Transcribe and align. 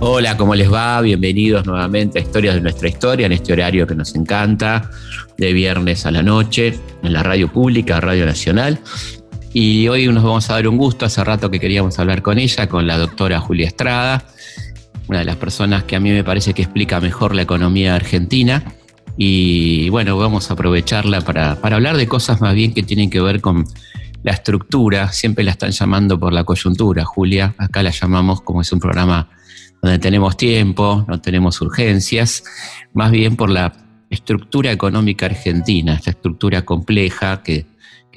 Hola, 0.00 0.36
¿cómo 0.36 0.54
les 0.54 0.72
va? 0.72 1.00
Bienvenidos 1.00 1.66
nuevamente 1.66 2.18
a 2.18 2.22
Historias 2.22 2.54
de 2.54 2.60
nuestra 2.60 2.88
historia, 2.88 3.26
en 3.26 3.32
este 3.32 3.52
horario 3.52 3.86
que 3.86 3.94
nos 3.94 4.14
encanta, 4.14 4.90
de 5.36 5.52
viernes 5.52 6.06
a 6.06 6.10
la 6.10 6.22
noche, 6.22 6.78
en 7.02 7.12
la 7.12 7.22
radio 7.22 7.50
pública, 7.50 8.00
Radio 8.00 8.26
Nacional. 8.26 8.78
Y 9.52 9.88
hoy 9.88 10.06
nos 10.08 10.22
vamos 10.22 10.48
a 10.50 10.54
dar 10.54 10.68
un 10.68 10.76
gusto, 10.76 11.06
hace 11.06 11.24
rato 11.24 11.50
que 11.50 11.58
queríamos 11.58 11.98
hablar 11.98 12.22
con 12.22 12.38
ella, 12.38 12.68
con 12.68 12.86
la 12.86 12.98
doctora 12.98 13.40
Julia 13.40 13.66
Estrada, 13.66 14.24
una 15.08 15.20
de 15.20 15.24
las 15.24 15.36
personas 15.36 15.84
que 15.84 15.96
a 15.96 16.00
mí 16.00 16.10
me 16.10 16.24
parece 16.24 16.52
que 16.54 16.62
explica 16.62 17.00
mejor 17.00 17.34
la 17.34 17.42
economía 17.42 17.94
argentina. 17.94 18.62
Y 19.16 19.88
bueno, 19.88 20.18
vamos 20.18 20.50
a 20.50 20.54
aprovecharla 20.54 21.22
para, 21.22 21.52
hablar 21.52 21.96
de 21.96 22.06
cosas 22.06 22.40
más 22.40 22.54
bien 22.54 22.74
que 22.74 22.82
tienen 22.82 23.10
que 23.10 23.20
ver 23.20 23.40
con 23.40 23.64
la 24.22 24.32
estructura. 24.32 25.12
Siempre 25.12 25.44
la 25.44 25.52
están 25.52 25.70
llamando 25.70 26.18
por 26.18 26.32
la 26.32 26.44
coyuntura, 26.44 27.04
Julia. 27.04 27.54
Acá 27.58 27.82
la 27.82 27.90
llamamos 27.90 28.42
como 28.42 28.60
es 28.60 28.72
un 28.72 28.80
programa 28.80 29.28
donde 29.80 29.98
tenemos 29.98 30.36
tiempo, 30.36 31.04
no 31.08 31.20
tenemos 31.20 31.60
urgencias, 31.60 32.44
más 32.92 33.10
bien 33.10 33.36
por 33.36 33.50
la 33.50 33.72
estructura 34.10 34.72
económica 34.72 35.26
argentina, 35.26 35.94
esta 35.94 36.10
estructura 36.10 36.62
compleja 36.62 37.42
que, 37.42 37.66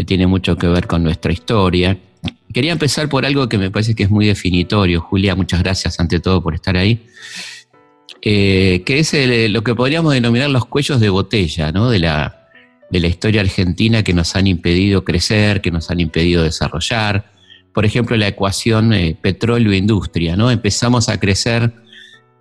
tiene 0.05 0.27
mucho 0.27 0.55
que 0.55 0.65
ver 0.65 0.87
con 0.87 1.03
nuestra 1.03 1.33
historia. 1.33 1.97
Quería 2.53 2.71
empezar 2.71 3.09
por 3.09 3.25
algo 3.25 3.49
que 3.49 3.57
me 3.57 3.69
parece 3.69 3.95
que 3.95 4.03
es 4.03 4.09
muy 4.09 4.25
definitorio. 4.25 5.01
Julia, 5.01 5.35
muchas 5.35 5.61
gracias 5.61 5.99
ante 5.99 6.21
todo 6.21 6.41
por 6.41 6.55
estar 6.55 6.77
ahí. 6.77 7.05
Eh, 8.21 8.83
que 8.85 8.99
es 8.99 9.13
lo 9.49 9.63
que 9.63 9.75
podríamos 9.75 10.13
denominar 10.13 10.49
los 10.49 10.65
cuellos 10.65 10.99
de 10.99 11.09
botella 11.09 11.71
de, 11.71 11.99
la, 11.99 12.49
de 12.89 12.99
la 12.99 13.07
historia 13.07 13.41
argentina 13.41 14.03
que 14.03 14.13
nos 14.13 14.35
han 14.35 14.47
impedido 14.47 15.05
crecer, 15.05 15.61
que 15.61 15.71
nos 15.71 15.89
han 15.89 16.01
impedido 16.01 16.43
desarrollar, 16.43 17.31
por 17.73 17.85
ejemplo, 17.85 18.17
la 18.17 18.27
ecuación 18.27 18.93
eh, 18.93 19.17
petróleo-industria, 19.21 20.35
¿no? 20.35 20.51
Empezamos 20.51 21.07
a 21.07 21.19
crecer, 21.19 21.71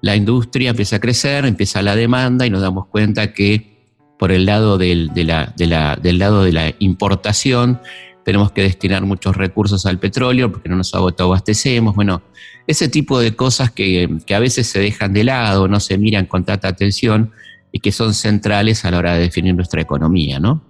la 0.01 0.17
industria 0.17 0.71
empieza 0.71 0.97
a 0.97 1.01
crecer, 1.01 1.45
empieza 1.45 1.83
la 1.83 1.95
demanda 1.95 2.47
y 2.47 2.51
nos 2.51 2.63
damos 2.63 2.87
cuenta 2.87 3.33
que 3.33 3.79
por 4.19 4.33
el 4.33 4.47
lado 4.47 4.79
del, 4.79 5.15
de 5.15 5.25
la, 5.25 5.53
del 5.57 6.19
lado 6.19 6.43
de 6.43 6.53
la 6.53 6.75
importación 6.81 7.81
tenemos 8.29 8.53
que 8.53 8.61
destinar 8.61 9.07
muchos 9.07 9.35
recursos 9.35 9.87
al 9.87 9.99
petróleo 9.99 10.53
porque 10.53 10.69
no 10.69 10.77
nos 10.77 10.93
autoabastecemos. 10.93 11.95
Bueno, 11.95 12.21
ese 12.67 12.91
tipo 12.91 13.19
de 13.19 13.35
cosas 13.35 13.71
que, 13.71 14.19
que, 14.27 14.35
a 14.35 14.39
veces 14.39 14.67
se 14.67 14.81
dejan 14.81 15.15
de 15.15 15.25
lado, 15.25 15.67
no 15.67 15.81
se 15.81 15.97
miran 15.97 16.27
con 16.27 16.45
tanta 16.45 16.69
atención 16.69 17.33
y 17.73 17.81
que 17.81 17.91
son 17.91 18.13
centrales 18.13 18.85
a 18.85 18.91
la 18.91 18.99
hora 18.99 19.15
de 19.15 19.21
definir 19.21 19.55
nuestra 19.55 19.81
economía, 19.81 20.39
¿no? 20.41 20.61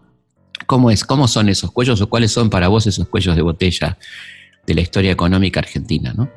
¿Cómo, 0.66 0.92
es, 0.92 1.02
¿Cómo 1.02 1.26
son 1.26 1.48
esos 1.48 1.72
cuellos 1.72 2.00
o 2.00 2.08
cuáles 2.08 2.30
son 2.30 2.48
para 2.48 2.68
vos 2.68 2.86
esos 2.86 3.08
cuellos 3.08 3.34
de 3.34 3.42
botella 3.42 3.98
de 4.64 4.74
la 4.74 4.80
historia 4.80 5.10
económica 5.10 5.58
argentina, 5.58 6.14
¿no? 6.16 6.28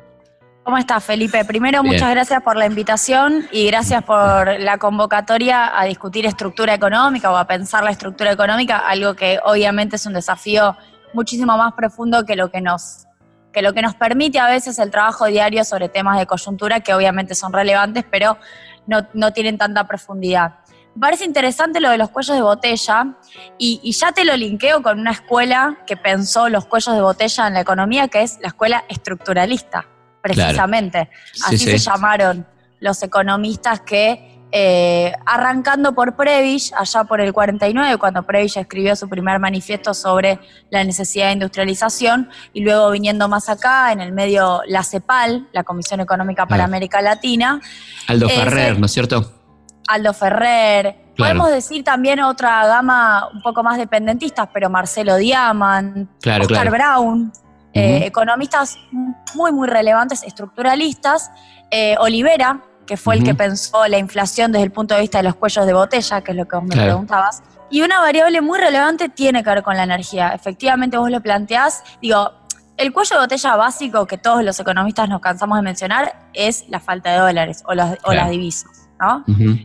¿Cómo 0.64 0.76
estás, 0.76 1.04
Felipe? 1.04 1.44
Primero, 1.44 1.84
muchas 1.84 2.10
gracias 2.10 2.42
por 2.42 2.56
la 2.56 2.66
invitación 2.66 3.46
y 3.52 3.66
gracias 3.68 4.02
por 4.02 4.58
la 4.58 4.78
convocatoria 4.78 5.78
a 5.78 5.84
discutir 5.84 6.26
estructura 6.26 6.74
económica 6.74 7.30
o 7.30 7.36
a 7.36 7.46
pensar 7.46 7.84
la 7.84 7.92
estructura 7.92 8.32
económica, 8.32 8.78
algo 8.78 9.14
que 9.14 9.38
obviamente 9.44 9.94
es 9.94 10.06
un 10.06 10.14
desafío 10.14 10.76
muchísimo 11.14 11.56
más 11.56 11.72
profundo 11.74 12.24
que 12.24 12.36
lo 12.36 12.50
que 12.50 12.60
nos, 12.60 13.06
que 13.52 13.62
lo 13.62 13.72
que 13.72 13.82
nos 13.82 13.94
permite 13.94 14.38
a 14.38 14.48
veces 14.48 14.78
el 14.78 14.90
trabajo 14.90 15.26
diario 15.26 15.64
sobre 15.64 15.88
temas 15.88 16.18
de 16.18 16.26
coyuntura 16.26 16.80
que 16.80 16.94
obviamente 16.94 17.34
son 17.34 17.52
relevantes, 17.52 18.04
pero 18.10 18.38
no, 18.86 19.06
no 19.14 19.32
tienen 19.32 19.58
tanta 19.58 19.86
profundidad. 19.86 20.54
Parece 20.98 21.24
interesante 21.24 21.80
lo 21.80 21.88
de 21.88 21.96
los 21.96 22.10
cuellos 22.10 22.36
de 22.36 22.42
botella 22.42 23.14
y, 23.56 23.92
ya 23.92 24.12
te 24.12 24.24
lo 24.24 24.36
linkeo 24.36 24.82
con 24.82 25.00
una 25.00 25.12
escuela 25.12 25.78
que 25.86 25.96
pensó 25.96 26.50
los 26.50 26.66
cuellos 26.66 26.94
de 26.94 27.00
botella 27.00 27.46
en 27.46 27.54
la 27.54 27.60
economía, 27.60 28.08
que 28.08 28.22
es 28.22 28.38
la 28.42 28.48
escuela 28.48 28.84
estructuralista, 28.88 29.86
precisamente. 30.20 31.08
Así 31.46 31.58
se 31.58 31.78
llamaron 31.78 32.46
los 32.78 33.02
economistas 33.02 33.80
que, 33.80 34.31
eh, 34.54 35.12
arrancando 35.24 35.94
por 35.94 36.14
Previch, 36.14 36.72
allá 36.76 37.04
por 37.04 37.22
el 37.22 37.32
49, 37.32 37.96
cuando 37.96 38.22
Previch 38.22 38.58
escribió 38.58 38.94
su 38.94 39.08
primer 39.08 39.38
manifiesto 39.38 39.94
sobre 39.94 40.38
la 40.68 40.84
necesidad 40.84 41.28
de 41.28 41.32
industrialización, 41.32 42.28
y 42.52 42.60
luego 42.60 42.90
viniendo 42.90 43.28
más 43.28 43.48
acá, 43.48 43.92
en 43.92 44.00
el 44.00 44.12
medio 44.12 44.60
la 44.66 44.84
CEPAL, 44.84 45.48
la 45.52 45.64
Comisión 45.64 46.00
Económica 46.00 46.46
para 46.46 46.64
América 46.64 47.00
Latina. 47.00 47.60
Aldo 48.08 48.26
eh, 48.26 48.30
Ferrer, 48.30 48.78
¿no 48.78 48.86
es 48.86 48.92
cierto? 48.92 49.32
Aldo 49.88 50.12
Ferrer. 50.12 50.96
Podemos 51.16 51.50
decir 51.50 51.82
también 51.82 52.20
otra 52.20 52.66
gama 52.66 53.28
un 53.32 53.42
poco 53.42 53.62
más 53.62 53.78
dependentistas, 53.78 54.48
pero 54.52 54.68
Marcelo 54.68 55.16
Diamant, 55.16 56.08
Oscar 56.40 56.70
Brown, 56.70 57.32
eh, 57.72 58.02
economistas 58.04 58.78
muy, 59.34 59.52
muy 59.52 59.66
relevantes, 59.66 60.22
estructuralistas. 60.22 61.30
Eh, 61.70 61.96
Olivera, 62.00 62.60
que 62.86 62.96
fue 62.96 63.16
el 63.16 63.24
que 63.24 63.34
pensó 63.34 63.86
la 63.86 63.98
inflación 63.98 64.52
desde 64.52 64.64
el 64.64 64.72
punto 64.72 64.94
de 64.94 65.00
vista 65.00 65.18
de 65.18 65.24
los 65.24 65.34
cuellos 65.34 65.66
de 65.66 65.72
botella, 65.72 66.20
que 66.22 66.32
es 66.32 66.36
lo 66.36 66.46
que 66.46 66.56
vos 66.56 66.64
me 66.64 66.74
preguntabas. 66.74 67.42
Y 67.70 67.82
una 67.82 68.00
variable 68.00 68.40
muy 68.40 68.58
relevante 68.58 69.08
tiene 69.08 69.42
que 69.42 69.50
ver 69.50 69.62
con 69.62 69.76
la 69.76 69.84
energía. 69.84 70.30
Efectivamente, 70.30 70.98
vos 70.98 71.10
lo 71.10 71.20
planteás. 71.20 71.82
Digo, 72.02 72.32
el 72.76 72.92
cuello 72.92 73.16
de 73.16 73.22
botella 73.22 73.56
básico 73.56 74.06
que 74.06 74.18
todos 74.18 74.44
los 74.44 74.58
economistas 74.60 75.08
nos 75.08 75.20
cansamos 75.20 75.56
de 75.58 75.62
mencionar 75.62 76.28
es 76.34 76.68
la 76.68 76.80
falta 76.80 77.12
de 77.12 77.18
dólares 77.18 77.62
o, 77.66 77.72
o 77.72 78.12
las 78.12 78.30
divisas. 78.30 78.82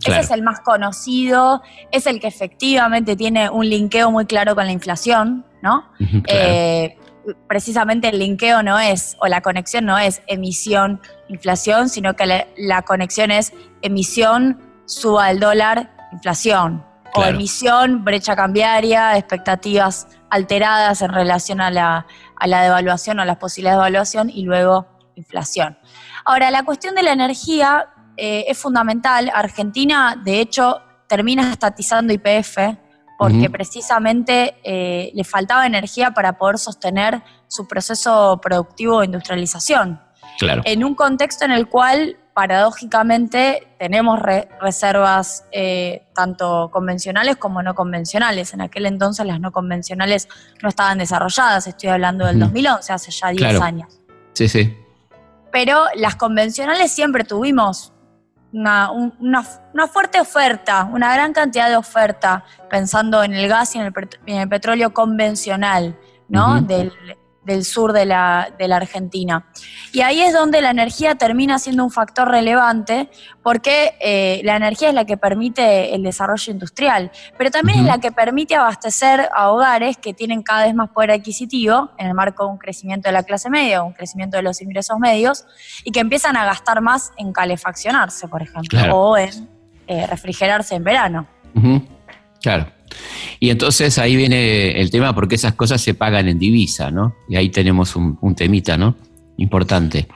Ese 0.05 0.19
es 0.19 0.31
el 0.31 0.41
más 0.41 0.61
conocido, 0.61 1.61
es 1.91 2.07
el 2.07 2.19
que 2.19 2.28
efectivamente 2.28 3.16
tiene 3.16 3.49
un 3.49 3.69
linkeo 3.69 4.09
muy 4.09 4.25
claro 4.25 4.55
con 4.55 4.66
la 4.66 4.72
inflación, 4.72 5.45
¿no? 5.61 5.85
Eh, 6.28 6.97
precisamente 7.48 8.10
el 8.10 8.20
linkeo 8.20 8.64
no 8.64 8.80
es, 8.80 9.18
o 9.20 9.28
la 9.28 9.42
conexión 9.42 9.86
no 9.86 9.98
es 9.98 10.22
emisión, 10.28 11.02
inflación, 11.28 11.90
sino 11.90 12.16
que 12.16 12.46
la, 12.58 12.82
conexión 12.84 13.32
es 13.32 13.54
emisión, 13.82 14.60
suba 14.86 15.26
al 15.26 15.40
dólar, 15.40 15.92
inflación. 16.12 16.86
O 17.16 17.24
emisión, 17.24 18.04
brecha 18.04 18.36
cambiaria, 18.36 19.18
expectativas 19.18 20.08
alteradas 20.30 21.02
en 21.02 21.12
relación 21.12 21.62
a 21.62 21.72
la, 21.72 22.06
a 22.36 22.48
la 22.48 22.62
devaluación 22.62 23.20
o 23.20 23.26
las 23.26 23.38
posibilidades 23.38 23.78
de 23.78 23.80
devaluación 23.80 24.30
y 24.30 24.44
luego 24.44 24.86
inflación. 25.16 25.78
Ahora, 26.26 26.52
la 26.52 26.64
cuestión 26.64 26.94
de 26.94 27.02
la 27.02 27.14
energía 27.14 27.88
eh, 28.18 28.46
es 28.48 28.58
fundamental. 28.58 29.32
Argentina, 29.34 30.22
de 30.24 30.42
hecho, 30.42 30.82
termina 31.08 31.52
estatizando 31.52 32.14
IPF 32.14 32.58
porque 33.17 33.50
precisamente 33.50 34.55
eh, 34.63 35.11
le 35.13 35.23
faltaba 35.23 35.66
energía 35.66 36.11
para 36.11 36.38
poder 36.38 36.59
sostener 36.59 37.23
su 37.47 37.67
proceso 37.67 38.39
productivo 38.41 39.00
de 39.00 39.05
industrialización. 39.05 40.00
Claro. 40.38 40.61
En 40.66 40.83
un 40.83 40.94
contexto 40.94 41.45
en 41.45 41.51
el 41.51 41.67
cual, 41.67 42.17
paradójicamente, 42.35 43.67
tenemos 43.79 44.19
reservas 44.61 45.45
eh, 45.51 46.03
tanto 46.13 46.69
convencionales 46.72 47.38
como 47.38 47.63
no 47.63 47.73
convencionales. 47.73 48.53
En 48.53 48.61
aquel 48.61 48.85
entonces 48.85 49.25
las 49.25 49.39
no 49.39 49.51
convencionales 49.51 50.28
no 50.61 50.69
estaban 50.69 50.99
desarrolladas, 50.99 51.66
estoy 51.66 51.89
hablando 51.89 52.25
del 52.28 52.39
2011, 52.39 52.94
hace 52.94 53.11
ya 53.11 53.29
10 53.29 53.61
años. 53.61 53.99
Sí, 54.34 54.47
sí. 54.47 54.78
Pero 55.51 55.85
las 55.95 56.16
convencionales 56.16 56.91
siempre 56.91 57.23
tuvimos 57.23 57.94
una, 58.53 58.91
una, 58.91 59.88
fuerte 59.88 60.19
oferta, 60.19 60.90
una 60.91 61.13
gran 61.13 61.34
cantidad 61.34 61.69
de 61.69 61.75
oferta, 61.75 62.44
pensando 62.69 63.24
en 63.24 63.34
el 63.34 63.47
gas 63.47 63.75
y 63.75 63.80
en 63.80 63.94
el, 64.25 64.50
petróleo 64.50 64.94
convencional, 64.94 65.97
¿no? 66.30 66.62
del, 66.62 66.91
del 67.47 67.63
sur 67.63 67.94
de 67.94 68.06
la, 68.06 68.53
de 68.59 68.68
la, 68.68 68.75
Argentina. 68.75 69.47
Y 69.94 70.02
ahí 70.02 70.19
es 70.22 70.34
donde 70.34 70.62
la 70.62 70.69
energía 70.69 71.16
termina 71.16 71.58
siendo 71.58 71.84
un 71.84 71.90
factor 71.90 72.28
relevante, 72.28 73.09
porque 73.41 73.96
eh, 74.02 74.41
la 74.44 74.58
energía 74.58 74.90
es 74.90 74.94
la 74.94 75.06
que 75.06 75.16
permite 75.16 75.96
el 75.96 76.03
desarrollo 76.03 76.52
industrial, 76.52 77.09
pero 77.38 77.50
también 77.50 77.80
es 77.80 77.85
la 77.85 78.00
que 78.00 78.12
permite 78.12 78.56
abastecer 78.56 79.30
a 79.34 79.50
hogares 79.50 79.97
que 79.97 80.13
tienen 80.13 80.44
cada 80.44 80.66
vez 80.66 80.75
más 80.75 80.90
poder 80.90 81.11
adquisitivo, 81.11 81.90
en 81.97 82.08
el 82.08 82.14
marco 82.14 82.44
de 82.44 82.52
un 82.52 82.58
crecimiento 82.58 83.08
de 83.08 83.14
la 83.14 83.23
clase 83.23 83.49
media, 83.49 83.82
un 83.82 83.94
crecimiento 83.94 84.35
de 84.35 84.44
los 84.44 84.61
ingresos 84.61 84.99
medios, 84.99 85.46
y 85.85 85.91
que 85.91 86.02
empiezan 86.02 86.35
a 86.35 86.46
gastar 86.46 86.82
más 86.82 87.14
en 87.17 87.32
calefaccionarse, 87.32 88.28
por 88.28 88.41
ejemplo, 88.41 88.79
o 88.94 89.17
en 89.17 89.49
eh, 89.88 90.05
refrigerarse 90.05 90.76
en 90.76 90.84
verano. 90.84 91.28
Claro. 92.47 92.72
Y 93.41 93.49
entonces 93.49 93.97
ahí 93.97 94.16
viene 94.16 94.79
el 94.79 94.90
tema 94.90 95.14
porque 95.14 95.35
esas 95.35 95.53
cosas 95.53 95.82
se 95.82 95.94
pagan 95.94 96.29
en 96.29 96.40
divisa, 96.40 96.91
¿no? 96.91 97.14
Y 97.28 97.35
ahí 97.35 97.49
tenemos 97.49 97.97
un, 97.97 98.35
temita, 98.35 98.78
¿no? 98.78 98.96
Importante. 99.35 100.08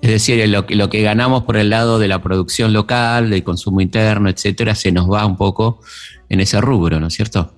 Es 0.00 0.10
decir, 0.10 0.48
lo, 0.48 0.64
lo, 0.66 0.88
que 0.88 1.02
ganamos 1.02 1.44
por 1.44 1.58
el 1.58 1.68
lado 1.68 1.98
de 1.98 2.08
la 2.08 2.22
producción 2.22 2.72
local, 2.72 3.28
del 3.28 3.44
consumo 3.44 3.82
interno, 3.82 4.30
etcétera, 4.30 4.74
se 4.74 4.92
nos 4.92 5.12
va 5.12 5.26
un 5.26 5.36
poco 5.36 5.80
en 6.30 6.40
ese 6.40 6.58
rubro, 6.58 6.98
¿no 6.98 7.08
es 7.08 7.14
cierto? 7.14 7.52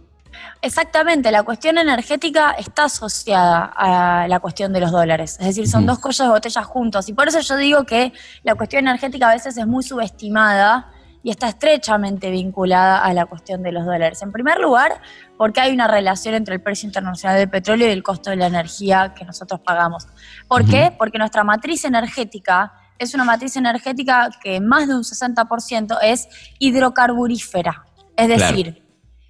Exactamente, 0.61 1.31
la 1.31 1.45
cuestión 1.45 1.79
energética 1.79 2.51
está 2.53 2.85
asociada 2.85 3.71
a 3.77 4.27
la 4.27 4.41
cuestión 4.41 4.73
de 4.73 4.81
los 4.81 4.91
dólares, 4.91 5.37
es 5.39 5.47
decir, 5.47 5.69
son 5.69 5.87
dos 5.87 6.01
cosas 6.01 6.27
de 6.27 6.33
botella 6.33 6.65
juntos. 6.65 7.09
Y 7.09 7.13
por 7.13 7.29
eso 7.29 7.39
yo 7.41 7.57
digo 7.57 7.85
que 7.85 8.13
la 8.43 8.57
cuestión 8.57 8.89
energética 8.89 9.31
a 9.31 9.35
veces 9.35 9.57
es 9.57 9.67
muy 9.67 9.85
subestimada 9.85 10.91
y 11.25 11.31
está 11.31 11.49
estrechamente 11.49 12.31
vinculada 12.31 12.99
a 13.03 13.13
la 13.15 13.25
cuestión 13.25 13.63
de 13.63 13.73
los 13.73 13.87
dólares. 13.87 14.21
En 14.21 14.31
primer 14.31 14.61
lugar, 14.61 15.01
porque 15.39 15.59
hay 15.59 15.73
una 15.73 15.89
relación 15.89 16.35
entre 16.35 16.57
el 16.57 16.61
precio 16.61 16.87
internacional 16.87 17.39
del 17.39 17.49
petróleo 17.49 17.89
y 17.89 17.93
el 17.93 18.03
costo 18.03 18.29
de 18.29 18.37
la 18.37 18.47
energía 18.47 19.15
que 19.17 19.25
nosotros 19.25 19.61
pagamos. 19.61 20.07
¿Por 20.47 20.67
qué? 20.67 20.95
Porque 20.97 21.17
nuestra 21.17 21.43
matriz 21.43 21.87
energética 21.87 22.75
es 22.99 23.15
una 23.15 23.25
matriz 23.25 23.57
energética 23.57 24.29
que 24.43 24.61
más 24.61 24.87
de 24.87 24.95
un 24.95 25.03
60% 25.03 25.99
es 26.03 26.29
hidrocarburífera. 26.59 27.87
Es 28.17 28.29
decir, 28.29 28.85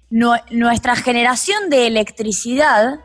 nuestra 0.09 0.97
generación 0.97 1.69
de 1.69 1.87
electricidad, 1.87 2.99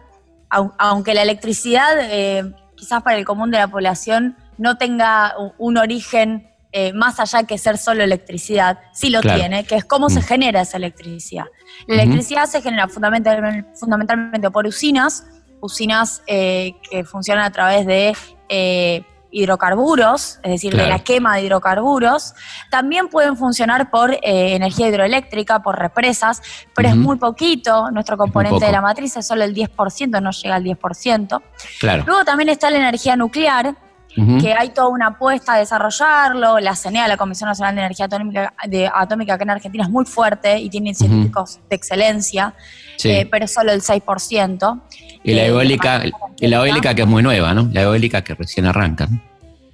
aunque 0.50 1.14
la 1.14 1.22
electricidad 1.22 1.92
eh, 2.00 2.52
quizás 2.74 3.04
para 3.04 3.16
el 3.16 3.24
común 3.24 3.52
de 3.52 3.58
la 3.58 3.68
población 3.68 4.36
no 4.58 4.76
tenga 4.78 5.32
un 5.58 5.78
origen 5.78 6.49
eh, 6.72 6.92
más 6.92 7.18
allá 7.18 7.42
que 7.44 7.58
ser 7.58 7.78
solo 7.78 8.04
electricidad, 8.04 8.78
sí 8.92 9.10
lo 9.10 9.20
tiene, 9.20 9.64
que 9.64 9.74
es 9.74 9.84
cómo 9.84 10.08
se 10.08 10.20
mm. 10.20 10.22
genera 10.22 10.60
esa 10.60 10.76
electricidad. 10.76 11.46
La 11.88 11.94
electricidad 11.94 12.46
se 12.46 12.62
genera 12.62 12.86
fundamentalmente, 12.86 14.50
por 14.52 14.66
usinas, 14.66 15.26
usinas 15.60 16.22
eh, 16.28 16.74
que 16.88 17.04
funcionan 17.04 17.44
a 17.44 17.50
través 17.50 17.86
de 17.86 18.16
eh, 18.48 19.04
hidrocarburos, 19.32 20.38
es 20.44 20.50
decir, 20.50 20.76
de 20.76 20.86
la 20.86 21.00
quema 21.00 21.36
de 21.36 21.42
hidrocarburos. 21.42 22.34
También 22.70 23.08
pueden 23.08 23.36
funcionar 23.36 23.90
por 23.90 24.16
energía 24.22 24.88
hidroeléctrica, 24.88 25.62
por 25.62 25.76
represas, 25.76 26.40
pero 26.74 26.88
es 26.88 26.96
muy 26.96 27.16
poquito. 27.16 27.90
Nuestro 27.90 28.16
componente 28.16 28.64
de 28.64 28.72
la 28.72 28.80
matriz 28.80 29.16
es 29.16 29.26
solo 29.26 29.42
el 29.42 29.54
10%, 29.54 30.22
no 30.22 30.30
llega 30.30 30.54
al 30.54 30.64
10%. 30.64 31.42
Luego 32.06 32.24
también 32.24 32.48
está 32.48 32.70
la 32.70 32.78
energía 32.78 33.16
nuclear, 33.16 33.76
que 34.40 34.52
hay 34.52 34.70
toda 34.70 34.88
una 34.88 35.08
apuesta 35.08 35.54
a 35.54 35.58
desarrollarlo. 35.58 36.58
La 36.58 36.74
CENEA, 36.74 37.08
la 37.08 37.16
Comisión 37.16 37.48
Nacional 37.48 37.74
de 37.74 37.80
Energía 37.82 38.06
Atómica, 38.06 38.54
de, 38.66 38.90
Atómica 38.92 39.34
acá 39.34 39.44
en 39.44 39.50
Argentina, 39.50 39.84
es 39.84 39.90
muy 39.90 40.04
fuerte 40.04 40.58
y 40.58 40.68
tiene 40.68 40.94
científicos 40.94 41.60
de 41.68 41.76
excelencia, 41.76 42.54
eh, 43.04 43.26
pero 43.30 43.44
es 43.44 43.52
solo 43.52 43.72
el 43.72 43.82
6%. 43.82 44.80
Y 45.22 45.34
la 45.34 45.46
eólica, 45.46 46.02
y 46.38 46.46
la 46.46 46.56
eólica 46.56 46.94
que 46.94 47.02
es 47.02 47.08
muy 47.08 47.22
nueva, 47.22 47.54
¿no? 47.54 47.68
La 47.72 47.82
eólica 47.82 48.22
que 48.22 48.34
recién 48.34 48.66
arranca. 48.66 49.08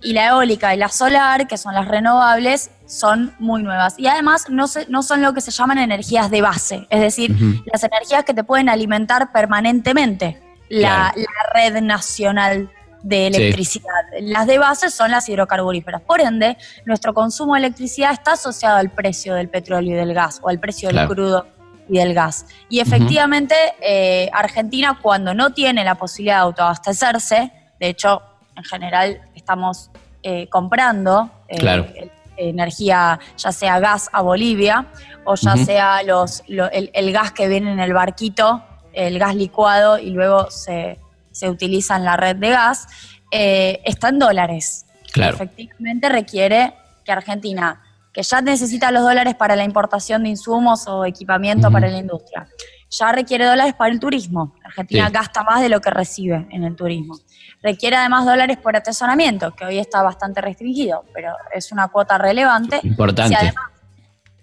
Y 0.02 0.12
la 0.12 0.28
eólica 0.28 0.74
y 0.74 0.78
la 0.78 0.88
solar, 0.88 1.48
que 1.48 1.56
son 1.56 1.74
las 1.74 1.88
renovables, 1.88 2.70
son 2.86 3.32
muy 3.38 3.62
nuevas. 3.62 3.94
Y 3.98 4.06
además 4.06 4.48
no, 4.48 4.66
no 4.88 5.02
son 5.02 5.22
lo 5.22 5.32
que 5.32 5.40
se 5.40 5.50
llaman 5.50 5.78
energías 5.78 6.30
de 6.30 6.42
base, 6.42 6.86
es 6.90 7.00
decir, 7.00 7.34
las 7.72 7.82
energías 7.82 8.24
que 8.24 8.34
te 8.34 8.44
pueden 8.44 8.68
alimentar 8.68 9.32
permanentemente 9.32 10.40
la, 10.68 11.12
la 11.16 11.52
red 11.54 11.80
nacional 11.80 12.70
de 13.06 13.28
electricidad. 13.28 13.92
Las 14.20 14.48
de 14.48 14.58
base 14.58 14.90
son 14.90 15.12
las 15.12 15.28
hidrocarburíferas. 15.28 16.02
Por 16.02 16.20
ende, 16.20 16.56
nuestro 16.84 17.14
consumo 17.14 17.54
de 17.54 17.60
electricidad 17.60 18.12
está 18.12 18.32
asociado 18.32 18.78
al 18.78 18.90
precio 18.90 19.34
del 19.34 19.48
petróleo 19.48 19.94
y 19.94 19.96
del 19.96 20.12
gas, 20.12 20.40
o 20.42 20.48
al 20.48 20.58
precio 20.58 20.88
del 20.88 21.06
crudo 21.06 21.46
y 21.88 21.98
del 21.98 22.14
gas. 22.14 22.46
Y 22.68 22.80
efectivamente, 22.80 23.54
eh, 23.80 24.28
Argentina, 24.32 24.98
cuando 25.00 25.34
no 25.34 25.52
tiene 25.52 25.84
la 25.84 25.94
posibilidad 25.94 26.38
de 26.38 26.42
autoabastecerse, 26.42 27.52
de 27.78 27.88
hecho, 27.88 28.22
en 28.56 28.64
general 28.64 29.20
estamos 29.36 29.90
eh, 30.24 30.48
comprando 30.48 31.30
eh, 31.46 32.10
energía, 32.36 33.20
ya 33.36 33.52
sea 33.52 33.78
gas 33.78 34.10
a 34.12 34.20
Bolivia, 34.22 34.86
o 35.24 35.36
ya 35.36 35.56
sea 35.56 36.02
los, 36.02 36.42
el, 36.48 37.12
gas 37.12 37.30
que 37.30 37.46
viene 37.46 37.70
en 37.70 37.78
el 37.78 37.92
barquito, 37.92 38.64
el 38.92 39.20
gas 39.20 39.36
licuado, 39.36 39.96
y 39.98 40.10
luego 40.10 40.50
se, 40.50 40.98
se 41.36 41.50
utiliza 41.50 41.96
en 41.96 42.04
la 42.04 42.16
red 42.16 42.36
de 42.36 42.50
gas, 42.50 42.88
eh, 43.30 43.80
está 43.84 44.08
en 44.08 44.18
dólares. 44.18 44.86
Claro. 45.12 45.34
Efectivamente 45.34 46.08
requiere 46.08 46.74
que 47.04 47.12
Argentina, 47.12 47.82
que 48.12 48.22
ya 48.22 48.40
necesita 48.40 48.90
los 48.90 49.02
dólares 49.02 49.34
para 49.34 49.54
la 49.54 49.64
importación 49.64 50.22
de 50.22 50.30
insumos 50.30 50.86
o 50.88 51.04
equipamiento 51.04 51.70
para 51.70 51.88
la 51.88 51.98
industria, 51.98 52.48
ya 52.88 53.12
requiere 53.12 53.44
dólares 53.44 53.74
para 53.74 53.92
el 53.92 54.00
turismo. 54.00 54.54
Argentina 54.64 55.10
gasta 55.10 55.42
más 55.42 55.60
de 55.60 55.68
lo 55.68 55.80
que 55.80 55.90
recibe 55.90 56.46
en 56.50 56.64
el 56.64 56.74
turismo. 56.74 57.18
Requiere 57.62 57.96
además 57.96 58.24
dólares 58.24 58.56
por 58.56 58.76
atesoramiento, 58.76 59.54
que 59.54 59.66
hoy 59.66 59.78
está 59.78 60.02
bastante 60.02 60.40
restringido, 60.40 61.04
pero 61.12 61.34
es 61.52 61.70
una 61.70 61.88
cuota 61.88 62.16
relevante. 62.16 62.80
Importante. 62.82 63.36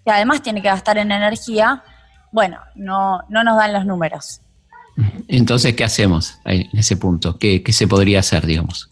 Si 0.04 0.10
además, 0.10 0.42
tiene 0.42 0.60
que 0.60 0.68
gastar 0.68 0.98
en 0.98 1.10
energía, 1.10 1.82
bueno, 2.30 2.60
no, 2.74 3.22
no 3.28 3.42
nos 3.42 3.56
dan 3.56 3.72
los 3.72 3.86
números. 3.86 4.43
Entonces, 5.28 5.74
¿qué 5.74 5.84
hacemos 5.84 6.38
en 6.44 6.68
ese 6.78 6.96
punto? 6.96 7.38
¿Qué, 7.38 7.62
se 7.70 7.88
podría 7.88 8.20
hacer, 8.20 8.46
digamos? 8.46 8.90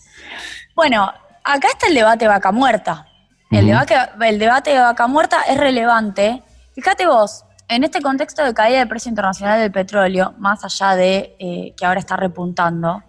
Bueno, 0.75 1.13
acá 1.45 1.69
está 1.69 1.89
el 1.89 1.95
debate 1.95 2.27
vaca 2.27 2.53
muerta. 2.53 3.07
El, 3.51 3.67
debate, 3.67 3.95
el 4.23 4.39
debate 4.39 4.71
de 4.71 4.81
vaca 4.81 5.07
muerta 5.07 5.43
es 5.43 5.59
relevante. 5.59 6.43
Fíjate 6.75 7.07
vos, 7.07 7.45
en 7.69 7.85
este 7.85 8.01
contexto 8.01 8.45
de 8.45 8.55
caída 8.55 8.79
del 8.79 8.89
precio 8.89 9.11
internacional 9.11 9.61
del 9.61 9.71
petróleo, 9.71 10.35
más 10.39 10.65
allá 10.65 10.97
de 10.97 11.37
eh, 11.39 11.75
que 11.77 11.85
ahora 11.85 12.01
está 12.01 12.17
repuntando, 12.17 13.03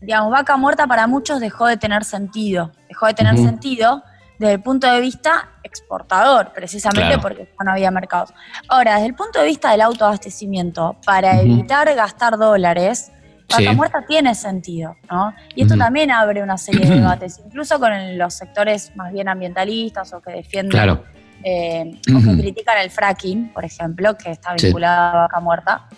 digamos, 0.00 0.30
vaca 0.30 0.56
muerta 0.56 0.86
para 0.86 1.06
muchos 1.06 1.40
dejó 1.40 1.66
de 1.66 1.76
tener 1.76 2.04
sentido. 2.04 2.72
Dejó 2.88 3.06
de 3.06 3.14
tener 3.14 3.36
sentido 3.36 4.02
desde 4.38 4.54
el 4.54 4.60
punto 4.60 4.90
de 4.90 5.00
vista 5.00 5.50
exportador, 5.62 6.52
precisamente 6.54 7.18
porque 7.18 7.52
no 7.64 7.72
había 7.72 7.90
mercados. 7.90 8.32
Ahora, 8.68 8.94
desde 8.94 9.06
el 9.06 9.14
punto 9.14 9.40
de 9.40 9.46
vista 9.46 9.72
del 9.72 9.82
autoabastecimiento, 9.82 10.96
para 11.04 11.40
evitar 11.40 11.92
gastar 11.94 12.38
dólares, 12.38 13.12
la 13.58 13.72
muerta 13.72 14.04
tiene 14.06 14.34
sentido, 14.34 14.96
¿no? 15.10 15.32
Y 15.54 15.62
esto 15.62 15.76
también 15.76 16.10
abre 16.10 16.42
una 16.42 16.58
serie 16.58 16.86
de 16.86 16.96
debates, 17.00 17.40
incluso 17.44 17.80
con 17.80 18.18
los 18.18 18.34
sectores 18.34 18.94
más 18.94 19.12
bien 19.12 19.28
ambientalistas 19.28 20.12
o 20.12 20.20
que 20.20 20.32
defienden 20.32 21.00
eh, 21.44 22.00
o 22.14 22.18
que 22.18 22.40
critican 22.42 22.78
el 22.78 22.90
fracking, 22.90 23.52
por 23.52 23.64
ejemplo, 23.64 24.16
que 24.16 24.32
está 24.32 24.54
vinculado 24.54 25.18
a 25.18 25.20
vaca 25.22 25.40
muerta 25.40 25.88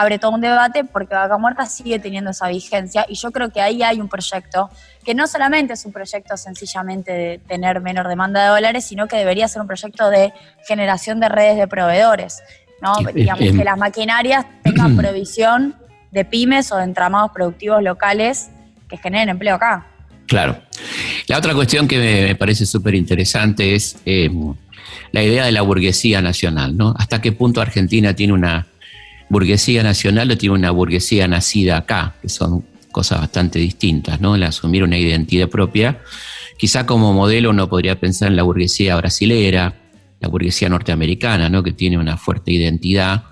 abre 0.00 0.18
todo 0.18 0.30
un 0.30 0.40
debate 0.40 0.84
porque 0.84 1.14
Vaca 1.14 1.36
Muerta 1.36 1.66
sigue 1.66 1.98
teniendo 1.98 2.30
esa 2.30 2.48
vigencia 2.48 3.04
y 3.06 3.16
yo 3.16 3.30
creo 3.32 3.50
que 3.50 3.60
ahí 3.60 3.82
hay 3.82 4.00
un 4.00 4.08
proyecto 4.08 4.70
que 5.04 5.14
no 5.14 5.26
solamente 5.26 5.74
es 5.74 5.84
un 5.84 5.92
proyecto 5.92 6.38
sencillamente 6.38 7.12
de 7.12 7.38
tener 7.46 7.82
menor 7.82 8.08
demanda 8.08 8.42
de 8.42 8.48
dólares, 8.48 8.86
sino 8.86 9.06
que 9.08 9.16
debería 9.16 9.46
ser 9.46 9.60
un 9.60 9.68
proyecto 9.68 10.08
de 10.08 10.32
generación 10.66 11.20
de 11.20 11.28
redes 11.28 11.58
de 11.58 11.68
proveedores, 11.68 12.38
¿no? 12.80 12.94
Digamos 13.12 13.54
que 13.54 13.62
las 13.62 13.76
maquinarias 13.76 14.46
tengan 14.62 14.96
provisión 15.02 15.74
de 16.10 16.24
pymes 16.24 16.72
o 16.72 16.78
de 16.78 16.84
entramados 16.84 17.32
productivos 17.32 17.82
locales 17.82 18.48
que 18.88 18.96
generen 18.96 19.28
empleo 19.28 19.56
acá. 19.56 19.86
Claro. 20.26 20.62
La 21.26 21.36
otra 21.36 21.52
cuestión 21.52 21.86
que 21.86 21.98
me, 21.98 22.34
parece 22.36 22.64
súper 22.64 22.94
interesante 22.94 23.74
es 23.74 23.98
eh, 24.06 24.30
la 25.12 25.22
idea 25.22 25.44
de 25.44 25.52
la 25.52 25.60
burguesía 25.60 26.22
nacional, 26.22 26.74
¿no? 26.74 26.94
¿Hasta 26.96 27.20
qué 27.20 27.32
punto 27.32 27.60
Argentina 27.60 28.14
tiene 28.14 28.32
una 28.32 28.66
burguesía 29.30 29.82
nacional 29.82 30.30
o 30.30 30.36
tiene 30.36 30.56
una 30.56 30.70
burguesía 30.72 31.26
nacida 31.26 31.78
acá, 31.78 32.16
que 32.20 32.28
son 32.28 32.66
cosas 32.92 33.20
bastante 33.20 33.58
distintas, 33.58 34.20
¿no? 34.20 34.34
El 34.34 34.42
asumir 34.42 34.82
una 34.82 34.98
identidad 34.98 35.48
propia. 35.48 36.00
Quizá 36.58 36.84
como 36.84 37.14
modelo 37.14 37.50
uno 37.50 37.68
podría 37.68 37.98
pensar 37.98 38.28
en 38.28 38.36
la 38.36 38.42
burguesía 38.42 38.96
brasilera, 38.96 39.74
la 40.20 40.28
burguesía 40.28 40.68
norteamericana, 40.68 41.48
¿no? 41.48 41.62
Que 41.62 41.72
tiene 41.72 41.96
una 41.96 42.16
fuerte 42.18 42.52
identidad 42.52 43.24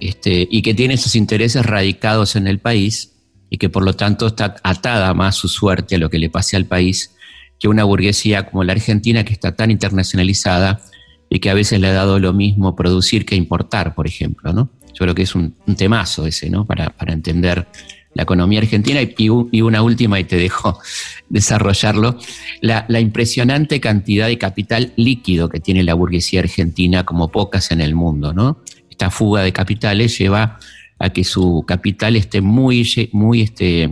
este, 0.00 0.48
y 0.50 0.62
que 0.62 0.74
tiene 0.74 0.96
sus 0.96 1.14
intereses 1.14 1.64
radicados 1.64 2.34
en 2.34 2.46
el 2.46 2.58
país 2.58 3.12
y 3.50 3.58
que 3.58 3.68
por 3.68 3.84
lo 3.84 3.94
tanto 3.94 4.28
está 4.28 4.56
atada 4.62 5.12
más 5.14 5.36
su 5.36 5.48
suerte 5.48 5.94
a 5.94 5.98
lo 5.98 6.10
que 6.10 6.18
le 6.18 6.30
pase 6.30 6.56
al 6.56 6.64
país 6.64 7.12
que 7.60 7.68
una 7.68 7.84
burguesía 7.84 8.46
como 8.46 8.64
la 8.64 8.72
Argentina 8.72 9.24
que 9.24 9.32
está 9.32 9.54
tan 9.54 9.70
internacionalizada 9.70 10.80
y 11.28 11.40
que 11.40 11.50
a 11.50 11.54
veces 11.54 11.80
le 11.80 11.88
ha 11.88 11.92
dado 11.92 12.18
lo 12.18 12.32
mismo 12.32 12.76
producir 12.76 13.24
que 13.24 13.36
importar, 13.36 13.94
por 13.94 14.06
ejemplo, 14.06 14.52
¿no? 14.52 14.70
Yo 14.98 15.04
creo 15.04 15.14
que 15.14 15.22
es 15.22 15.34
un, 15.34 15.54
temazo 15.76 16.26
ese, 16.26 16.48
¿no? 16.48 16.64
Para, 16.64 16.94
entender 17.06 17.66
la 18.14 18.22
economía 18.22 18.60
argentina 18.60 19.00
y, 19.02 19.28
una 19.60 19.82
última 19.82 20.18
y 20.18 20.24
te 20.24 20.36
dejo 20.36 20.80
desarrollarlo, 21.28 22.18
la, 22.62 22.86
impresionante 22.98 23.78
cantidad 23.78 24.26
de 24.26 24.38
capital 24.38 24.94
líquido 24.96 25.50
que 25.50 25.60
tiene 25.60 25.82
la 25.82 25.92
burguesía 25.92 26.40
argentina 26.40 27.04
como 27.04 27.30
pocas 27.30 27.70
en 27.72 27.82
el 27.82 27.94
mundo, 27.94 28.32
¿no? 28.32 28.62
Esta 28.90 29.10
fuga 29.10 29.42
de 29.42 29.52
capitales 29.52 30.16
lleva 30.16 30.58
a 30.98 31.10
que 31.10 31.24
su 31.24 31.62
capital 31.66 32.16
esté 32.16 32.40
muy, 32.40 32.88
muy 33.12 33.42
este, 33.42 33.90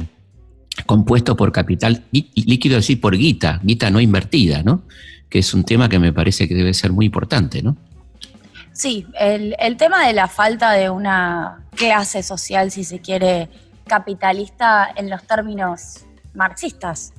compuesto 0.86 1.36
por 1.36 1.52
capital 1.52 2.04
líquido, 2.10 2.78
es 2.78 2.84
decir, 2.84 3.00
por 3.02 3.14
guita, 3.14 3.60
guita 3.62 3.90
no 3.90 4.00
invertida, 4.00 4.62
¿no? 4.62 4.84
Que 5.28 5.40
es 5.40 5.52
un 5.52 5.64
tema 5.64 5.90
que 5.90 5.98
me 5.98 6.14
parece 6.14 6.48
que 6.48 6.54
debe 6.54 6.72
ser 6.72 6.92
muy 6.92 7.04
importante, 7.04 7.62
¿no? 7.62 7.76
Sí, 8.74 9.06
el, 9.18 9.76
tema 9.76 10.04
de 10.04 10.12
la 10.12 10.26
falta 10.26 10.72
de 10.72 10.90
una 10.90 11.60
clase 11.76 12.24
social, 12.24 12.72
si 12.72 12.82
se 12.82 12.98
quiere, 12.98 13.48
capitalista 13.86 14.90
en 14.94 15.08
los 15.08 15.22
términos 15.22 16.04
marxistas. 16.34 17.12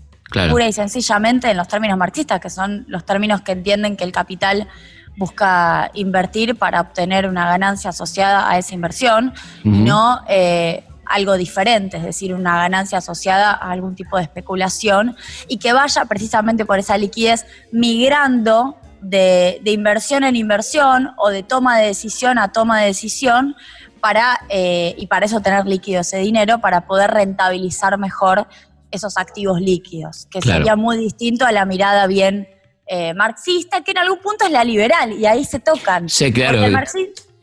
Pura 0.50 0.68
y 0.68 0.74
sencillamente 0.74 1.50
en 1.50 1.56
los 1.56 1.68
términos 1.70 1.98
marxistas, 1.98 2.42
que 2.42 2.50
son 2.50 2.84
los 2.90 3.06
términos 3.06 3.42
que 3.42 3.54
entienden 3.54 3.96
que 3.96 4.04
el 4.04 4.12
capital 4.12 4.68
busca 5.16 5.92
invertir 5.94 6.58
para 6.58 6.82
obtener 6.82 7.26
una 7.26 7.46
ganancia 7.46 7.92
asociada 7.92 8.50
a 8.50 8.58
esa 8.58 8.76
inversión, 8.76 9.34
no 9.64 10.22
eh, 10.28 10.84
algo 11.06 11.38
diferente, 11.38 11.96
es 11.98 12.04
decir, 12.04 12.34
una 12.34 12.58
ganancia 12.58 12.98
asociada 12.98 13.52
a 13.52 13.72
algún 13.72 13.96
tipo 13.96 14.18
de 14.18 14.24
especulación 14.24 15.16
y 15.48 15.58
que 15.58 15.72
vaya 15.72 16.04
precisamente 16.04 16.66
por 16.66 16.80
esa 16.80 16.98
liquidez 16.98 17.46
migrando 17.72 18.78
de, 19.10 19.62
inversión 19.66 20.24
en 20.24 20.36
inversión 20.36 21.12
o 21.18 21.30
de 21.30 21.44
toma 21.44 21.78
de 21.78 21.88
decisión 21.88 22.38
a 22.38 22.52
toma 22.52 22.82
de 22.82 22.88
decisión 22.88 23.56
para, 24.00 24.40
eh, 24.50 24.96
y 24.98 25.08
para 25.08 25.26
eso 25.26 25.42
tener 25.42 25.66
líquido 25.66 26.02
ese 26.02 26.18
dinero, 26.18 26.60
para 26.60 26.86
poder 26.88 27.12
rentabilizar 27.12 27.98
mejor 27.98 28.48
esos 28.92 29.18
activos 29.18 29.60
líquidos, 29.60 30.28
que 30.30 30.42
sería 30.42 30.76
muy 30.76 30.98
distinto 30.98 31.46
a 31.46 31.52
la 31.52 31.66
mirada 31.66 32.08
bien 32.08 32.48
eh, 32.88 33.14
marxista, 33.14 33.84
que 33.84 33.92
en 33.92 33.98
algún 33.98 34.20
punto 34.20 34.46
es 34.46 34.52
la 34.52 34.64
liberal, 34.64 35.14
y 35.14 35.26
ahí 35.26 35.44
se 35.44 35.60
tocan. 35.60 36.08
Sí, 36.08 36.32
claro. 36.32 36.64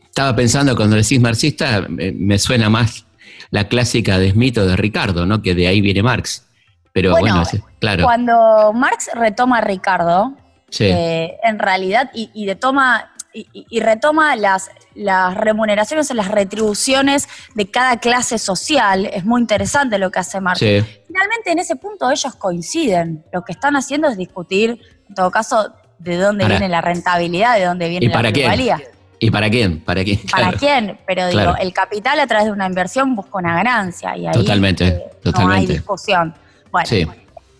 Estaba 0.05 0.35
pensando 0.35 0.75
cuando 0.75 0.95
decís 0.95 1.19
marxista, 1.19 1.85
me, 1.89 2.39
suena 2.39 2.69
más 2.69 3.05
la 3.49 3.67
clásica 3.67 4.19
de 4.19 4.31
Smith 4.31 4.57
o 4.57 4.65
de 4.65 4.75
Ricardo, 4.75 5.25
¿no? 5.25 5.41
Que 5.41 5.53
de 5.53 5.67
ahí 5.67 5.81
viene 5.81 6.03
Marx. 6.03 6.45
Pero 6.93 7.11
bueno, 7.11 7.43
claro. 7.79 8.03
Cuando 8.03 8.71
Marx 8.73 9.09
retoma 9.15 9.57
a 9.57 9.61
Ricardo, 9.61 10.37
eh, 10.79 11.37
en 11.43 11.59
realidad, 11.59 12.11
y, 12.13 12.45
de 12.45 12.55
toma, 12.55 13.11
y, 13.33 13.79
retoma 13.79 14.35
las, 14.35 14.69
las 14.95 15.35
remuneraciones 15.35 16.09
o 16.11 16.13
las 16.13 16.27
retribuciones 16.27 17.27
de 17.55 17.69
cada 17.69 17.97
clase 17.99 18.37
social, 18.37 19.05
es 19.05 19.25
muy 19.25 19.41
interesante 19.41 19.97
lo 19.97 20.11
que 20.11 20.19
hace 20.19 20.39
Marx. 20.41 20.59
Finalmente, 20.59 21.51
en 21.51 21.59
ese 21.59 21.75
punto 21.75 22.09
ellos 22.09 22.35
coinciden. 22.35 23.23
Lo 23.31 23.43
que 23.43 23.51
están 23.51 23.75
haciendo 23.75 24.07
es 24.07 24.17
discutir, 24.17 24.79
en 25.09 25.15
todo 25.15 25.31
caso, 25.31 25.73
de 25.99 26.17
dónde 26.17 26.45
viene 26.47 26.69
la 26.69 26.81
rentabilidad, 26.81 27.57
de 27.57 27.65
dónde 27.65 27.87
viene 27.89 28.07
¿Y 28.07 28.09
para 28.09 28.29
la 28.29 28.33
pluralidad. 28.33 28.79
¿Y 29.19 29.31
para 29.31 29.49
quién? 29.49 29.79
¿Para 29.79 30.03
quién? 30.03 30.19
¿Para 30.29 30.51
quién? 30.51 30.99
Pero 31.07 31.27
digo, 31.27 31.55
el 31.57 31.71
capital 31.71 32.19
a 32.19 32.27
través 32.27 32.45
de 32.45 32.51
una 32.51 32.67
inversión 32.67 33.15
busca 33.15 33.37
una 33.37 33.55
ganancia 33.55 34.17
y 34.17 34.27
ahí 34.27 34.33
totalmente, 34.33 34.87
eh, 34.87 35.31
no 35.39 35.49
hay 35.49 35.65
discusión. 35.65 36.33
Bueno, 36.71 36.89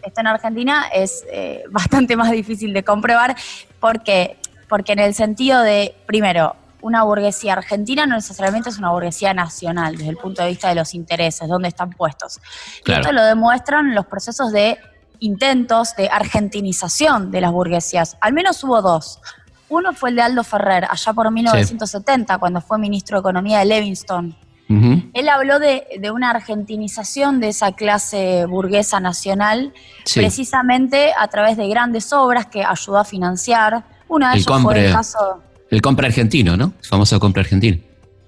esto 0.06 0.22
en 0.22 0.28
Argentina 0.28 0.86
es 0.94 1.24
eh, 1.32 1.64
bastante 1.72 2.16
más 2.16 2.32
difícil 2.32 2.74
de 2.74 2.84
comprobar 2.84 3.36
porque, 3.80 4.38
porque 4.68 4.94
en 4.94 5.00
el 5.00 5.14
sentido 5.14 5.62
de, 5.62 5.96
primero, 6.06 6.56
una 6.82 7.04
burguesía 7.04 7.54
argentina 7.54 8.06
no 8.06 8.16
necesariamente 8.16 8.70
es 8.70 8.78
una 8.78 8.92
burguesía 8.92 9.34
nacional 9.34 9.96
desde 9.96 10.10
el 10.10 10.18
punto 10.18 10.44
de 10.44 10.50
vista 10.50 10.68
de 10.68 10.76
los 10.76 10.94
intereses, 10.94 11.48
dónde 11.48 11.70
están 11.70 11.92
puestos. 11.92 12.40
Y 12.86 12.92
esto 12.92 13.12
lo 13.14 13.24
demuestran 13.24 13.96
los 13.96 14.06
procesos 14.06 14.52
de 14.52 14.78
intentos 15.20 15.96
de 15.96 16.10
argentinización 16.10 17.32
de 17.32 17.40
las 17.40 17.54
burguesías. 17.54 18.18
Al 18.20 18.34
menos 18.34 18.62
hubo 18.66 18.82
dos. 18.82 19.22
Uno 19.70 19.94
fue 19.94 20.10
el 20.10 20.18
de 20.18 20.24
Aldo 20.24 20.44
Ferrer, 20.44 20.86
allá 20.90 21.14
por 21.14 21.32
1970, 21.32 22.38
cuando 22.38 22.60
fue 22.60 22.78
ministro 22.78 23.18
de 23.18 23.22
Economía 23.22 23.60
de 23.60 23.66
Levingston. 23.66 24.36
Él 24.70 25.30
habló 25.30 25.60
de, 25.60 25.86
una 26.12 26.32
argentinización 26.32 27.40
de 27.40 27.50
esa 27.50 27.74
clase 27.74 28.46
burguesa 28.46 29.00
nacional, 29.00 29.74
precisamente 30.16 31.14
a 31.18 31.28
través 31.28 31.58
de 31.58 31.68
grandes 31.68 32.12
obras 32.12 32.48
que 32.48 32.64
ayudó 32.64 32.98
a 32.98 33.04
financiar. 33.04 33.84
Una 34.08 34.32
de 34.32 34.40
ellas 34.40 34.62
fue 34.62 34.86
el 34.86 34.92
caso. 34.92 35.44
El 35.70 35.82
compra 35.82 36.08
argentino, 36.08 36.58
¿no? 36.58 36.74
El 36.82 36.88
famoso 36.88 37.20
compra 37.20 37.42
argentino. 37.42 37.78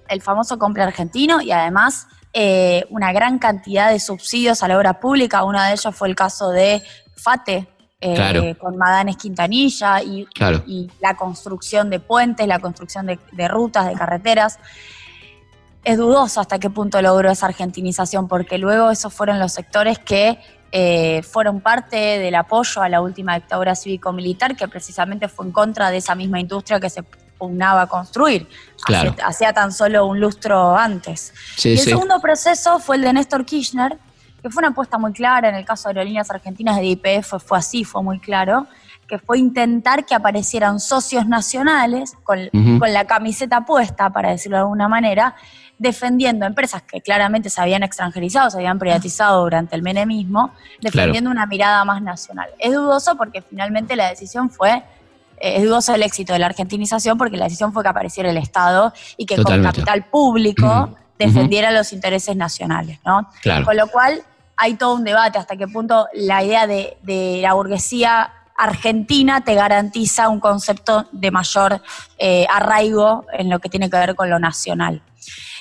El 0.07 0.21
famoso 0.21 0.59
compra 0.59 0.85
argentino 0.85 1.41
y 1.41 1.51
además 1.51 2.07
eh, 2.33 2.85
una 2.89 3.11
gran 3.11 3.39
cantidad 3.39 3.89
de 3.89 3.99
subsidios 3.99 4.61
a 4.61 4.67
la 4.67 4.77
obra 4.77 4.99
pública. 4.99 5.43
Uno 5.43 5.61
de 5.61 5.71
ellos 5.71 5.95
fue 5.95 6.09
el 6.09 6.15
caso 6.15 6.51
de 6.51 6.83
FATE, 7.15 7.67
eh, 8.01 8.55
con 8.59 8.77
Madanes 8.77 9.17
Quintanilla 9.17 10.03
y, 10.03 10.27
la 10.99 11.15
construcción 11.15 11.89
de 11.89 11.99
puentes, 11.99 12.45
la 12.45 12.59
construcción 12.59 13.07
de, 13.07 13.47
rutas, 13.47 13.87
de 13.87 13.93
carreteras. 13.93 14.59
Es 15.85 15.97
dudoso 15.97 16.41
hasta 16.41 16.57
qué 16.57 16.69
punto 16.71 16.99
logró 17.01 17.29
esa 17.29 17.45
argentinización, 17.45 18.27
porque 18.27 18.57
luego 18.57 18.89
esos 18.89 19.13
fueron 19.13 19.39
los 19.39 19.53
sectores 19.53 19.99
que 19.99 20.39
eh, 20.71 21.21
fueron 21.21 21.61
parte 21.61 21.95
del 21.95 22.33
apoyo 22.33 22.81
a 22.81 22.89
la 22.89 23.01
última 23.01 23.35
dictadura 23.35 23.75
cívico-militar, 23.75 24.57
que 24.57 24.67
precisamente 24.67 25.27
fue 25.27 25.45
en 25.45 25.51
contra 25.51 25.91
de 25.91 25.97
esa 25.97 26.15
misma 26.15 26.39
industria 26.39 26.79
que 26.79 26.89
se 26.89 27.03
pugnaba 27.37 27.85
construir, 27.87 28.47
hacía, 29.23 29.53
tan 29.53 29.71
solo 29.71 30.07
un 30.07 30.19
lustro 30.19 30.75
antes. 30.75 31.33
y 31.63 31.73
el 31.73 31.79
segundo 31.79 32.19
proceso 32.19 32.79
fue 32.79 32.95
el 32.95 33.03
de 33.03 33.13
Néstor 33.13 33.45
Kirchner, 33.45 33.99
que 34.41 34.49
fue 34.49 34.61
una 34.61 34.69
apuesta 34.69 34.97
muy 34.97 35.13
clara, 35.13 35.49
en 35.49 35.55
el 35.55 35.65
caso 35.65 35.89
de 35.89 35.99
Aerolíneas 35.99 36.31
Argentinas 36.31 36.77
de 36.77 36.85
IPF 36.85 37.35
fue 37.45 37.57
así, 37.57 37.83
fue 37.83 38.01
muy 38.01 38.19
claro, 38.19 38.67
que 39.07 39.19
fue 39.19 39.39
intentar 39.39 40.05
que 40.05 40.15
aparecieran 40.15 40.79
socios 40.79 41.27
nacionales 41.27 42.13
con, 42.23 42.49
la 42.51 43.05
camiseta 43.05 43.65
puesta, 43.65 44.09
para 44.09 44.29
decirlo 44.29 44.57
de 44.57 44.61
alguna 44.61 44.87
manera, 44.87 45.35
defendiendo 45.77 46.45
empresas 46.45 46.81
que 46.83 47.01
claramente 47.01 47.49
se 47.49 47.61
habían 47.61 47.83
extranjerizado, 47.83 48.49
se 48.49 48.57
habían 48.57 48.79
privatizado 48.79 49.41
durante 49.41 49.75
el 49.75 49.81
menemismo, 49.81 50.51
defendiendo 50.81 51.29
una 51.29 51.45
mirada 51.45 51.83
más 51.85 52.01
nacional. 52.01 52.49
Es 52.59 52.73
dudoso 52.73 53.15
porque 53.17 53.41
finalmente 53.41 53.95
la 53.95 54.09
decisión 54.09 54.49
fue 54.49 54.83
eh, 55.39 55.57
es 55.57 55.63
dudoso 55.63 55.93
el 55.93 56.03
éxito 56.03 56.33
de 56.33 56.39
la 56.39 56.45
argentinización 56.47 57.17
porque 57.17 57.37
la 57.37 57.45
decisión 57.45 57.73
fue 57.73 57.83
que 57.83 57.89
apareciera 57.89 58.29
el 58.29 58.37
Estado 58.37 58.93
y 59.17 59.25
que 59.25 59.41
con 59.41 59.61
capital 59.61 60.05
público 60.05 60.95
defendiera 61.17 61.71
los 61.71 61.93
intereses 61.93 62.35
nacionales, 62.35 62.99
¿no? 63.05 63.27
Con 63.63 63.77
lo 63.77 63.87
cual 63.87 64.21
hay 64.57 64.75
todo 64.75 64.95
un 64.95 65.03
debate 65.03 65.37
hasta 65.37 65.55
qué 65.55 65.67
punto 65.67 66.07
la 66.13 66.43
idea 66.43 66.67
de, 66.67 67.39
la 67.41 67.53
burguesía 67.53 68.31
argentina 68.55 69.41
te 69.41 69.55
garantiza 69.55 70.29
un 70.29 70.39
concepto 70.39 71.07
de 71.11 71.31
mayor 71.31 71.81
eh, 72.17 72.45
arraigo 72.49 73.25
en 73.33 73.49
lo 73.49 73.59
que 73.59 73.69
tiene 73.69 73.89
que 73.89 73.97
ver 73.97 74.15
con 74.15 74.29
lo 74.29 74.39
nacional. 74.39 75.01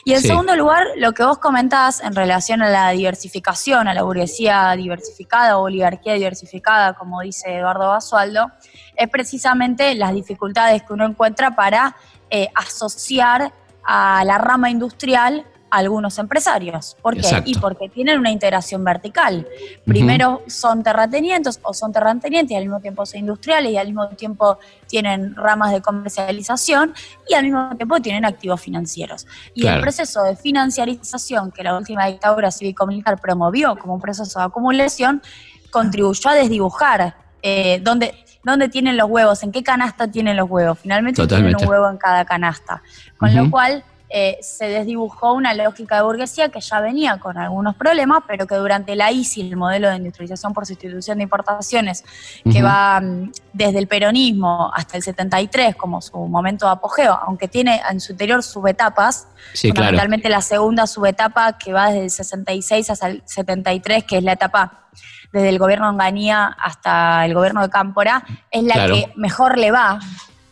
Y 0.07 0.13
en 0.13 0.21
segundo 0.21 0.55
lugar, 0.55 0.87
lo 0.97 1.13
que 1.13 1.25
vos 1.25 1.39
comentás 1.39 2.01
en 2.01 2.15
relación 2.15 2.61
a 2.61 2.69
la 2.69 2.91
diversificación, 2.91 3.89
a 3.89 3.95
la 3.95 4.03
burguesía 4.03 4.73
diversificada 4.77 5.57
o 5.57 5.63
oligarquía 5.63 6.13
diversificada, 6.13 6.93
como 6.93 7.23
dice 7.23 7.57
Eduardo 7.57 7.89
Basualdo, 7.89 8.51
es 8.97 9.09
precisamente 9.09 9.95
las 9.95 10.13
dificultades 10.13 10.83
que 10.83 10.93
uno 10.93 11.07
encuentra 11.07 11.53
para 11.53 11.97
eh, 12.29 12.49
asociar 12.55 13.53
a 13.83 14.23
la 14.27 14.37
rama 14.37 14.69
industrial 14.69 15.47
algunos 15.76 16.19
empresarios. 16.19 16.97
¿Por 17.02 17.16
qué? 17.16 17.43
Y 17.45 17.59
porque 17.59 17.88
tienen 17.88 18.19
una 18.19 18.31
integración 18.31 18.85
vertical. 18.85 19.47
Primero 19.85 20.43
son 20.47 20.83
terratenientes 20.83 21.59
o 21.62 21.75
son 21.75 21.93
terratenientes 21.93 22.52
y 22.52 22.57
al 22.57 22.64
mismo 22.64 22.81
tiempo 22.81 23.04
son 23.04 23.21
industriales 23.21 23.73
y 23.73 23.76
al 23.76 23.87
mismo 23.87 24.09
tiempo 24.09 24.59
tienen 24.87 25.35
ramas 25.35 25.73
de 25.73 25.83
comercialización 25.83 26.95
y 27.28 27.35
al 27.35 27.45
mismo 27.45 27.76
tiempo 27.76 28.00
tienen 28.00 28.25
activos 28.25 28.61
financieros. 28.61 29.26
Y 29.54 29.66
el 29.66 29.81
proceso 29.81 30.23
de 30.23 30.37
financiarización 30.37 31.50
que 31.50 31.62
la 31.62 31.76
última 31.76 32.07
dictadura 32.07 32.50
cívico-militar 32.50 33.21
promovió 33.21 33.76
como 33.76 33.95
un 33.95 34.00
proceso 34.00 34.38
de 34.38 34.45
acumulación 34.45 35.23
contribuyó 35.71 36.31
a 36.31 36.35
desdibujar 36.35 37.16
eh, 37.43 37.81
dónde, 37.83 38.14
dónde 38.45 38.69
tienen 38.69 38.97
los 38.97 39.11
huevos, 39.11 39.43
en 39.43 39.50
qué 39.50 39.62
canasta 39.64 40.09
tienen 40.09 40.37
los 40.37 40.49
huevos. 40.49 40.78
Finalmente 40.78 41.26
tienen 41.26 41.57
un 41.57 41.69
huevo 41.69 41.90
en 41.90 41.97
cada 41.97 42.25
canasta. 42.25 42.81
Con 43.19 43.35
lo 43.35 43.50
cual 43.50 43.83
eh, 44.16 44.38
se 44.42 44.66
desdibujó 44.68 45.33
una 45.33 45.54
lógica 45.54 45.97
de 45.97 46.02
burguesía 46.02 46.49
que 46.49 46.61
ya 46.61 46.78
venía 46.80 47.18
con 47.18 47.37
algunos 47.37 47.75
problemas, 47.75 48.23
pero 48.28 48.47
que 48.47 48.54
durante 48.54 48.94
la 48.94 49.11
ICI, 49.11 49.40
el 49.40 49.56
modelo 49.56 49.90
de 49.90 49.97
industrialización 49.97 50.52
por 50.52 50.66
sustitución 50.66 51.18
de 51.18 51.25
importaciones, 51.25 52.04
que 52.49 52.62
va 52.62 53.00
mm, 53.00 53.33
desde 53.52 53.80
el 53.80 53.88
peronismo 53.88 54.71
hasta 54.73 54.97
el 54.97 55.02
73 55.02 55.75
como 55.75 56.00
su 56.00 56.16
momento 56.28 56.66
de 56.66 56.71
apogeo, 56.71 57.18
aunque 57.26 57.49
tiene 57.49 57.83
en 57.90 57.99
su 57.99 58.12
interior 58.12 58.44
subetapas, 58.44 59.26
fundamentalmente 59.61 60.28
la 60.28 60.42
segunda 60.42 60.87
subetapa 60.87 61.59
que 61.59 61.73
va 61.73 61.88
desde 61.88 62.04
el 62.04 62.11
66 62.11 62.90
hasta 62.90 63.09
el 63.09 63.23
73, 63.25 64.04
que 64.04 64.18
es 64.18 64.23
la 64.23 64.35
etapa 64.35 64.85
desde 65.33 65.49
el 65.49 65.59
gobierno 65.59 65.87
de 65.87 65.90
Onganía 65.90 66.56
hasta 66.56 67.26
el 67.26 67.35
gobierno 67.35 67.62
de 67.62 67.68
Cámpora, 67.68 68.25
es 68.52 68.62
la 68.62 68.87
que 68.87 69.12
mejor 69.16 69.59
le 69.59 69.73
va 69.73 69.99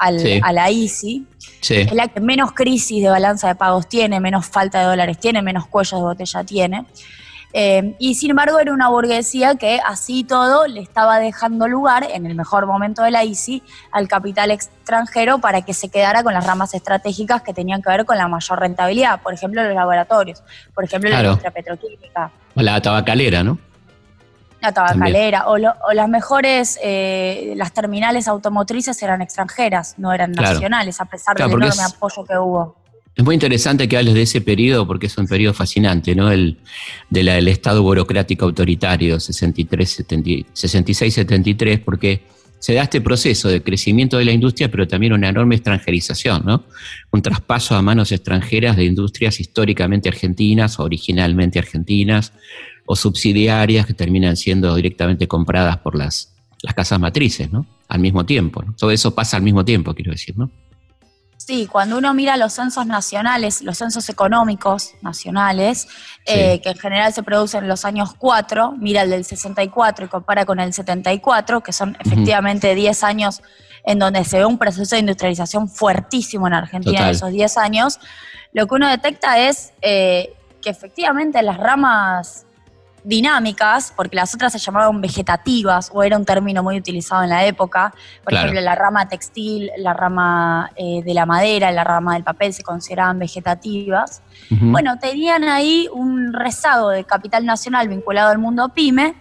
a 0.03 0.53
la 0.53 0.71
ICI, 0.71 1.27
es 1.69 1.93
la 1.93 2.09
que 2.09 2.21
menos 2.21 2.53
crisis 2.53 3.03
de 3.03 3.09
balanza 3.09 3.49
de 3.49 3.55
pagos 3.55 3.89
tiene, 3.89 4.21
menos 4.21 4.47
falta 4.47 4.81
de 4.81 4.87
dólares 4.87 5.19
tiene, 5.19 5.43
menos 5.43 5.67
cuellos 5.67 6.01
de 6.01 6.05
botella 6.05 6.45
tiene. 6.45 6.87
Eh, 7.55 7.95
y 7.99 8.15
sin 8.15 8.31
embargo 8.31 8.59
era 8.59 8.73
una 8.73 8.89
burguesía 8.89 9.57
que 9.57 9.79
así 9.85 10.25
todo 10.25 10.67
le 10.67 10.81
estaba 10.81 11.19
dejando 11.19 11.69
lugar, 11.69 12.07
en 12.11 12.25
el 12.25 12.35
mejor 12.35 12.67
momento 12.67 13.03
de 13.03 13.11
la 13.11 13.25
ICI, 13.25 13.63
al 13.91 14.09
capital 14.09 14.51
extranjero 14.51 15.39
para 15.39 15.61
que 15.63 15.75
se 15.75 15.91
quedara 15.91 16.23
con 16.23 16.33
las 16.33 16.47
ramas 16.47 16.73
estratégicas 16.73 17.43
que 17.43 17.53
tenían 17.53 17.83
que 17.83 17.91
ver 17.91 18.07
con 18.07 18.17
la 18.17 18.27
mayor 18.27 18.59
rentabilidad, 18.59 19.21
por 19.21 19.35
ejemplo 19.35 19.63
los 19.63 19.75
laboratorios, 19.75 20.43
por 20.75 20.85
ejemplo 20.85 21.11
la 21.11 21.23
industria 21.23 21.51
petroquímica. 21.51 22.31
O 22.55 22.63
la 22.63 22.81
tabacalera, 22.81 23.43
¿no? 23.43 23.59
La 24.63 24.73
tabacalera, 24.73 25.49
o, 25.49 25.59
las 25.59 26.09
mejores, 26.09 26.79
eh, 26.83 27.53
las 27.57 27.73
terminales 27.73 28.29
automotrices 28.29 29.03
eran 29.03 29.21
extranjeras, 29.21 29.99
no 29.99 30.13
eran 30.13 30.33
nacionales, 30.33 31.01
a 31.01 31.05
pesar 31.05 31.37
del 31.37 31.51
enorme 31.51 31.83
apoyo 31.83 32.25
que 32.25 32.39
hubo. 32.39 32.77
Es 33.15 33.23
muy 33.25 33.35
interesante 33.35 33.87
que 33.89 33.99
hables 33.99 34.15
de 34.15 34.23
ese 34.23 34.41
periodo 34.41 34.87
porque 34.87 35.05
es 35.07 35.19
un 35.19 35.27
periodo 35.27 35.53
fascinante, 35.53 36.15
¿no? 36.15 36.31
El 36.31 36.57
del 37.11 37.49
Estado 37.49 37.83
burocrático 37.83 38.47
autoritario, 38.47 39.17
66-73, 39.17 41.83
porque 41.85 42.23
se 42.59 42.73
da 42.75 42.85
este 42.85 43.03
proceso 43.03 43.49
de 43.49 43.63
crecimiento 43.63 44.17
de 44.17 44.25
la 44.25 44.33
industria, 44.33 44.71
pero 44.71 44.89
también 44.89 45.13
una 45.13 45.29
enorme 45.29 45.57
extranjerización, 45.57 46.43
¿no? 46.47 46.65
Un 47.11 47.21
traspaso 47.21 47.75
a 47.75 47.83
manos 47.83 48.13
extranjeras 48.13 48.77
de 48.77 48.85
industrias 48.85 49.41
históricamente 49.41 50.09
argentinas 50.09 50.79
o 50.79 50.85
originalmente 50.85 51.59
argentinas, 51.59 52.33
o 52.87 52.97
subsidiarias 52.97 53.87
que 53.87 53.95
terminan 53.95 54.37
siendo 54.37 54.75
directamente 54.75 55.29
compradas 55.29 55.79
por 55.79 55.97
las 55.97 56.33
las 56.63 56.75
casas 56.75 56.99
matrices, 56.99 57.53
¿no? 57.53 57.67
Al 57.89 57.99
mismo 57.99 58.25
tiempo. 58.25 58.65
Todo 58.79 58.91
eso 58.91 59.15
pasa 59.15 59.37
al 59.37 59.43
mismo 59.43 59.65
tiempo, 59.65 59.95
quiero 59.95 60.13
decir, 60.13 60.39
¿no? 60.39 60.51
Sí, 61.37 61.67
cuando 61.67 61.99
uno 61.99 62.15
mira 62.15 62.37
los 62.37 62.53
censos 62.53 62.87
nacionales, 62.87 63.63
los 63.63 63.77
censos 63.77 64.09
económicos 64.09 64.93
nacionales, 65.03 65.89
eh, 66.25 66.61
que 66.63 66.71
en 66.71 66.79
general 66.79 67.13
se 67.13 67.25
producen 67.25 67.65
en 67.65 67.69
los 67.69 67.85
años 67.85 68.15
4, 68.17 68.77
mira 68.79 69.03
el 69.03 69.11
del 69.11 69.25
64 69.25 70.07
y 70.07 70.09
compara 70.09 70.47
con 70.47 70.61
el 70.61 70.73
74, 70.73 71.61
que 71.61 71.73
son 71.73 71.97
efectivamente 71.99 72.73
10 72.77 73.03
años 73.03 73.43
en 73.85 73.99
donde 73.99 74.25
se 74.25 74.39
ve 74.39 74.45
un 74.45 74.57
proceso 74.57 74.95
de 74.95 75.01
industrialización 75.01 75.69
fuertísimo 75.69 76.47
en 76.47 76.55
Argentina 76.55 77.01
en 77.01 77.09
esos 77.09 77.33
10 77.33 77.59
años, 77.59 77.99
lo 78.53 78.69
que 78.69 78.75
uno 78.77 78.89
detecta 78.89 79.41
es 79.41 79.73
eh, 79.83 80.35
que 80.61 80.71
efectivamente 80.71 81.43
las 81.43 81.57
ramas 81.57 82.47
dinámicas, 83.05 83.93
porque 83.97 84.17
las 84.17 84.35
otras 84.35 84.53
se 84.53 84.59
llamaban 84.59 85.01
vegetativas, 85.01 85.91
o 85.93 86.03
era 86.03 86.17
un 86.17 86.25
término 86.25 86.63
muy 86.63 86.77
utilizado 86.77 87.23
en 87.23 87.31
la 87.31 87.45
época. 87.47 87.93
Por 88.23 88.35
ejemplo, 88.35 88.61
la 88.61 88.75
rama 88.75 89.09
textil, 89.09 89.71
la 89.79 89.93
rama 89.93 90.71
eh, 90.77 91.03
de 91.05 91.15
la 91.15 91.27
madera, 91.27 91.71
la 91.73 91.85
rama 91.85 92.15
del 92.15 92.25
papel 92.25 92.53
se 92.53 92.63
consideraban 92.63 93.19
vegetativas. 93.19 94.23
Bueno, 94.51 94.99
tenían 94.99 95.45
ahí 95.45 95.89
un 95.93 96.33
rezago 96.33 96.91
de 96.91 97.05
capital 97.05 97.47
nacional 97.47 97.89
vinculado 97.89 98.31
al 98.31 98.39
mundo 98.39 98.69
pyme. 98.69 99.15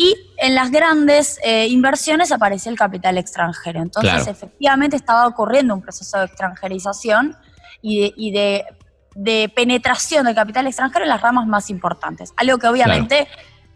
Y 0.00 0.14
en 0.36 0.54
las 0.54 0.70
grandes 0.70 1.40
eh, 1.42 1.66
inversiones 1.66 2.30
aparecía 2.30 2.70
el 2.70 2.78
capital 2.78 3.18
extranjero. 3.18 3.80
Entonces, 3.82 4.28
efectivamente, 4.28 4.94
estaba 4.94 5.26
ocurriendo 5.26 5.74
un 5.74 5.82
proceso 5.82 6.18
de 6.18 6.26
extranjerización 6.26 7.36
y 7.82 8.30
de 8.30 8.64
de 8.87 8.87
penetración 9.54 10.26
del 10.26 10.34
capital 10.34 10.66
extranjero 10.66 11.04
en 11.04 11.10
las 11.10 11.20
ramas 11.20 11.46
más 11.46 11.70
importantes. 11.70 12.32
Algo 12.36 12.58
que 12.58 12.68
obviamente 12.68 13.28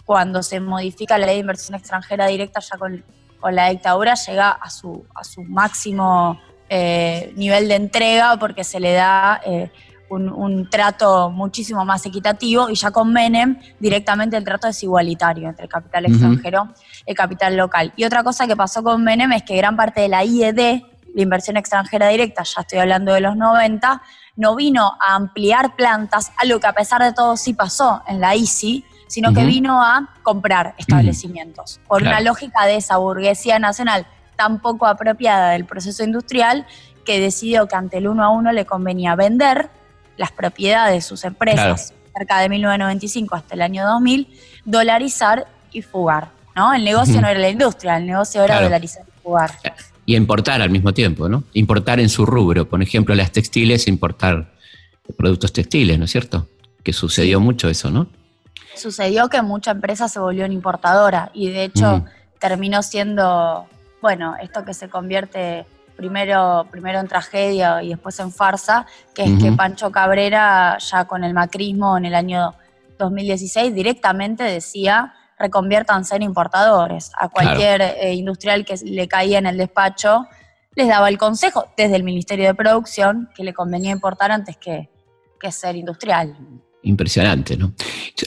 cuando 0.04 0.42
se 0.42 0.60
modifica 0.60 1.18
la 1.18 1.26
ley 1.26 1.36
de 1.36 1.40
inversión 1.40 1.78
extranjera 1.78 2.26
directa 2.26 2.60
ya 2.60 2.76
con, 2.76 3.04
la 3.50 3.70
dictadura 3.70 4.14
llega 4.14 4.50
a 4.50 4.70
su, 4.70 5.04
a 5.14 5.24
su 5.24 5.42
máximo 5.42 6.40
eh, 6.68 7.32
nivel 7.36 7.68
de 7.68 7.74
entrega 7.74 8.36
porque 8.38 8.62
se 8.62 8.78
le 8.78 8.92
da 8.92 9.40
eh, 9.44 9.70
un, 10.08 10.68
trato 10.68 11.30
muchísimo 11.30 11.84
más 11.84 12.04
equitativo 12.06 12.68
y 12.68 12.74
ya 12.74 12.90
con 12.90 13.12
Menem 13.12 13.58
directamente 13.80 14.36
el 14.36 14.44
trato 14.44 14.68
es 14.68 14.82
igualitario 14.82 15.48
entre 15.48 15.64
el 15.64 15.70
capital 15.70 16.06
extranjero 16.06 16.68
y 17.06 17.10
el 17.10 17.16
capital 17.16 17.56
local. 17.56 17.92
Y 17.96 18.04
otra 18.04 18.22
cosa 18.22 18.46
que 18.46 18.56
pasó 18.56 18.82
con 18.82 19.02
Menem 19.02 19.32
es 19.32 19.42
que 19.42 19.56
gran 19.56 19.76
parte 19.76 20.02
de 20.02 20.08
la 20.08 20.24
IED, 20.24 20.82
la 21.14 21.22
inversión 21.22 21.56
extranjera 21.56 22.08
directa, 22.08 22.42
ya 22.42 22.60
estoy 22.60 22.78
hablando 22.78 23.12
de 23.12 23.20
los 23.20 23.36
90, 23.36 24.02
no 24.36 24.56
vino 24.56 24.92
a 25.00 25.14
ampliar 25.14 25.76
plantas, 25.76 26.32
algo 26.36 26.60
que 26.60 26.66
a 26.66 26.72
pesar 26.72 27.02
de 27.02 27.12
todo 27.12 27.36
sí 27.36 27.54
pasó 27.54 28.02
en 28.06 28.20
la 28.20 28.34
ICI, 28.34 28.84
sino 29.06 29.34
que 29.34 29.44
vino 29.44 29.82
a 29.82 30.08
comprar 30.22 30.74
establecimientos, 30.78 31.80
por 31.86 32.00
una 32.02 32.20
lógica 32.20 32.64
de 32.64 32.76
esa 32.76 32.96
burguesía 32.96 33.58
nacional 33.58 34.06
tan 34.36 34.60
poco 34.60 34.86
apropiada 34.86 35.50
del 35.50 35.66
proceso 35.66 36.02
industrial 36.02 36.66
que 37.04 37.20
decidió 37.20 37.68
que 37.68 37.76
ante 37.76 37.98
el 37.98 38.08
uno 38.08 38.24
a 38.24 38.30
uno 38.30 38.52
le 38.52 38.64
convenía 38.64 39.14
vender 39.14 39.68
las 40.16 40.32
propiedades 40.32 40.94
de 40.94 41.00
sus 41.02 41.24
empresas 41.24 41.92
cerca 42.16 42.38
de 42.38 42.48
1995 42.48 43.34
hasta 43.34 43.54
el 43.54 43.62
año 43.62 43.86
2000, 43.86 44.28
dolarizar 44.64 45.46
y 45.72 45.82
fugar. 45.82 46.28
¿no? 46.54 46.72
El 46.72 46.84
negocio 46.84 47.20
no 47.20 47.28
era 47.28 47.40
la 47.40 47.48
industria, 47.48 47.96
el 47.96 48.06
negocio 48.06 48.42
era 48.42 48.62
dolarizar 48.62 49.04
y 49.06 49.22
fugar. 49.22 49.50
Y 50.04 50.16
importar 50.16 50.60
al 50.62 50.70
mismo 50.70 50.92
tiempo, 50.92 51.28
¿no? 51.28 51.44
Importar 51.52 52.00
en 52.00 52.08
su 52.08 52.26
rubro, 52.26 52.68
por 52.68 52.82
ejemplo, 52.82 53.14
las 53.14 53.30
textiles, 53.32 53.86
importar 53.86 54.52
productos 55.16 55.52
textiles, 55.52 55.98
¿no 55.98 56.06
es 56.06 56.10
cierto? 56.10 56.48
Que 56.82 56.92
sucedió 56.92 57.40
mucho 57.40 57.68
eso, 57.68 57.90
¿no? 57.90 58.08
Sucedió 58.74 59.28
que 59.28 59.42
mucha 59.42 59.70
empresa 59.70 60.08
se 60.08 60.18
volvió 60.18 60.44
en 60.44 60.52
importadora 60.52 61.30
y 61.34 61.50
de 61.50 61.64
hecho 61.64 62.04
terminó 62.40 62.82
siendo, 62.82 63.66
bueno, 64.00 64.34
esto 64.42 64.64
que 64.64 64.74
se 64.74 64.88
convierte 64.88 65.66
primero, 65.96 66.66
primero 66.70 66.98
en 66.98 67.06
tragedia 67.06 67.82
y 67.82 67.90
después 67.90 68.18
en 68.18 68.32
farsa, 68.32 68.86
que 69.14 69.24
es 69.24 69.42
que 69.42 69.52
Pancho 69.52 69.92
Cabrera, 69.92 70.78
ya 70.78 71.04
con 71.04 71.22
el 71.22 71.34
macrismo 71.34 71.96
en 71.96 72.06
el 72.06 72.14
año 72.14 72.54
2016, 72.98 73.74
directamente 73.74 74.42
decía 74.42 75.14
reconviértanse 75.42 76.16
en 76.16 76.22
importadores. 76.22 77.10
A 77.18 77.28
cualquier 77.28 77.82
eh, 77.82 78.14
industrial 78.14 78.64
que 78.64 78.76
le 78.84 79.08
caía 79.08 79.38
en 79.38 79.46
el 79.46 79.58
despacho, 79.58 80.26
les 80.74 80.88
daba 80.88 81.08
el 81.08 81.18
consejo 81.18 81.66
desde 81.76 81.96
el 81.96 82.04
Ministerio 82.04 82.46
de 82.46 82.54
Producción 82.54 83.28
que 83.34 83.44
le 83.44 83.52
convenía 83.52 83.90
importar 83.90 84.30
antes 84.30 84.56
que, 84.56 84.88
ser 85.50 85.74
industrial. 85.74 86.36
Impresionante, 86.84 87.56
¿no? 87.56 87.74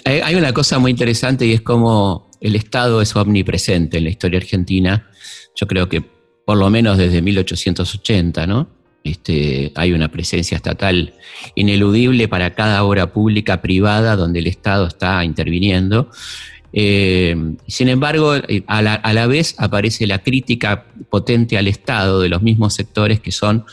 Hay 0.04 0.36
una 0.36 0.51
cosa 0.51 0.80
muy 0.80 0.91
interesante 0.91 1.45
y 1.45 1.54
es 1.54 1.62
como 1.62 2.30
el 2.41 2.58
Estado 2.58 3.01
es 3.01 3.15
omnipresente 3.15 3.99
en 3.99 4.04
la 4.04 4.10
historia 4.10 4.38
argentina. 4.38 5.08
Yo 5.56 5.65
creo 5.65 5.88
que 5.88 6.01
por 6.01 6.58
lo 6.58 6.69
menos 6.69 6.97
desde 6.97 7.21
1880, 7.21 8.45
¿no? 8.47 8.67
Este, 9.06 9.71
hay 9.75 9.93
una 9.93 10.10
presencia 10.10 10.58
estatal 10.58 11.13
ineludible 11.54 12.28
para 12.28 12.56
cada 12.56 12.84
obra 12.84 13.13
pública 13.13 13.62
privada 13.62 14.15
donde 14.15 14.39
el 14.39 14.47
Estado 14.47 14.88
está 14.88 15.23
interviniendo. 15.23 16.10
Eh, 16.78 17.56
sin 17.68 17.88
embargo, 17.88 18.36
eh, 18.36 18.66
a 18.68 18.82
la, 18.82 19.28
vez 19.28 19.56
aparece 19.58 20.06
la 20.06 20.20
crítica 20.20 20.88
potente 21.10 21.58
al 21.58 21.70
Estado 21.70 22.20
de 22.20 22.28
los 22.28 22.42
mismos 22.42 22.74
sectores 22.74 23.22
que 23.22 23.32
son 23.32 23.64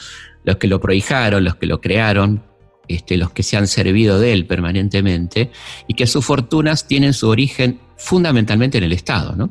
los 0.44 0.56
que 0.56 0.68
lo 0.68 0.80
prohijaron, 0.80 1.42
los 1.42 1.56
que 1.56 1.66
lo 1.66 1.80
crearon, 1.80 2.44
este, 2.86 3.16
los 3.16 3.32
que 3.32 3.42
se 3.42 3.56
han 3.56 3.66
servido 3.66 4.20
de 4.20 4.32
él 4.32 4.46
permanentemente 4.46 5.50
y 5.88 5.94
que 5.94 6.06
sus 6.06 6.24
fortunas 6.24 6.86
tienen 6.86 7.12
su 7.12 7.28
origen 7.28 7.80
fundamentalmente 7.96 8.78
en 8.78 8.84
el 8.84 8.92
Estado. 8.92 9.34
¿no? 9.34 9.50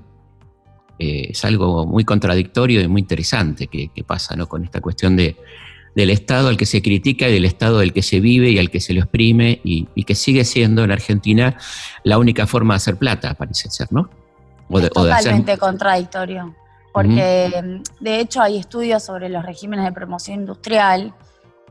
Eh, 0.97 1.31
es 1.31 1.43
algo 1.43 1.85
muy 1.85 2.05
contradictorio 2.05 2.79
y 2.79 2.87
muy 2.87 3.01
interesante 3.01 3.67
que, 3.67 3.89
que 3.93 4.03
pasa 4.05 4.33
¿no? 4.37 4.47
con 4.47 4.63
esta 4.63 4.79
cuestión 4.79 5.17
de, 5.17 5.35
del 5.95 6.09
Estado 6.09 6.47
al 6.47 6.57
que 6.57 6.65
se 6.65 6.81
critica 6.81 7.27
y 7.27 7.33
del 7.33 7.45
Estado 7.45 7.79
del 7.79 7.93
que 7.93 8.01
se 8.01 8.19
vive 8.19 8.49
y 8.49 8.59
al 8.59 8.69
que 8.69 8.79
se 8.79 8.93
lo 8.93 9.01
exprime 9.01 9.59
y, 9.63 9.85
que 10.03 10.15
sigue 10.15 10.45
siendo 10.45 10.83
en 10.83 10.91
Argentina 10.91 11.57
la 12.03 12.17
única 12.17 12.47
forma 12.47 12.73
de 12.73 12.77
hacer 12.77 12.97
plata, 12.97 13.33
parece 13.33 13.69
ser, 13.69 13.87
¿no? 13.91 14.09
totalmente 14.93 15.57
contradictorio, 15.57 16.55
porque 16.93 17.81
de 17.99 18.19
hecho 18.19 18.41
hay 18.41 18.57
estudios 18.57 19.03
sobre 19.03 19.27
los 19.29 19.45
regímenes 19.45 19.85
de 19.85 19.91
promoción 19.91 20.39
industrial, 20.39 21.13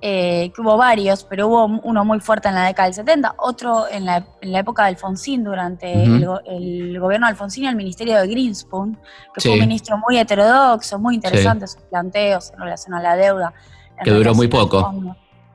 eh, 0.02 0.50
que 0.54 0.62
hubo 0.62 0.78
varios, 0.78 1.24
pero 1.24 1.48
hubo 1.48 1.64
uno 1.82 2.04
muy 2.06 2.20
fuerte 2.20 2.48
en 2.48 2.54
la 2.54 2.66
década 2.66 2.86
del 2.86 2.94
70, 2.94 3.34
otro 3.38 3.86
en 3.90 4.06
la, 4.06 4.24
época 4.42 4.84
de 4.84 4.90
Alfonsín, 4.90 5.44
durante 5.44 5.92
el, 5.92 6.98
gobierno 6.98 7.26
de 7.26 7.30
Alfonsín 7.30 7.64
y 7.64 7.68
el 7.68 7.76
ministerio 7.76 8.18
de 8.18 8.26
Greenspoon, 8.26 8.98
que 9.34 9.40
fue 9.40 9.52
un 9.52 9.60
ministro 9.60 9.98
muy 9.98 10.18
heterodoxo, 10.18 10.98
muy 10.98 11.14
interesante 11.14 11.66
sus 11.66 11.82
planteos 11.82 12.50
en 12.52 12.60
relación 12.60 12.94
a 12.94 13.02
la 13.02 13.16
deuda 13.16 13.54
que 14.02 14.10
duró 14.10 14.34
muy 14.34 14.48
poco. 14.48 14.92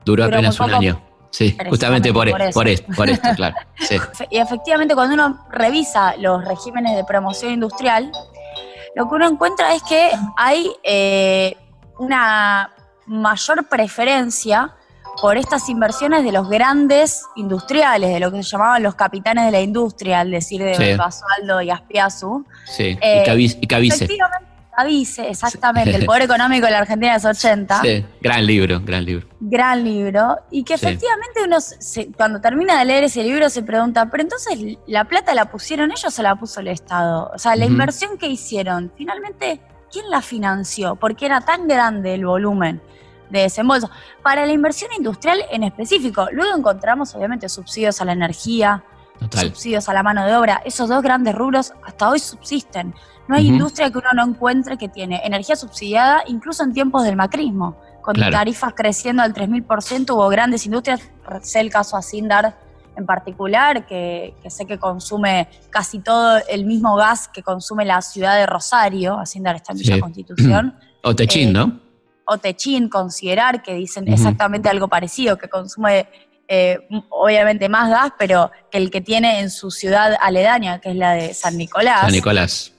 Duró, 0.04 0.24
apenas 0.24 0.58
un 0.60 0.72
año. 0.72 1.02
Sí, 1.30 1.56
justamente 1.68 2.12
por, 2.12 2.30
por, 2.30 2.50
por, 2.54 3.08
esto, 3.10 3.28
claro. 3.34 3.56
Y 4.30 4.38
efectivamente, 4.38 4.94
cuando 4.94 5.14
uno 5.14 5.46
revisa 5.50 6.16
los 6.16 6.44
regímenes 6.44 6.96
de 6.96 7.04
promoción 7.04 7.52
industrial, 7.52 8.10
lo 8.94 9.08
que 9.08 9.14
uno 9.14 9.28
encuentra 9.28 9.74
es 9.74 9.82
que 9.82 10.10
hay 10.36 10.72
eh, 10.82 11.56
una 11.98 12.72
mayor 13.06 13.68
preferencia 13.68 14.74
por 15.20 15.36
estas 15.36 15.68
inversiones 15.68 16.24
de 16.24 16.32
los 16.32 16.48
grandes 16.48 17.24
industriales, 17.36 18.12
de 18.12 18.20
lo 18.20 18.30
que 18.30 18.42
se 18.42 18.50
llamaban 18.50 18.82
los 18.82 18.94
capitanes 18.94 19.46
de 19.46 19.50
la 19.50 19.60
industria, 19.60 20.20
al 20.20 20.30
decir 20.30 20.62
de 20.62 20.96
Basualdo 20.96 21.60
y 21.62 21.70
Aspiazu. 21.70 22.44
Sí, 22.64 22.84
y, 22.84 22.98
eh, 23.00 23.22
Cavice. 23.68 24.08
Avise, 24.76 25.30
exactamente, 25.30 25.94
El 25.94 26.04
Poder 26.04 26.22
Económico 26.30 26.66
de 26.66 26.72
la 26.72 26.78
Argentina 26.80 27.18
de 27.18 27.18
los 27.18 27.38
80. 27.38 27.80
Sí, 27.80 28.06
gran 28.20 28.46
libro, 28.46 28.80
gran 28.84 29.04
libro. 29.04 29.26
Gran 29.40 29.82
libro. 29.82 30.36
Y 30.50 30.64
que 30.64 30.74
efectivamente 30.74 31.40
uno, 31.44 31.56
cuando 32.16 32.40
termina 32.40 32.78
de 32.78 32.84
leer 32.84 33.04
ese 33.04 33.22
libro, 33.22 33.48
se 33.48 33.62
pregunta, 33.62 34.10
pero 34.10 34.22
entonces, 34.22 34.58
¿la 34.86 35.04
plata 35.04 35.34
la 35.34 35.46
pusieron 35.46 35.90
ellos 35.90 36.18
o 36.18 36.22
la 36.22 36.36
puso 36.36 36.60
el 36.60 36.68
Estado? 36.68 37.30
O 37.34 37.38
sea, 37.38 37.56
la 37.56 37.64
inversión 37.64 38.18
que 38.18 38.28
hicieron, 38.28 38.92
finalmente, 38.96 39.60
¿quién 39.90 40.10
la 40.10 40.20
financió? 40.20 40.96
Porque 40.96 41.26
era 41.26 41.40
tan 41.40 41.66
grande 41.66 42.14
el 42.14 42.26
volumen 42.26 42.82
de 43.30 43.40
desembolso. 43.40 43.90
Para 44.22 44.46
la 44.46 44.52
inversión 44.52 44.90
industrial 44.96 45.40
en 45.50 45.64
específico, 45.64 46.28
luego 46.32 46.56
encontramos, 46.56 47.14
obviamente, 47.14 47.48
subsidios 47.48 48.00
a 48.00 48.04
la 48.04 48.12
energía, 48.12 48.84
subsidios 49.30 49.88
a 49.88 49.94
la 49.94 50.02
mano 50.02 50.26
de 50.26 50.36
obra. 50.36 50.62
Esos 50.64 50.88
dos 50.88 51.02
grandes 51.02 51.34
rubros 51.34 51.72
hasta 51.84 52.10
hoy 52.10 52.18
subsisten. 52.18 52.94
No 53.28 53.36
hay 53.36 53.48
industria 53.48 53.90
que 53.90 53.98
uno 53.98 54.08
no 54.14 54.24
encuentre 54.24 54.76
que 54.76 54.88
tiene 54.88 55.20
energía 55.24 55.56
subsidiada, 55.56 56.22
incluso 56.26 56.62
en 56.62 56.72
tiempos 56.72 57.04
del 57.04 57.16
macrismo. 57.16 57.76
Con 58.02 58.14
tarifas 58.14 58.72
creciendo 58.74 59.22
al 59.22 59.34
3.000%, 59.34 60.14
hubo 60.14 60.28
grandes 60.28 60.64
industrias, 60.64 61.00
sé 61.42 61.60
el 61.60 61.70
caso 61.70 61.96
a 61.96 62.02
Sindar 62.02 62.56
en 62.96 63.04
particular, 63.04 63.86
que, 63.86 64.34
sé 64.48 64.64
que 64.64 64.78
consume 64.78 65.48
casi 65.70 65.98
todo 65.98 66.38
el 66.48 66.64
mismo 66.64 66.96
gas 66.96 67.28
que 67.28 67.42
consume 67.42 67.84
la 67.84 68.00
ciudad 68.00 68.36
de 68.36 68.46
Rosario, 68.46 69.18
Sindar 69.26 69.56
está 69.56 69.72
en 69.72 69.78
Villa 69.78 70.00
Constitución. 70.00 70.74
O 71.02 71.14
Techín, 71.14 71.52
¿no? 71.52 71.66
Eh, 71.66 71.72
o 72.24 72.38
Techín, 72.38 72.88
considerar 72.88 73.62
que 73.62 73.74
dicen 73.74 74.08
exactamente 74.08 74.68
algo 74.68 74.88
parecido, 74.88 75.38
que 75.38 75.48
consume 75.48 76.08
eh, 76.48 76.80
obviamente 77.10 77.68
más 77.68 77.88
gas, 77.88 78.12
pero 78.18 78.50
que 78.72 78.78
el 78.78 78.90
que 78.90 79.00
tiene 79.00 79.38
en 79.38 79.50
su 79.50 79.70
ciudad 79.70 80.16
aledaña, 80.20 80.80
que 80.80 80.90
es 80.90 80.96
la 80.96 81.12
de 81.12 81.32
San 81.32 81.56
Nicolás. 81.56 82.00
San 82.00 82.12
Nicolás. 82.12 82.72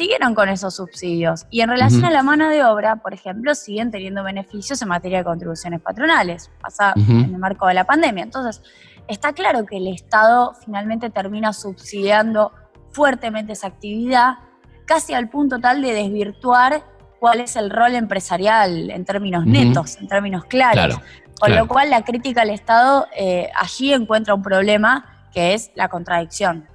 Siguieron 0.00 0.34
con 0.34 0.48
esos 0.48 0.76
subsidios. 0.76 1.46
Y 1.50 1.60
en 1.60 1.68
relación 1.68 2.06
a 2.06 2.10
la 2.10 2.22
mano 2.22 2.48
de 2.48 2.64
obra, 2.64 2.96
por 2.96 3.12
ejemplo, 3.12 3.54
siguen 3.54 3.90
teniendo 3.90 4.24
beneficios 4.24 4.80
en 4.80 4.88
materia 4.88 5.18
de 5.18 5.24
contribuciones 5.24 5.82
patronales, 5.82 6.50
pasa 6.62 6.94
en 6.96 7.34
el 7.34 7.36
marco 7.36 7.66
de 7.66 7.74
la 7.74 7.84
pandemia. 7.84 8.24
Entonces, 8.24 8.62
está 9.08 9.34
claro 9.34 9.66
que 9.66 9.76
el 9.76 9.88
Estado 9.88 10.54
finalmente 10.64 11.10
termina 11.10 11.52
subsidiando 11.52 12.50
fuertemente 12.92 13.52
esa 13.52 13.66
actividad, 13.66 14.38
casi 14.86 15.12
al 15.12 15.28
punto 15.28 15.58
tal 15.58 15.82
de 15.82 15.92
desvirtuar 15.92 16.82
cuál 17.18 17.40
es 17.40 17.54
el 17.56 17.68
rol 17.68 17.94
empresarial 17.94 18.90
en 18.90 19.04
términos 19.04 19.44
netos, 19.44 19.98
en 19.98 20.08
términos 20.08 20.46
claros. 20.46 20.98
Con 21.38 21.54
lo 21.54 21.68
cual 21.68 21.90
la 21.90 22.04
crítica 22.04 22.40
al 22.40 22.50
Estado 22.50 23.06
eh, 23.14 23.50
allí 23.54 23.92
encuentra 23.92 24.32
un 24.32 24.42
problema 24.42 25.28
que 25.34 25.52
es 25.52 25.70
la 25.74 25.88
contradicción. 25.88 26.69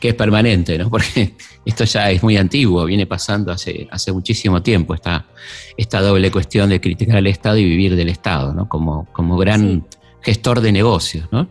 Que 0.00 0.08
es 0.08 0.14
permanente, 0.14 0.78
¿no? 0.78 0.90
Porque 0.90 1.34
esto 1.64 1.84
ya 1.84 2.10
es 2.10 2.22
muy 2.22 2.36
antiguo, 2.36 2.84
viene 2.84 3.06
pasando 3.06 3.52
hace, 3.52 3.88
hace 3.90 4.12
muchísimo 4.12 4.62
tiempo 4.62 4.94
esta, 4.94 5.26
esta 5.76 6.00
doble 6.00 6.30
cuestión 6.30 6.70
de 6.70 6.80
criticar 6.80 7.16
al 7.16 7.26
Estado 7.26 7.56
y 7.58 7.64
vivir 7.64 7.96
del 7.96 8.08
Estado, 8.08 8.54
¿no? 8.54 8.68
Como, 8.68 9.06
como 9.12 9.36
gran 9.36 9.86
gestor 10.22 10.60
de 10.60 10.72
negocios, 10.72 11.28
¿no? 11.30 11.48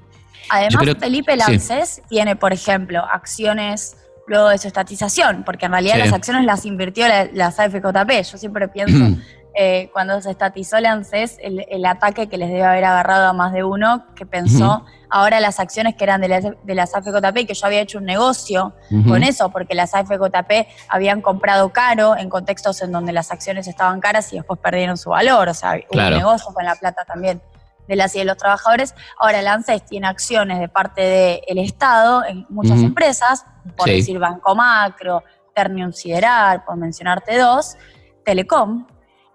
Además, 0.49 0.97
Felipe 0.99 1.35
Lances 1.35 2.01
tiene, 2.09 2.35
por 2.35 2.53
ejemplo, 2.53 3.03
acciones 3.03 3.97
luego 4.27 4.49
de 4.49 4.57
su 4.57 4.67
estatización, 4.67 5.43
porque 5.45 5.65
en 5.65 5.71
realidad 5.71 5.97
las 5.97 6.13
acciones 6.13 6.45
las 6.45 6.65
invirtió 6.65 7.07
la, 7.07 7.25
la 7.33 7.47
AFJP. 7.47 8.31
Yo 8.31 8.37
siempre 8.37 8.67
pienso, 8.67 9.17
eh, 9.59 9.89
cuando 9.91 10.21
se 10.21 10.29
estatizó 10.29 10.79
la 10.79 10.91
ANSES, 10.91 11.39
el, 11.41 11.83
ataque 11.87 12.29
que 12.29 12.37
les 12.37 12.49
debe 12.49 12.63
haber 12.63 12.85
agarrado 12.85 13.27
a 13.27 13.33
más 13.33 13.53
de 13.53 13.63
uno, 13.63 14.05
que 14.15 14.23
pensó 14.23 14.85
ahora 15.09 15.39
las 15.39 15.59
acciones 15.59 15.95
que 15.95 16.03
eran 16.03 16.21
de, 16.21 16.27
la, 16.27 16.41
de 16.41 16.75
las 16.75 16.93
AFJP 16.93 17.37
y 17.37 17.45
que 17.47 17.55
yo 17.55 17.65
había 17.65 17.81
hecho 17.81 17.97
un 17.97 18.05
negocio 18.05 18.75
con 19.07 19.23
eso, 19.23 19.49
porque 19.49 19.73
las 19.73 19.95
AFJP 19.95 20.67
habían 20.89 21.21
comprado 21.21 21.69
caro 21.69 22.15
en 22.15 22.29
contextos 22.29 22.83
en 22.83 22.91
donde 22.91 23.13
las 23.13 23.31
acciones 23.31 23.67
estaban 23.67 23.99
caras 23.99 24.31
y 24.31 24.35
después 24.35 24.59
perdieron 24.59 24.95
su 24.95 25.09
valor. 25.09 25.49
O 25.49 25.55
sea, 25.55 25.71
hubo 25.89 25.99
un 25.99 26.11
negocio 26.11 26.53
con 26.53 26.63
la 26.63 26.75
plata 26.75 27.03
también 27.03 27.41
de 27.87 27.95
las 27.95 28.15
y 28.15 28.19
de 28.19 28.25
los 28.25 28.37
trabajadores. 28.37 28.93
Ahora 29.17 29.39
el 29.39 29.47
ANSES 29.47 29.87
tiene 29.87 30.05
acciones 30.05 30.59
de 30.59 30.69
parte 30.69 31.41
del 31.47 31.57
Estado 31.57 32.23
en 32.23 32.45
muchas 32.49 32.79
empresas, 32.83 33.43
por 33.75 33.87
decir 33.87 34.19
Banco 34.19 34.53
Macro, 34.53 35.23
Ternium 35.55 35.93
Sideral, 35.93 36.63
por 36.63 36.77
mencionarte 36.77 37.39
dos, 37.39 37.75
Telecom, 38.23 38.85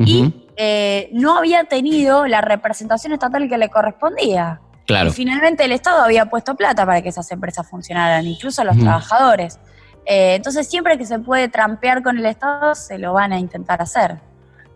y 0.06 0.46
eh, 0.56 1.08
no 1.12 1.36
había 1.36 1.64
tenido 1.64 2.26
la 2.26 2.40
representación 2.40 3.12
estatal 3.12 3.48
que 3.48 3.58
le 3.58 3.68
correspondía. 3.68 4.60
Claro. 4.86 5.10
Y 5.10 5.12
finalmente 5.12 5.64
el 5.64 5.72
Estado 5.72 6.02
había 6.02 6.26
puesto 6.26 6.54
plata 6.54 6.84
para 6.84 7.02
que 7.02 7.08
esas 7.08 7.30
empresas 7.30 7.68
funcionaran, 7.68 8.26
incluso 8.26 8.64
los 8.64 8.76
trabajadores. 8.76 9.58
Eh, 10.04 10.34
entonces 10.34 10.68
siempre 10.68 10.98
que 10.98 11.06
se 11.06 11.18
puede 11.18 11.48
trampear 11.48 12.02
con 12.02 12.18
el 12.18 12.26
Estado, 12.26 12.74
se 12.74 12.98
lo 12.98 13.12
van 13.12 13.32
a 13.32 13.38
intentar 13.38 13.80
hacer. 13.80 14.18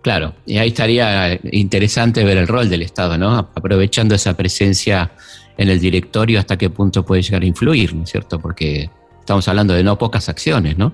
Claro, 0.03 0.35
y 0.47 0.59
ahí 0.59 0.69
estaría 0.69 1.39
interesante 1.51 2.23
ver 2.23 2.37
el 2.37 2.47
rol 2.47 2.69
del 2.69 2.83
Estado, 2.83 3.19
¿no? 3.19 3.37
Aprovechando 3.37 4.15
esa 4.15 4.35
presencia 4.35 5.11
en 5.59 5.69
el 5.69 5.81
directorio, 5.81 6.39
hasta 6.39 6.57
qué 6.57 6.71
punto 6.71 7.05
puede 7.05 7.23
llegar 7.23 7.43
a 7.43 7.47
influir, 7.47 7.93
¿no 7.95 8.05
es 8.05 8.11
cierto? 8.11 8.39
Porque 8.39 8.89
estamos 9.19 9.49
hablando 9.49 9.75
de 9.75 9.83
no 9.83 9.99
pocas 9.99 10.29
acciones, 10.29 10.79
¿no? 10.79 10.93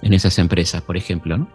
En 0.00 0.14
esas 0.14 0.38
empresas, 0.38 0.80
por 0.80 0.96
ejemplo, 0.96 1.36
¿no? 1.36 1.48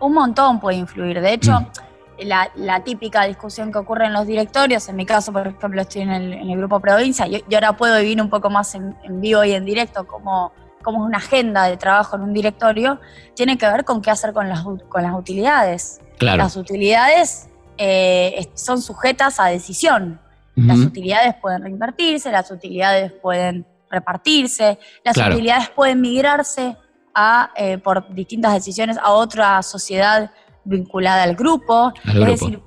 Un 0.00 0.14
montón 0.14 0.60
puede 0.60 0.78
influir. 0.78 1.20
De 1.20 1.34
hecho, 1.34 1.60
mm. 1.60 2.26
la, 2.56 2.82
típica 2.84 3.24
discusión 3.24 3.70
que 3.70 3.78
ocurre 3.78 4.06
en 4.06 4.12
los 4.12 4.26
directorios, 4.26 4.88
en 4.88 4.96
mi 4.96 5.06
caso, 5.06 5.32
por 5.32 5.46
ejemplo, 5.46 5.80
estoy 5.80 6.02
en 6.02 6.10
el, 6.10 6.56
grupo 6.56 6.80
provincia, 6.80 7.26
y, 7.26 7.42
ahora 7.54 7.76
puedo 7.76 7.98
vivir 8.00 8.20
un 8.20 8.30
poco 8.30 8.50
más 8.50 8.74
en, 8.74 8.94
vivo 9.20 9.44
y 9.44 9.52
en 9.52 9.64
directo 9.64 10.06
como, 10.06 10.52
como 10.82 11.04
es 11.04 11.08
una 11.08 11.18
agenda 11.18 11.64
de 11.64 11.76
trabajo 11.76 12.16
en 12.16 12.22
un 12.22 12.32
directorio, 12.32 13.00
tiene 13.34 13.58
que 13.58 13.66
ver 13.66 13.84
con 13.84 14.00
qué 14.02 14.10
hacer 14.10 14.32
con 14.32 14.48
las, 14.48 14.64
con 14.88 15.02
las 15.02 15.14
utilidades. 15.14 16.00
Las 16.18 16.56
utilidades 16.56 17.48
eh, 17.78 18.50
son 18.54 18.82
sujetas 18.82 19.40
a 19.40 19.46
decisión. 19.46 20.20
Las 20.56 20.78
utilidades 20.80 21.34
pueden 21.40 21.62
reinvertirse, 21.62 22.30
las 22.30 22.50
utilidades 22.50 23.12
pueden 23.12 23.64
repartirse, 23.90 24.78
las 25.02 25.16
utilidades 25.16 25.70
pueden 25.70 26.02
migrarse 26.02 26.76
a, 27.14 27.50
eh, 27.56 27.78
por 27.78 28.12
distintas 28.14 28.52
decisiones 28.54 28.98
a 28.98 29.12
otra 29.12 29.62
sociedad 29.62 30.30
vinculada 30.64 31.22
al 31.22 31.36
grupo. 31.36 31.92
es 32.04 32.14
decir, 32.14 32.62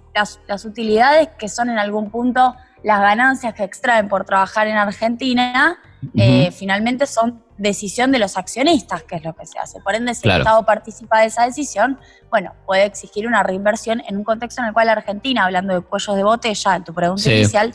las, 0.48 0.66
utilidades 0.66 1.30
que 1.40 1.50
son 1.50 1.70
en 1.70 1.80
algún 1.80 2.12
punto 2.12 2.56
las 2.84 3.00
ganancias 3.00 3.54
que 3.54 3.64
extraen 3.64 4.10
por 4.10 4.26
trabajar 4.26 4.68
en 4.68 4.76
Argentina, 4.76 5.80
eh, 6.16 6.52
finalmente 6.52 7.06
son 7.08 7.42
decisión 7.58 8.12
de 8.12 8.20
los 8.20 8.38
accionistas, 8.38 9.04
que 9.04 9.16
es 9.16 9.24
lo 9.24 9.34
que 9.34 9.46
se 9.46 9.58
hace. 9.58 9.80
Por 9.80 9.96
ende, 9.96 10.14
si 10.14 10.28
el 10.28 10.40
Estado 10.40 10.66
participa 10.66 11.22
de 11.22 11.28
esa 11.28 11.46
decisión, 11.46 11.98
bueno, 12.30 12.54
puede 12.66 12.86
exigir 12.86 13.26
una 13.26 13.42
reinversión 13.42 14.02
en 14.08 14.18
un 14.18 14.24
contexto 14.24 14.62
en 14.62 14.68
el 14.68 14.74
cual 14.74 14.90
Argentina, 14.90 15.46
hablando 15.46 15.74
de 15.74 15.82
cuellos 15.82 16.16
de 16.16 16.24
botella, 16.24 16.76
en 16.76 16.84
tu 16.84 16.94
pregunta 16.94 17.32
inicial, 17.32 17.72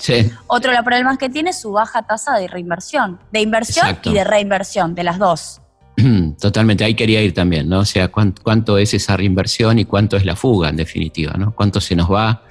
otro 0.47 0.71
de 0.71 0.77
los 0.77 0.85
problemas 0.85 1.17
que 1.17 1.29
tiene 1.29 1.51
es 1.51 1.61
su 1.61 1.73
baja 1.73 2.03
tasa 2.03 2.35
de 2.37 2.49
reinversión, 2.49 3.19
de 3.33 3.41
inversión 3.41 3.99
y 4.03 4.13
de 4.13 4.25
reinversión, 4.25 4.95
de 4.95 5.05
las 5.05 5.19
dos. 5.19 5.63
Totalmente, 6.41 6.85
ahí 6.85 6.95
quería 6.95 7.23
ir 7.23 7.35
también, 7.35 7.69
¿no? 7.69 7.81
O 7.81 7.85
sea, 7.85 8.09
cuánto, 8.09 8.79
es 8.79 8.95
esa 8.95 9.17
reinversión 9.17 9.79
y 9.79 9.85
cuánto 9.85 10.17
es 10.17 10.25
la 10.25 10.37
fuga, 10.37 10.69
en 10.69 10.77
definitiva, 10.77 11.35
¿no? 11.35 11.55
Cuánto 11.55 11.81
se 11.81 11.97
nos 11.97 12.11
va 12.11 12.43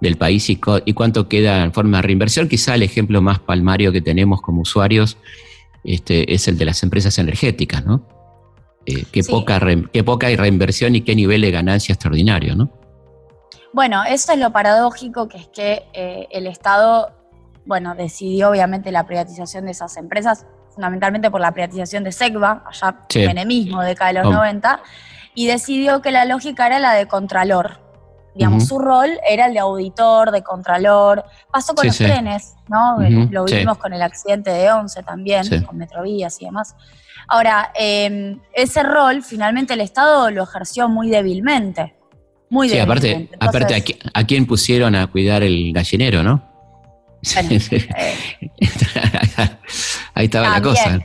del 0.00 0.16
país 0.16 0.50
y, 0.50 0.60
y 0.84 0.92
cuánto 0.92 1.28
queda 1.28 1.62
en 1.64 1.72
forma 1.72 1.98
de 1.98 2.02
reinversión. 2.02 2.48
Quizá 2.48 2.74
el 2.74 2.82
ejemplo 2.82 3.22
más 3.22 3.38
palmario 3.38 3.92
que 3.92 4.00
tenemos 4.00 4.42
como 4.42 4.62
usuarios 4.62 5.16
este, 5.84 6.32
es 6.32 6.48
el 6.48 6.58
de 6.58 6.64
las 6.64 6.82
empresas 6.82 7.18
energéticas, 7.18 7.84
¿no? 7.84 8.06
Eh, 8.84 9.04
qué, 9.12 9.22
poca 9.22 9.60
qué 9.92 10.02
poca 10.02 10.26
hay 10.26 10.34
reinversión 10.34 10.96
y 10.96 11.02
qué 11.02 11.14
nivel 11.14 11.42
de 11.42 11.52
ganancia 11.52 11.92
extraordinario, 11.92 12.56
¿no? 12.56 12.72
Bueno, 13.72 14.02
eso 14.04 14.32
es 14.32 14.38
lo 14.38 14.52
paradójico, 14.52 15.28
que 15.28 15.38
es 15.38 15.48
que 15.48 15.84
eh, 15.94 16.26
el 16.30 16.46
Estado, 16.46 17.12
bueno, 17.64 17.94
decidió 17.94 18.50
obviamente 18.50 18.90
la 18.90 19.06
privatización 19.06 19.64
de 19.66 19.70
esas 19.70 19.96
empresas, 19.96 20.46
fundamentalmente 20.74 21.30
por 21.30 21.40
la 21.40 21.52
privatización 21.52 22.04
de 22.04 22.12
SECBA, 22.12 22.64
allá 22.66 22.96
década 23.08 24.12
de 24.12 24.22
los 24.22 24.32
90, 24.32 24.80
y 25.34 25.46
decidió 25.46 26.02
que 26.02 26.10
la 26.10 26.24
lógica 26.24 26.66
era 26.66 26.78
la 26.78 26.92
de 26.94 27.06
Contralor. 27.06 27.82
Digamos, 28.34 28.66
su 28.66 28.78
rol 28.78 29.10
era 29.28 29.46
el 29.46 29.52
de 29.52 29.58
auditor, 29.58 30.30
de 30.30 30.42
contralor. 30.42 31.22
Pasó 31.52 31.74
con 31.74 31.86
los 31.86 31.98
trenes, 31.98 32.54
¿no? 32.68 32.96
Lo 33.30 33.44
vimos 33.44 33.76
con 33.76 33.92
el 33.92 34.00
accidente 34.00 34.50
de 34.50 34.72
Once 34.72 35.02
también, 35.02 35.44
con 35.66 35.76
Metrovías 35.76 36.40
y 36.40 36.46
demás. 36.46 36.74
Ahora, 37.28 37.70
em, 37.74 38.40
ese 38.52 38.82
rol 38.82 39.22
finalmente 39.22 39.74
el 39.74 39.80
Estado 39.80 40.30
lo 40.30 40.44
ejerció 40.44 40.88
muy 40.88 41.10
débilmente. 41.10 41.94
Muy 42.48 42.68
sí, 42.68 42.78
aparte, 42.78 43.30
aparte 43.40 43.82
¿a, 44.12 44.24
quién 44.24 44.46
pusieron 44.46 44.94
a 44.94 45.06
cuidar 45.06 45.42
el 45.42 45.72
gallinero, 45.72 46.22
no? 46.22 46.50
Eh, 47.38 48.50
Ahí 50.14 50.26
estaba 50.26 50.48
la 50.48 50.62
cosa. 50.62 50.98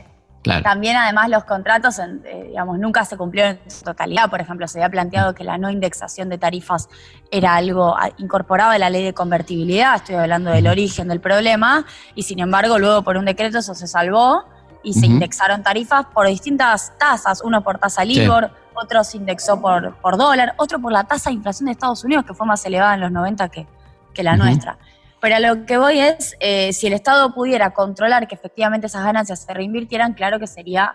También 0.62 0.96
además 0.96 1.28
los 1.28 1.44
contratos, 1.44 1.98
eh, 1.98 2.44
digamos, 2.48 2.78
nunca 2.78 3.04
se 3.04 3.16
cumplieron 3.16 3.58
en 3.62 3.70
su 3.70 3.84
totalidad. 3.84 4.30
Por 4.30 4.40
ejemplo, 4.40 4.66
se 4.66 4.78
había 4.78 4.88
planteado 4.88 5.34
que 5.34 5.44
la 5.44 5.58
no 5.58 5.70
indexación 5.70 6.28
de 6.28 6.38
tarifas 6.38 6.88
era 7.30 7.56
algo 7.56 7.96
incorporado 8.16 8.70
a 8.70 8.78
la 8.78 8.88
ley 8.88 9.04
de 9.04 9.12
convertibilidad, 9.12 9.96
estoy 9.96 10.14
hablando 10.14 10.50
del 10.50 10.66
origen 10.68 11.08
del 11.08 11.20
problema, 11.20 11.84
y 12.14 12.22
sin 12.22 12.38
embargo 12.38 12.78
luego 12.78 13.02
por 13.02 13.16
un 13.16 13.26
decreto 13.26 13.58
eso 13.58 13.74
se 13.74 13.86
salvó 13.86 14.44
y 14.82 14.94
se 14.94 15.06
indexaron 15.06 15.62
tarifas 15.62 16.06
por 16.06 16.26
distintas 16.26 16.96
tasas, 16.98 17.42
uno 17.44 17.62
por 17.62 17.78
tasa 17.78 18.04
LIBOR, 18.04 18.50
otro 18.74 19.04
se 19.04 19.16
indexó 19.16 19.60
por, 19.60 19.96
por 19.96 20.16
dólar, 20.16 20.54
otro 20.56 20.78
por 20.78 20.92
la 20.92 21.04
tasa 21.04 21.30
de 21.30 21.34
inflación 21.34 21.66
de 21.66 21.72
Estados 21.72 22.04
Unidos, 22.04 22.24
que 22.24 22.32
fue 22.32 22.46
más 22.46 22.64
elevada 22.64 22.94
en 22.94 23.00
los 23.00 23.10
90 23.10 23.48
que, 23.48 23.66
que 24.14 24.22
la 24.22 24.36
nuestra. 24.36 24.78
Pero 25.20 25.36
a 25.36 25.40
lo 25.40 25.66
que 25.66 25.78
voy 25.78 25.98
es, 25.98 26.36
eh, 26.40 26.72
si 26.72 26.86
el 26.86 26.92
Estado 26.92 27.34
pudiera 27.34 27.70
controlar 27.70 28.28
que 28.28 28.34
efectivamente 28.34 28.86
esas 28.86 29.04
ganancias 29.04 29.40
se 29.40 29.52
reinvirtieran, 29.52 30.14
claro 30.14 30.38
que 30.38 30.46
sería 30.46 30.94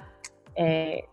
eh, 0.55 1.05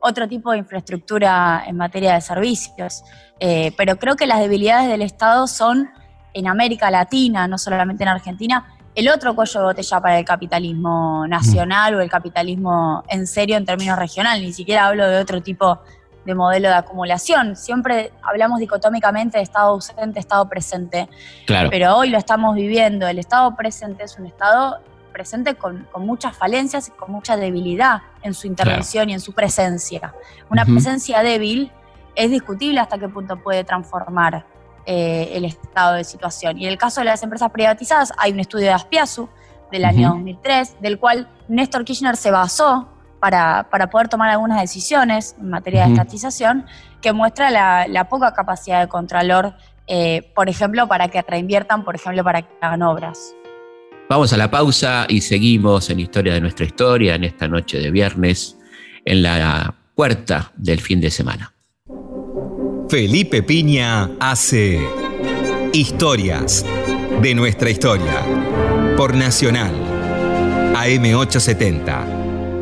otro 0.00 0.28
tipo 0.28 0.52
de 0.52 0.58
infraestructura 0.58 1.64
en 1.66 1.76
materia 1.76 2.14
de 2.14 2.20
servicios. 2.20 3.02
Eh, 3.40 3.72
pero 3.76 3.96
creo 3.96 4.16
que 4.16 4.26
las 4.26 4.40
debilidades 4.40 4.88
del 4.88 5.02
Estado 5.02 5.46
son 5.46 5.90
en 6.32 6.46
América 6.48 6.90
Latina, 6.90 7.46
no 7.48 7.58
solamente 7.58 8.04
en 8.04 8.08
Argentina, 8.08 8.66
el 8.94 9.08
otro 9.08 9.34
cuello 9.34 9.60
de 9.60 9.66
botella 9.66 10.00
para 10.00 10.18
el 10.18 10.24
capitalismo 10.24 11.26
nacional 11.26 11.96
o 11.96 12.00
el 12.00 12.08
capitalismo 12.08 13.02
en 13.08 13.26
serio 13.26 13.56
en 13.56 13.64
términos 13.64 13.98
regionales. 13.98 14.42
Ni 14.42 14.52
siquiera 14.52 14.86
hablo 14.86 15.08
de 15.08 15.18
otro 15.18 15.42
tipo 15.42 15.80
de 16.24 16.34
modelo 16.34 16.68
de 16.68 16.74
acumulación. 16.74 17.56
Siempre 17.56 18.12
hablamos 18.22 18.58
dicotómicamente 18.58 19.38
de 19.38 19.44
estado 19.44 19.70
ausente, 19.70 20.20
estado 20.20 20.48
presente. 20.48 21.08
Claro. 21.46 21.70
Pero 21.70 21.96
hoy 21.96 22.10
lo 22.10 22.18
estamos 22.18 22.54
viviendo. 22.54 23.06
El 23.06 23.18
estado 23.18 23.54
presente 23.56 24.04
es 24.04 24.18
un 24.18 24.26
estado 24.26 24.80
presente 25.12 25.54
con, 25.54 25.86
muchas 25.98 26.36
falencias 26.36 26.88
y 26.88 26.90
con 26.90 27.12
mucha 27.12 27.36
debilidad 27.36 28.02
en 28.22 28.34
su 28.34 28.46
intervención 28.46 29.08
y 29.10 29.14
en 29.14 29.20
su 29.20 29.32
presencia. 29.32 30.12
Una 30.50 30.64
presencia 30.64 31.22
débil 31.22 31.70
es 32.16 32.30
discutible 32.30 32.80
hasta 32.80 32.98
qué 32.98 33.08
punto 33.08 33.36
puede 33.36 33.64
transformar 33.64 34.44
eh, 34.84 35.30
el 35.32 35.44
estado 35.44 35.94
de 35.94 36.04
situación. 36.04 36.58
Y 36.58 36.66
en 36.66 36.72
el 36.72 36.78
caso 36.78 37.00
de 37.00 37.06
las 37.06 37.22
empresas 37.22 37.50
privatizadas, 37.50 38.12
hay 38.18 38.32
un 38.32 38.40
estudio 38.40 38.66
de 38.66 38.72
Aspiazu 38.72 39.28
del 39.70 39.84
año 39.84 40.10
2003, 40.10 40.80
del 40.80 40.98
cual 40.98 41.28
Néstor 41.48 41.84
Kirchner 41.84 42.16
se 42.16 42.30
basó 42.30 42.88
para, 43.24 43.88
poder 43.90 44.08
tomar 44.08 44.28
algunas 44.28 44.60
decisiones 44.60 45.34
en 45.40 45.48
materia 45.48 45.86
de 45.86 45.92
estatización, 45.92 46.66
que 47.00 47.14
muestra 47.14 47.50
la, 47.50 48.06
poca 48.10 48.34
capacidad 48.34 48.82
de 48.82 48.88
Contralor, 48.88 49.54
eh, 49.86 50.30
por 50.34 50.50
ejemplo, 50.50 50.86
para 50.88 51.08
que 51.08 51.22
reinviertan, 51.22 51.86
por 51.86 51.94
ejemplo, 51.94 52.22
para 52.22 52.42
que 52.42 52.48
hagan 52.60 52.82
obras. 52.82 53.34
Vamos 54.10 54.30
a 54.34 54.36
la 54.36 54.50
pausa 54.50 55.06
y 55.08 55.22
seguimos 55.22 55.88
en 55.88 56.00
Historia 56.00 56.34
de 56.34 56.42
nuestra 56.42 56.66
historia 56.66 57.14
en 57.14 57.24
esta 57.24 57.48
noche 57.48 57.78
de 57.78 57.90
viernes, 57.90 58.58
en 59.06 59.22
la 59.22 59.74
puerta 59.94 60.52
del 60.56 60.82
fin 60.82 61.00
de 61.00 61.10
semana. 61.10 61.54
Felipe 62.90 63.42
Piña 63.42 64.10
hace 64.20 64.86
Historias 65.72 66.66
de 67.22 67.34
nuestra 67.34 67.70
historia 67.70 68.20
por 68.98 69.14
Nacional 69.14 69.72
AM870, 70.74 72.23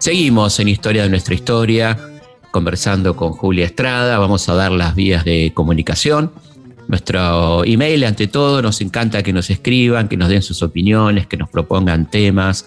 Seguimos 0.00 0.58
en 0.58 0.68
Historia 0.68 1.02
de 1.02 1.10
nuestra 1.10 1.34
historia, 1.34 1.98
conversando 2.50 3.14
con 3.14 3.32
Julia 3.32 3.66
Estrada. 3.66 4.18
Vamos 4.18 4.48
a 4.48 4.54
dar 4.54 4.72
las 4.72 4.94
vías 4.94 5.26
de 5.26 5.52
comunicación. 5.52 6.32
Nuestro 6.88 7.66
email, 7.66 8.04
ante 8.04 8.26
todo, 8.26 8.62
nos 8.62 8.80
encanta 8.80 9.22
que 9.22 9.34
nos 9.34 9.50
escriban, 9.50 10.08
que 10.08 10.16
nos 10.16 10.30
den 10.30 10.40
sus 10.40 10.62
opiniones, 10.62 11.26
que 11.26 11.36
nos 11.36 11.50
propongan 11.50 12.08
temas, 12.08 12.64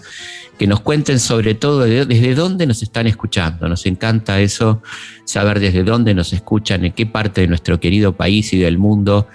que 0.60 0.68
nos 0.68 0.82
cuenten 0.82 1.20
sobre 1.20 1.56
todo 1.56 1.80
desde 1.80 2.36
dónde 2.36 2.68
nos 2.68 2.84
están 2.84 3.08
escuchando. 3.08 3.68
Nos 3.68 3.88
encanta 3.88 4.40
eso, 4.40 4.84
saber 5.26 5.60
desde 5.60 5.84
dónde 5.84 6.14
nos 6.14 6.34
escuchan, 6.34 6.86
en 6.86 6.94
qué 6.94 7.08
parte 7.08 7.42
de 7.42 7.48
nuestro 7.48 7.80
querido 7.80 8.16
país 8.16 8.54
y 8.54 8.60
del 8.60 8.78
mundo 8.78 9.28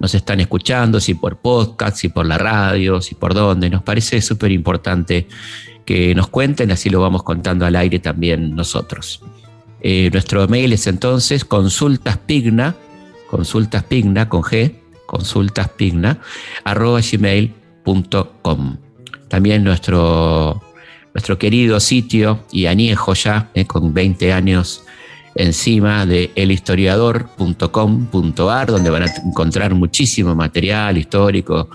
nos 0.00 0.14
están 0.14 0.40
escuchando, 0.40 1.00
si 1.00 1.12
por 1.12 1.36
podcast, 1.36 1.98
si 1.98 2.08
por 2.08 2.24
la 2.24 2.38
radio, 2.38 3.02
si 3.02 3.14
por 3.14 3.34
dónde. 3.34 3.68
Nos 3.68 3.82
parece 3.82 4.22
súper 4.22 4.52
importante 4.52 5.28
que 5.84 6.14
nos 6.14 6.28
cuenten, 6.28 6.70
así 6.70 6.90
lo 6.90 7.00
vamos 7.00 7.22
contando 7.22 7.66
al 7.66 7.76
aire 7.76 7.98
también 7.98 8.54
nosotros. 8.54 9.20
Eh, 9.80 10.10
nuestro 10.12 10.46
mail 10.46 10.72
es 10.72 10.86
entonces 10.86 11.44
consultaspigna, 11.44 12.76
consultaspigna 13.28 14.28
con 14.28 14.42
G, 14.42 14.74
consultaspigna, 15.06 16.18
arroba 16.64 17.00
gmail.com. 17.00 18.76
También 19.28 19.64
nuestro, 19.64 20.62
nuestro 21.14 21.38
querido 21.38 21.80
sitio 21.80 22.44
y 22.52 22.66
añejo 22.66 23.14
ya, 23.14 23.50
eh, 23.54 23.66
con 23.66 23.92
20 23.92 24.32
años 24.32 24.84
encima 25.34 26.06
de 26.06 26.30
elhistoriador.com.ar, 26.34 28.70
donde 28.70 28.90
van 28.90 29.04
a 29.04 29.06
encontrar 29.24 29.72
muchísimo 29.74 30.34
material 30.34 30.98
histórico, 30.98 31.70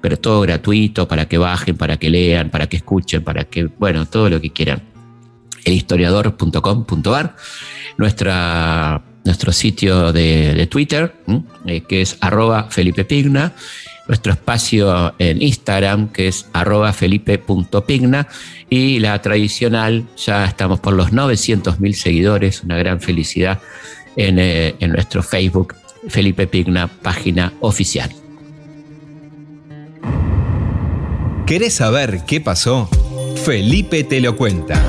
pero 0.00 0.18
todo 0.18 0.40
gratuito 0.40 1.06
para 1.06 1.26
que 1.26 1.38
bajen, 1.38 1.76
para 1.76 1.96
que 1.96 2.10
lean, 2.10 2.50
para 2.50 2.66
que 2.68 2.76
escuchen, 2.78 3.22
para 3.22 3.44
que, 3.44 3.64
bueno, 3.64 4.06
todo 4.06 4.30
lo 4.30 4.40
que 4.40 4.50
quieran. 4.50 4.82
Elhistoriador.com.ar, 5.64 7.36
nuestra 7.98 9.02
nuestro 9.24 9.52
sitio 9.52 10.12
de, 10.12 10.66
Twitter, 10.70 11.14
eh, 11.66 11.82
que 11.82 12.02
es 12.02 12.16
arroba 12.20 12.68
Felipe 12.70 13.04
Pigna, 13.04 13.52
nuestro 14.08 14.32
espacio 14.32 15.14
en 15.18 15.40
Instagram, 15.42 16.08
que 16.08 16.28
es 16.28 16.46
arroba 16.52 16.92
felipe.pigna, 16.92 18.26
y 18.68 18.98
la 18.98 19.20
tradicional, 19.20 20.06
ya 20.16 20.44
estamos 20.44 20.80
por 20.80 20.94
los 20.94 21.12
900.000 21.12 21.92
seguidores, 21.92 22.62
una 22.64 22.76
gran 22.76 23.00
felicidad 23.00 23.60
en, 24.16 24.38
eh, 24.38 24.74
en 24.80 24.92
nuestro 24.92 25.22
Facebook, 25.22 25.74
Felipe 26.08 26.46
Pigna, 26.46 26.88
página 26.88 27.52
oficial. 27.60 28.10
¿Querés 31.50 31.74
saber 31.74 32.20
qué 32.28 32.40
pasó? 32.40 32.88
Felipe 33.44 34.04
te 34.04 34.20
lo 34.20 34.36
cuenta. 34.36 34.80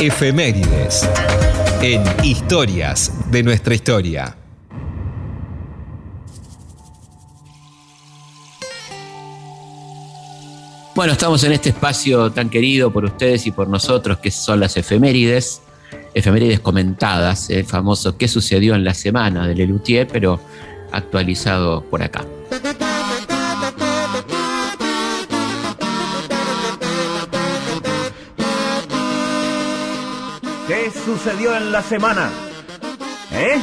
Efemérides. 0.00 1.06
En 1.82 2.02
Historias 2.24 3.30
de 3.30 3.42
nuestra 3.42 3.74
historia. 3.74 4.34
Bueno, 10.94 11.12
estamos 11.12 11.44
en 11.44 11.52
este 11.52 11.68
espacio 11.68 12.32
tan 12.32 12.48
querido 12.48 12.90
por 12.90 13.04
ustedes 13.04 13.46
y 13.46 13.50
por 13.50 13.68
nosotros, 13.68 14.16
que 14.16 14.30
son 14.30 14.60
las 14.60 14.78
efemérides, 14.78 15.60
efemérides 16.14 16.60
comentadas, 16.60 17.50
el 17.50 17.66
famoso 17.66 18.16
qué 18.16 18.28
sucedió 18.28 18.74
en 18.74 18.82
la 18.82 18.94
semana 18.94 19.46
de 19.46 19.54
Lelutier, 19.54 20.08
pero 20.08 20.40
actualizado 20.90 21.82
por 21.82 22.02
acá. 22.02 22.24
Sucedió 31.04 31.56
en 31.56 31.72
la 31.72 31.82
semana? 31.82 32.30
¿Eh? 33.32 33.58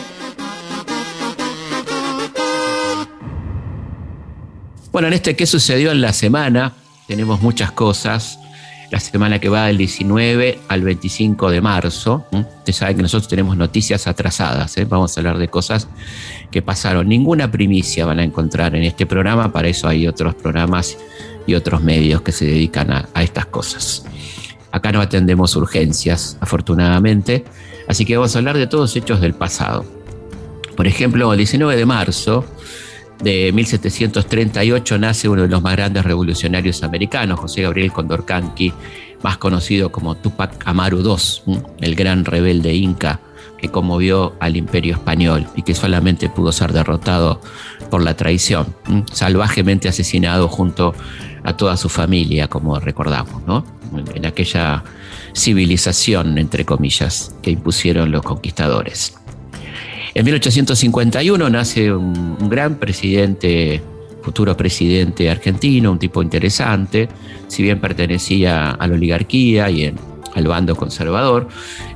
Bueno, 4.91 5.08
en 5.08 5.13
este 5.13 5.36
¿Qué 5.36 5.45
sucedió 5.45 5.91
en 5.91 6.02
la 6.02 6.13
semana? 6.13 6.74
Tenemos 7.08 7.41
muchas 7.41 7.71
cosas. 7.71 8.39
La 8.91 9.00
semana 9.00 9.39
que 9.39 9.50
va 9.50 9.65
del 9.65 9.78
19 9.78 10.60
al 10.67 10.82
25 10.84 11.50
de 11.50 11.60
marzo. 11.60 12.26
Ustedes 12.32 12.78
saben 12.78 12.95
que 12.95 13.02
nosotros 13.02 13.28
tenemos 13.28 13.58
noticias 13.58 14.08
atrasadas. 14.08 14.78
¿eh? 14.78 14.86
Vamos 14.86 15.17
a 15.17 15.19
hablar 15.19 15.38
de 15.38 15.48
cosas 15.48 15.88
que 16.52 16.62
pasaron. 16.62 17.10
Ninguna 17.10 17.52
primicia 17.52 18.06
van 18.06 18.19
a 18.19 18.24
encontrar 18.24 18.76
en 18.76 18.84
este 18.84 19.06
programa. 19.06 19.52
Para 19.52 19.67
eso 19.67 19.88
hay 19.88 20.08
otros 20.08 20.36
programas 20.36 20.98
y 21.48 21.56
otros 21.56 21.82
medios 21.82 22.21
que 22.21 22.32
se 22.32 22.45
dedican 22.45 22.91
a 22.91 23.24
estas 23.24 23.48
cosas. 23.48 24.06
Acá 24.76 24.92
no 24.92 25.00
atendemos 25.00 25.56
urgencias, 25.56 26.38
afortunadamente, 26.42 27.46
así 27.88 28.04
que 28.04 28.18
vamos 28.18 28.36
a 28.36 28.40
hablar 28.40 28.58
de 28.58 28.68
todos 28.68 28.94
hechos 28.98 29.22
del 29.22 29.34
pasado. 29.34 29.86
Por 30.76 30.86
ejemplo, 30.86 31.32
el 31.32 31.38
19 31.38 31.78
de 31.78 31.86
marzo 31.86 32.44
de 33.24 33.54
1738 33.54 34.98
nace 34.98 35.30
uno 35.30 35.44
de 35.44 35.48
los 35.48 35.62
más 35.62 35.78
grandes 35.78 36.04
revolucionarios 36.04 36.84
americanos, 36.84 37.40
José 37.40 37.62
Gabriel 37.62 37.94
Condorcanqui, 37.94 38.74
más 39.24 39.38
conocido 39.38 39.94
como 39.94 40.16
Tupac 40.16 40.68
Amaru 40.68 41.00
II, 41.00 41.58
el 41.80 41.96
gran 41.96 42.26
rebelde 42.26 42.74
inca 42.74 43.22
que 43.58 43.70
conmovió 43.70 44.36
al 44.42 44.58
imperio 44.58 44.96
español 44.96 45.48
y 45.56 45.62
que 45.62 45.74
solamente 45.74 46.28
pudo 46.28 46.52
ser 46.52 46.74
derrotado 46.74 47.40
por 47.89 48.04
la 48.04 48.15
traición, 48.15 48.76
salvajemente 49.12 49.88
asesinado 49.88 50.48
junto 50.48 50.93
a 51.43 51.56
toda 51.56 51.78
su 51.78 51.89
familia, 51.89 52.48
como 52.48 52.80
recordamos, 52.80 53.43
¿no? 53.45 53.63
en 54.13 54.26
aquella 54.26 54.84
civilización, 55.36 56.38
entre 56.38 56.65
comillas, 56.65 57.36
que 57.41 57.52
impusieron 57.52 58.12
los 58.12 58.24
conquistadores. 58.24 59.15
En 60.13 60.26
1851 60.26 61.50
nace 61.50 61.91
un, 61.91 62.50
gran 62.50 62.76
presidente, 62.76 63.82
futuro 64.21 64.56
presidente 64.56 65.30
argentino, 65.30 65.91
un 65.91 66.00
tipo 66.00 66.24
interesante, 66.24 67.10
si 67.48 67.63
bien 67.63 67.80
pertenecía 67.80 68.71
a 68.71 68.88
la 68.88 68.95
oligarquía 68.95 69.69
y 69.69 69.93
al 70.34 70.48
bando 70.48 70.76
conservador, 70.76 71.48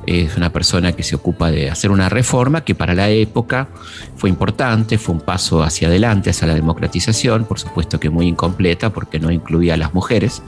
es 0.09 0.35
una 0.37 0.51
persona 0.51 0.93
que 0.93 1.03
se 1.03 1.15
ocupa 1.15 1.51
de 1.51 1.69
hacer 1.69 1.91
una 1.91 2.09
reforma 2.09 2.61
que 2.61 2.73
para 2.73 2.95
la 2.95 3.09
época 3.09 3.69
fue 4.15 4.29
importante, 4.29 4.97
fue 4.97 5.13
un 5.15 5.21
paso 5.21 5.61
hacia 5.61 5.87
adelante, 5.87 6.31
hacia 6.31 6.47
la 6.47 6.55
democratización, 6.55 7.45
por 7.45 7.59
supuesto 7.59 7.99
que 7.99 8.09
muy 8.09 8.27
incompleta 8.27 8.91
porque 8.91 9.19
no 9.19 9.31
incluía 9.31 9.75
a 9.75 9.77
las 9.77 9.93
mujeres, 9.93 10.41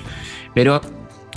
pero 0.56 0.82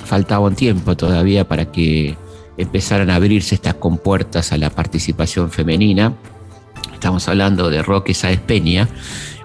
faltaba 0.05 0.47
un 0.47 0.55
tiempo 0.55 0.97
todavía 0.97 1.47
para 1.47 1.71
que 1.71 2.17
empezaran 2.57 3.11
a 3.11 3.17
abrirse 3.17 3.57
estas 3.57 3.75
compuertas 3.75 4.53
a 4.53 4.57
la 4.57 4.71
participación 4.71 5.51
femenina. 5.51 6.15
Estamos 6.95 7.29
hablando 7.29 7.69
de 7.69 7.83
Roque 7.83 8.15
Sáez 8.15 8.41
Peña, 8.41 8.89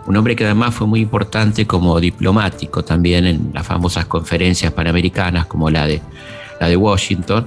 un 0.08 0.15
hombre 0.15 0.36
que 0.36 0.46
además 0.46 0.74
fue 0.74 0.88
muy 0.88 1.02
importante 1.02 1.68
como 1.68 2.00
diplomático 2.00 2.84
también 2.86 3.26
en 3.26 3.52
las 3.54 3.68
famosas 3.68 4.06
conferencias 4.06 4.72
panamericanas 4.72 5.48
como 5.48 5.70
la 5.70 5.86
de, 5.86 6.02
la 6.62 6.70
de 6.70 6.78
Washington, 6.78 7.46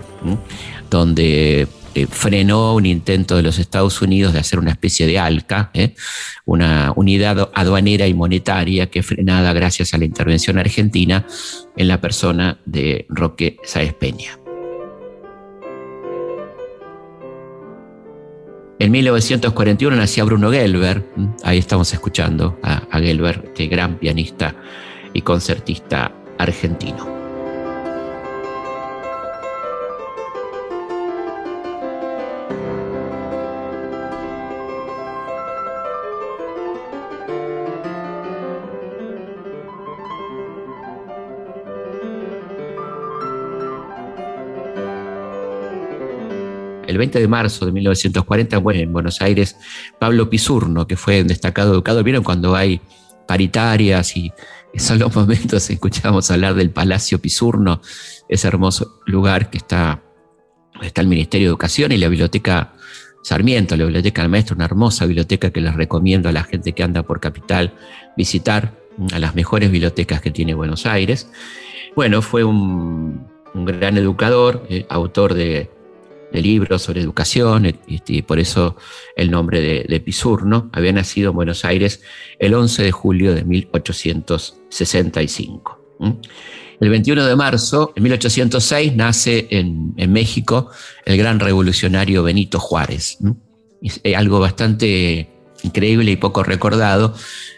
donde 0.93 1.67
eh, 1.95 2.07
frenó 2.07 2.75
un 2.75 2.85
intento 2.87 3.35
de 3.37 3.43
los 3.43 3.59
Estados 3.59 4.03
Unidos 4.03 4.35
de 4.35 4.39
hacer 4.39 4.59
una 4.59 4.71
especie 4.71 5.07
de 5.07 5.19
ALCA, 5.19 5.71
¿eh? 5.73 5.95
una 6.45 6.93
unidad 6.95 7.51
aduanera 7.55 8.07
y 8.07 8.15
monetaria 8.15 8.91
que 8.91 9.03
frenada 9.03 9.53
gracias 9.55 9.95
a 9.95 9.99
la 9.99 10.05
intervención 10.05 10.59
argentina 10.59 11.27
en 11.77 11.89
la 11.89 12.01
persona 12.01 12.59
de 12.67 13.07
Roque 13.09 13.57
Sáez 13.65 13.95
Peña. 13.95 14.39
En 18.79 18.91
1941 18.91 19.97
nacía 19.97 20.25
Bruno 20.25 20.51
Gelber, 20.51 21.07
ahí 21.43 21.59
estamos 21.59 21.93
escuchando 21.93 22.59
a, 22.63 22.83
a 22.91 23.01
Gelber, 23.01 23.45
este 23.47 23.69
gran 23.69 23.97
pianista 23.97 24.55
y 25.15 25.23
concertista 25.23 26.13
argentino. 26.37 27.22
El 46.93 46.99
20 46.99 47.19
de 47.21 47.29
marzo 47.29 47.67
de 47.67 47.73
1940, 47.73 48.59
bueno, 48.59 48.81
en 48.81 48.93
Buenos 48.93 49.21
Aires, 49.21 49.57
Pablo 49.99 50.31
Pisurno, 50.31 50.87
que 50.87 50.97
fue 50.97 51.23
un 51.23 51.29
destacado 51.29 51.73
educador, 51.73 52.05
vieron 52.05 52.23
cuando 52.23 52.55
hay 52.55 52.81
paritarias 53.27 54.17
y 54.17 54.33
son 54.77 54.99
los 54.99 55.15
momentos, 55.15 55.69
escuchamos 55.71 56.31
hablar 56.31 56.55
del 56.55 56.71
Palacio 56.71 57.19
Pisurno, 57.19 57.81
ese 58.29 58.49
hermoso 58.49 59.01
lugar 59.07 59.51
que 59.51 59.59
está, 59.59 60.03
está 60.81 61.01
el 61.01 61.07
Ministerio 61.09 61.49
de 61.49 61.51
Educación 61.51 61.93
y 61.93 61.99
la 61.99 62.09
Biblioteca 62.09 62.73
Sarmiento, 63.23 63.77
la 63.77 63.85
Biblioteca 63.85 64.23
del 64.23 64.31
Maestro, 64.31 64.57
una 64.57 64.65
hermosa 64.65 65.07
biblioteca 65.07 65.51
que 65.51 65.61
les 65.61 65.75
recomiendo 65.75 66.29
a 66.29 66.33
la 66.33 66.43
gente 66.43 66.73
que 66.73 66.83
anda 66.83 67.03
por 67.03 67.21
Capital 67.21 67.75
visitar, 68.17 68.75
a 69.13 69.19
las 69.19 69.35
mejores 69.35 69.71
bibliotecas 69.71 70.21
que 70.21 70.31
tiene 70.31 70.55
Buenos 70.55 70.87
Aires. 70.87 71.31
Bueno, 71.97 72.21
fue 72.21 72.45
un, 72.45 73.27
gran 73.55 73.97
educador, 73.97 74.67
eh, 74.69 74.87
autor 74.89 75.35
de 75.35 75.71
de 76.33 76.41
libros 76.41 76.83
sobre 76.83 77.01
educación, 77.01 77.77
y, 77.87 78.23
por 78.23 78.39
eso 78.39 78.77
el 79.17 79.31
nombre 79.31 79.61
de, 79.61 80.03
de. 80.03 80.71
Había 80.73 80.93
nacido 80.93 81.31
en 81.31 81.37
Buenos 81.37 81.65
Aires 81.65 82.03
el 82.39 82.53
11 82.55 82.83
de 82.83 82.93
julio 82.93 83.35
de 83.35 83.45
1865. 83.45 85.79
El 86.81 86.91
21 86.91 87.27
de 87.27 87.37
marzo 87.37 87.93
de 87.95 88.01
1806 88.01 88.97
nace 88.97 89.47
en, 89.51 89.95
en 89.97 90.13
México 90.13 90.69
el 91.05 91.17
gran 91.17 91.39
revolucionario 91.39 92.25
Benito 92.25 92.59
Juárez. 92.59 93.19
Es 93.83 94.01
algo 94.17 94.41
bastante 94.41 95.29
increíble 95.65 96.11
y 96.11 96.17
poco 96.17 96.43
recordado 96.43 97.15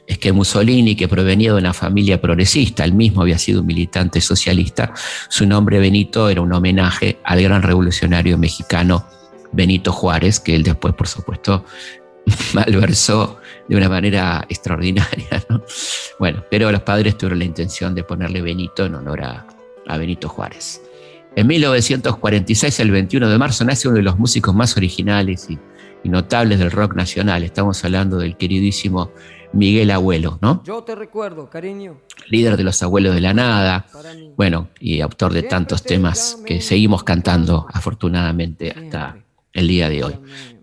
es 0.07 0.19
que 0.19 0.33
Mussolini, 0.33 0.97
que 0.97 1.09
provenía 1.09 1.53
de 1.53 1.59
una 1.59 1.73
familia 1.73 2.21
progresista, 2.21 2.85
él 2.85 2.93
mismo 2.93 3.23
había 3.23 3.39
sido 3.39 3.61
un 3.61 3.67
militante 3.67 4.21
socialista, 4.21 4.93
su 5.29 5.47
nombre 5.47 5.79
Benito 5.79 6.29
era 6.29 6.43
un 6.43 6.53
homenaje 6.53 7.19
al 7.25 7.43
gran 7.43 7.63
revolucionario 7.63 8.37
mexicano 8.37 9.07
Benito 9.53 9.93
Juárez, 9.93 10.41
que 10.41 10.55
él 10.55 10.63
después, 10.63 10.95
por 10.95 11.09
supuesto, 11.09 11.65
malversó 12.55 13.39
de 13.69 13.77
una 13.77 13.89
manera 13.89 14.45
extraordinaria. 14.49 15.45
Bueno, 16.19 16.45
pero 16.51 16.71
los 16.71 16.83
padres 16.83 17.17
tuvieron 17.17 17.39
la 17.39 17.45
intención 17.45 17.95
de 17.95 18.05
ponerle 18.05 18.43
Benito 18.43 18.85
en 18.85 18.95
honor 18.95 19.23
a, 19.23 19.47
a 19.87 19.99
Benito 19.99 20.29
Juárez. 20.29 20.81
En 21.37 21.47
1946, 21.49 22.81
el 22.81 22.91
21 22.93 23.29
de 23.29 23.39
marzo, 23.39 23.65
nace 23.65 23.89
uno 23.89 23.97
de 23.97 24.05
los 24.05 24.19
músicos 24.19 24.55
más 24.55 24.77
originales 24.77 25.49
y 25.51 25.59
y 26.05 26.09
notables 26.11 26.61
del 26.61 26.71
rock 26.71 26.95
nacional. 26.95 27.43
Estamos 27.43 27.83
hablando 27.85 28.19
del 28.19 28.37
queridísimo 28.37 29.11
Miguel 29.53 29.91
Abuelo, 29.91 30.39
¿no? 30.43 30.63
Yo 30.65 30.83
te 30.85 30.95
recuerdo, 30.95 31.49
cariño. 31.49 31.97
Líder 32.29 32.57
de 32.57 32.65
los 32.65 32.83
Abuelos 32.83 33.15
de 33.15 33.21
la 33.21 33.35
Nada, 33.35 33.87
bueno, 34.37 34.69
y 34.79 35.01
autor 35.01 35.33
de 35.33 35.45
tantos 35.45 35.83
temas 35.83 36.39
que 36.45 36.61
seguimos 36.61 37.03
cantando, 37.05 37.67
afortunadamente, 37.73 38.71
hasta 38.71 39.17
el 39.53 39.69
día 39.69 39.89
de 39.89 40.05
hoy. 40.05 40.15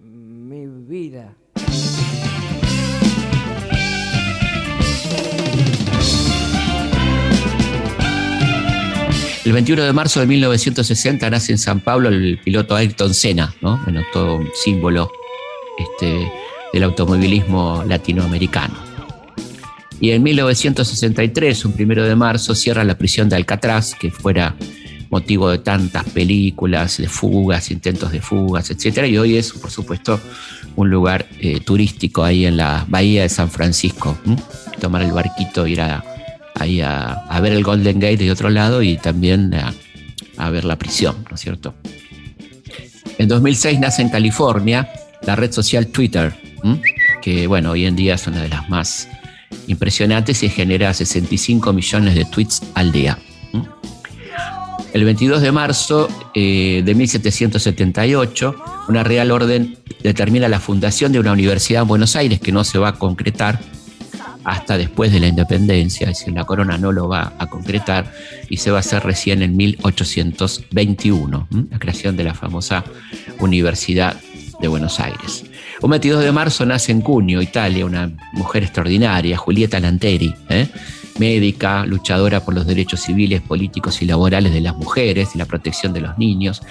Mi 0.04 0.67
vida. 0.67 1.34
El 9.43 9.54
21 9.54 9.84
de 9.84 9.93
marzo 9.93 10.19
de 10.19 10.27
1960 10.27 11.27
nace 11.32 11.51
en 11.51 11.58
San 11.58 11.80
Pablo 11.80 12.10
el 12.10 12.39
piloto 12.43 12.75
Ayrton 12.75 13.12
Senna, 13.13 13.56
¿no? 13.62 13.80
Bueno, 13.84 14.04
todo 14.13 14.36
un 14.36 14.49
símbolo 14.54 15.10
este, 15.82 16.32
del 16.74 16.84
automovilismo 16.84 17.84
latinoamericano. 17.88 18.76
Y 20.00 20.12
en 20.12 20.24
1963, 20.24 21.65
un 21.65 21.74
primero 21.74 22.04
de 22.04 22.15
marzo, 22.15 22.56
cierra 22.56 22.84
la 22.84 22.98
prisión 22.98 23.30
de 23.30 23.36
Alcatraz, 23.36 23.94
que 23.94 24.10
fuera 24.10 24.56
motivo 25.12 25.50
de 25.50 25.60
tantas 25.60 26.06
películas, 26.06 26.98
de 26.98 27.08
fugas, 27.08 27.70
intentos 27.70 28.12
de 28.12 28.22
fugas, 28.22 28.72
etc. 28.72 29.06
Y 29.08 29.17
hoy 29.17 29.38
es, 29.38 29.52
por 29.52 29.70
supuesto, 29.70 30.20
un 30.76 30.89
lugar 30.89 31.28
eh, 31.39 31.60
turístico 31.60 32.24
ahí 32.24 32.46
en 32.46 32.58
la 32.58 32.86
bahía 32.88 33.24
de 33.24 33.30
San 33.30 33.52
Francisco. 33.52 34.17
Tomar 34.80 35.04
el 35.04 35.12
barquito, 35.12 35.67
ir 35.67 35.82
a, 35.82 36.04
ahí 36.56 36.82
a, 36.82 37.39
ver 37.41 37.54
el 37.54 37.63
Golden 37.63 38.00
Gate 38.00 38.17
de 38.17 38.32
otro 38.32 38.50
lado 38.50 38.82
y 38.82 38.98
también 38.98 39.54
a, 39.54 39.74
a 40.38 40.50
ver 40.50 40.63
la 40.63 40.78
prisión, 40.78 41.26
¿no 41.30 41.36
es 41.36 41.41
cierto? 41.41 41.76
En 43.17 43.28
2006 43.28 43.80
nace 43.80 44.02
en 44.02 44.10
California 44.10 44.89
la 45.23 45.36
red 45.36 45.51
social 45.51 45.88
Twitter, 45.88 46.34
que 47.21 47.47
bueno, 47.47 47.71
hoy 47.71 47.86
en 47.86 47.95
día 47.95 48.15
es 48.15 48.27
una 48.27 48.41
de 48.41 48.49
las 48.49 48.69
más 48.69 49.07
impresionantes 49.67 50.43
y 50.43 50.49
genera 50.49 50.93
65 50.93 51.73
millones 51.73 52.15
de 52.15 52.25
tweets 52.25 52.62
al 52.73 52.91
día. 52.91 53.17
El 54.93 55.05
22 55.05 55.41
de 55.41 55.51
marzo 55.53 56.10
eh, 56.36 56.81
de 56.84 56.95
1778, 56.95 58.55
una 58.89 59.03
Real 59.03 59.31
Orden 59.31 59.77
determina 60.03 60.49
la 60.49 60.60
fundación 60.60 61.13
de 61.13 61.19
una 61.19 61.31
universidad 61.31 61.84
en 61.84 61.88
Buenos 61.88 62.17
Aires 62.17 62.41
que 62.41 62.51
no 62.51 62.65
se 62.65 62.77
va 62.77 62.89
a 62.89 62.93
concretar 62.93 63.60
hasta 64.43 64.77
después 64.77 65.13
de 65.13 65.19
la 65.19 65.27
independencia, 65.27 66.10
es 66.10 66.19
decir, 66.19 66.34
la 66.34 66.45
corona 66.45 66.77
no 66.77 66.91
lo 66.91 67.07
va 67.07 67.34
a 67.38 67.47
concretar 67.47 68.12
y 68.49 68.57
se 68.57 68.71
va 68.71 68.77
a 68.77 68.79
hacer 68.79 69.03
recién 69.03 69.43
en 69.43 69.55
1821, 69.55 71.47
la 71.69 71.79
creación 71.79 72.17
de 72.17 72.23
la 72.23 72.34
famosa 72.34 72.84
Universidad 73.39 74.17
de 74.62 74.67
Buenos 74.67 75.00
Aires. 75.00 75.43
Un 75.82 75.89
22 75.89 76.24
de 76.24 76.32
marzo 76.32 76.65
nace 76.65 76.91
en 76.91 77.02
Cuneo, 77.02 77.41
Italia, 77.41 77.86
una 77.86 78.12
mujer 78.34 78.63
extraordinaria, 78.63 79.38
Julieta 79.38 79.80
Lanteri, 79.80 80.34
¿eh? 80.50 80.67
médica, 81.19 81.86
luchadora 81.86 82.45
por 82.45 82.54
los 82.54 82.65
derechos 82.65 83.02
civiles, 83.02 83.41
políticos 83.41 84.02
y 84.02 84.06
laborales 84.06 84.54
de 84.54 84.62
las 84.62 84.76
mujeres 84.76 85.30
y 85.36 85.38
la 85.38 85.45
protección 85.45 85.93
de 85.93 86.02
los 86.02 86.17
niños. 86.17 86.62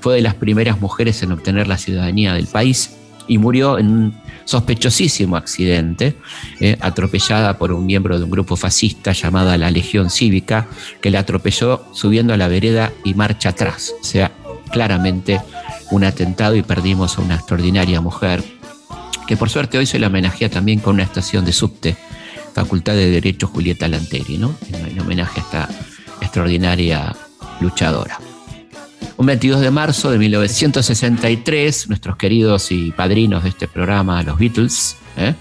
Fue 0.00 0.14
de 0.14 0.22
las 0.22 0.34
primeras 0.34 0.80
mujeres 0.80 1.22
en 1.22 1.32
obtener 1.32 1.66
la 1.66 1.78
ciudadanía 1.78 2.34
del 2.34 2.46
país 2.46 2.96
y 3.26 3.38
murió 3.38 3.78
en 3.78 3.86
un 3.90 4.14
sospechosísimo 4.44 5.36
accidente, 5.36 6.16
¿eh? 6.58 6.76
atropellada 6.80 7.58
por 7.58 7.72
un 7.72 7.86
miembro 7.86 8.18
de 8.18 8.24
un 8.24 8.30
grupo 8.30 8.56
fascista 8.56 9.12
llamada 9.12 9.56
la 9.56 9.70
Legión 9.70 10.10
Cívica, 10.10 10.66
que 11.00 11.10
la 11.10 11.20
atropelló 11.20 11.84
subiendo 11.92 12.34
a 12.34 12.36
la 12.36 12.48
vereda 12.48 12.92
y 13.04 13.14
marcha 13.14 13.50
atrás. 13.50 13.92
O 14.00 14.04
sea, 14.04 14.32
claramente 14.72 15.40
un 15.90 16.04
atentado 16.04 16.54
y 16.56 16.62
perdimos 16.62 17.18
a 17.18 17.22
una 17.22 17.36
extraordinaria 17.36 18.00
mujer, 18.00 18.42
que 19.26 19.36
por 19.36 19.50
suerte 19.50 19.78
hoy 19.78 19.86
se 19.86 19.98
la 19.98 20.08
homenajea 20.08 20.48
también 20.48 20.80
con 20.80 20.94
una 20.94 21.02
estación 21.02 21.44
de 21.44 21.52
subte, 21.52 21.96
Facultad 22.54 22.94
de 22.94 23.10
Derecho 23.10 23.46
Julieta 23.46 23.86
Lanteri, 23.88 24.38
¿no? 24.38 24.54
en 24.72 24.98
homenaje 25.00 25.40
a 25.40 25.42
esta 25.42 25.68
extraordinaria 26.20 27.14
luchadora. 27.60 28.18
Un 29.16 29.26
22 29.26 29.60
de 29.60 29.70
marzo 29.70 30.10
de 30.10 30.18
1963, 30.18 31.88
nuestros 31.88 32.16
queridos 32.16 32.72
y 32.72 32.90
padrinos 32.90 33.42
de 33.42 33.50
este 33.50 33.68
programa, 33.68 34.22
los 34.22 34.38
Beatles, 34.38 34.96
¿eh? 35.16 35.34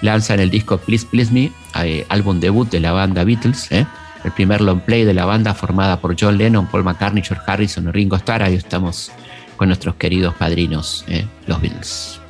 lanzan 0.00 0.40
el 0.40 0.50
disco 0.50 0.78
Please 0.78 1.06
Please 1.10 1.32
Me, 1.32 1.50
eh, 1.82 2.06
álbum 2.08 2.38
debut 2.38 2.70
de 2.70 2.80
la 2.80 2.92
banda 2.92 3.24
Beatles, 3.24 3.70
¿eh? 3.72 3.84
el 4.24 4.32
primer 4.32 4.60
long 4.60 4.80
play 4.80 5.04
de 5.04 5.14
la 5.14 5.24
banda 5.24 5.54
formada 5.54 6.00
por 6.00 6.16
John 6.18 6.38
Lennon, 6.38 6.66
Paul 6.66 6.84
McCartney, 6.84 7.22
George 7.22 7.44
Harrison 7.46 7.88
y 7.88 7.92
Ringo 7.92 8.16
Starr. 8.16 8.42
Ahí 8.42 8.54
estamos 8.54 9.10
con 9.56 9.68
nuestros 9.68 9.96
queridos 9.96 10.34
padrinos, 10.34 11.04
eh, 11.08 11.26
los 11.46 11.60
Beatles. 11.60 12.20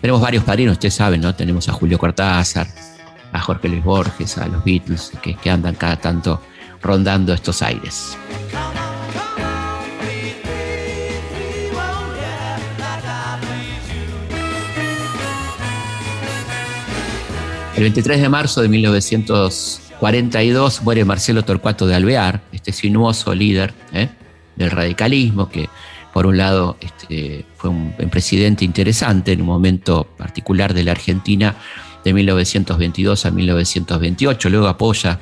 Tenemos 0.00 0.20
varios 0.20 0.44
padrinos, 0.44 0.72
ustedes 0.72 0.94
saben, 0.94 1.20
¿no? 1.20 1.34
Tenemos 1.34 1.68
a 1.68 1.72
Julio 1.72 1.98
Cortázar, 1.98 2.66
a 3.32 3.40
Jorge 3.40 3.68
Luis 3.68 3.84
Borges, 3.84 4.38
a 4.38 4.46
los 4.46 4.64
Beatles, 4.64 5.12
que, 5.22 5.34
que 5.34 5.50
andan 5.50 5.74
cada 5.74 5.96
tanto 5.96 6.40
rondando 6.82 7.34
estos 7.34 7.62
aires. 7.62 8.16
El 17.80 17.84
23 17.84 18.20
de 18.20 18.28
marzo 18.28 18.60
de 18.60 18.68
1942 18.68 20.82
muere 20.82 21.04
Marcelo 21.06 21.42
Torcuato 21.44 21.86
de 21.86 21.94
Alvear, 21.94 22.42
este 22.52 22.72
sinuoso 22.72 23.34
líder 23.34 23.72
¿eh? 23.94 24.10
del 24.56 24.70
radicalismo 24.70 25.48
que 25.48 25.70
por 26.12 26.26
un 26.26 26.36
lado, 26.36 26.76
este, 26.80 27.44
fue 27.56 27.70
un, 27.70 27.94
presidente 28.10 28.64
interesante 28.64 29.32
en 29.32 29.40
un 29.42 29.46
momento 29.46 30.04
particular 30.16 30.74
de 30.74 30.84
la 30.84 30.92
Argentina 30.92 31.54
de 32.04 32.12
1922 32.12 33.26
a 33.26 33.30
1928, 33.30 34.50
luego 34.50 34.66
apoya 34.66 35.20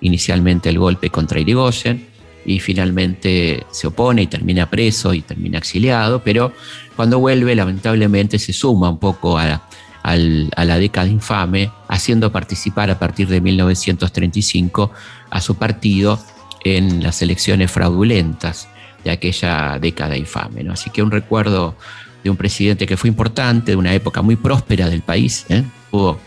inicialmente 0.00 0.68
el 0.68 0.78
golpe 0.78 1.10
contra 1.10 1.40
Irigoyen 1.40 2.06
y 2.44 2.60
finalmente 2.60 3.64
se 3.70 3.86
opone 3.86 4.22
y 4.22 4.26
termina 4.26 4.68
preso 4.68 5.14
y 5.14 5.22
termina 5.22 5.58
exiliado, 5.58 6.22
pero 6.22 6.52
cuando 6.94 7.18
vuelve 7.18 7.54
lamentablemente 7.54 8.38
se 8.38 8.52
suma 8.52 8.90
un 8.90 8.98
poco 8.98 9.38
a, 9.38 9.62
a 10.02 10.16
la 10.16 10.78
década 10.78 11.08
infame, 11.08 11.70
haciendo 11.88 12.30
participar 12.30 12.90
a 12.90 12.98
partir 12.98 13.28
de 13.28 13.40
1935 13.40 14.90
a 15.30 15.40
su 15.40 15.56
partido 15.56 16.20
en 16.62 17.02
las 17.02 17.22
elecciones 17.22 17.70
fraudulentas 17.70 18.68
de 19.06 19.12
aquella 19.12 19.78
década 19.78 20.16
infame. 20.16 20.64
¿no? 20.64 20.72
Así 20.72 20.90
que 20.90 21.00
un 21.00 21.12
recuerdo 21.12 21.76
de 22.24 22.30
un 22.30 22.36
presidente 22.36 22.86
que 22.86 22.96
fue 22.96 23.08
importante, 23.08 23.72
de 23.72 23.76
una 23.76 23.94
época 23.94 24.20
muy 24.20 24.34
próspera 24.34 24.88
del 24.88 25.02
país. 25.02 25.46
¿eh? 25.48 25.62
Hubo 25.92 26.18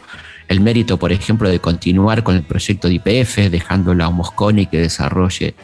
el 0.48 0.62
mérito, 0.62 0.98
por 0.98 1.12
ejemplo, 1.12 1.50
de 1.50 1.60
continuar 1.60 2.24
con 2.24 2.38
el 2.38 2.44
proyecto 2.44 2.88
de 2.88 2.94
IPF, 2.96 3.50
dejándolo 3.52 4.06
a 4.06 4.10
Mosconi 4.10 4.66
que 4.66 4.80
desarrolle 4.80 5.56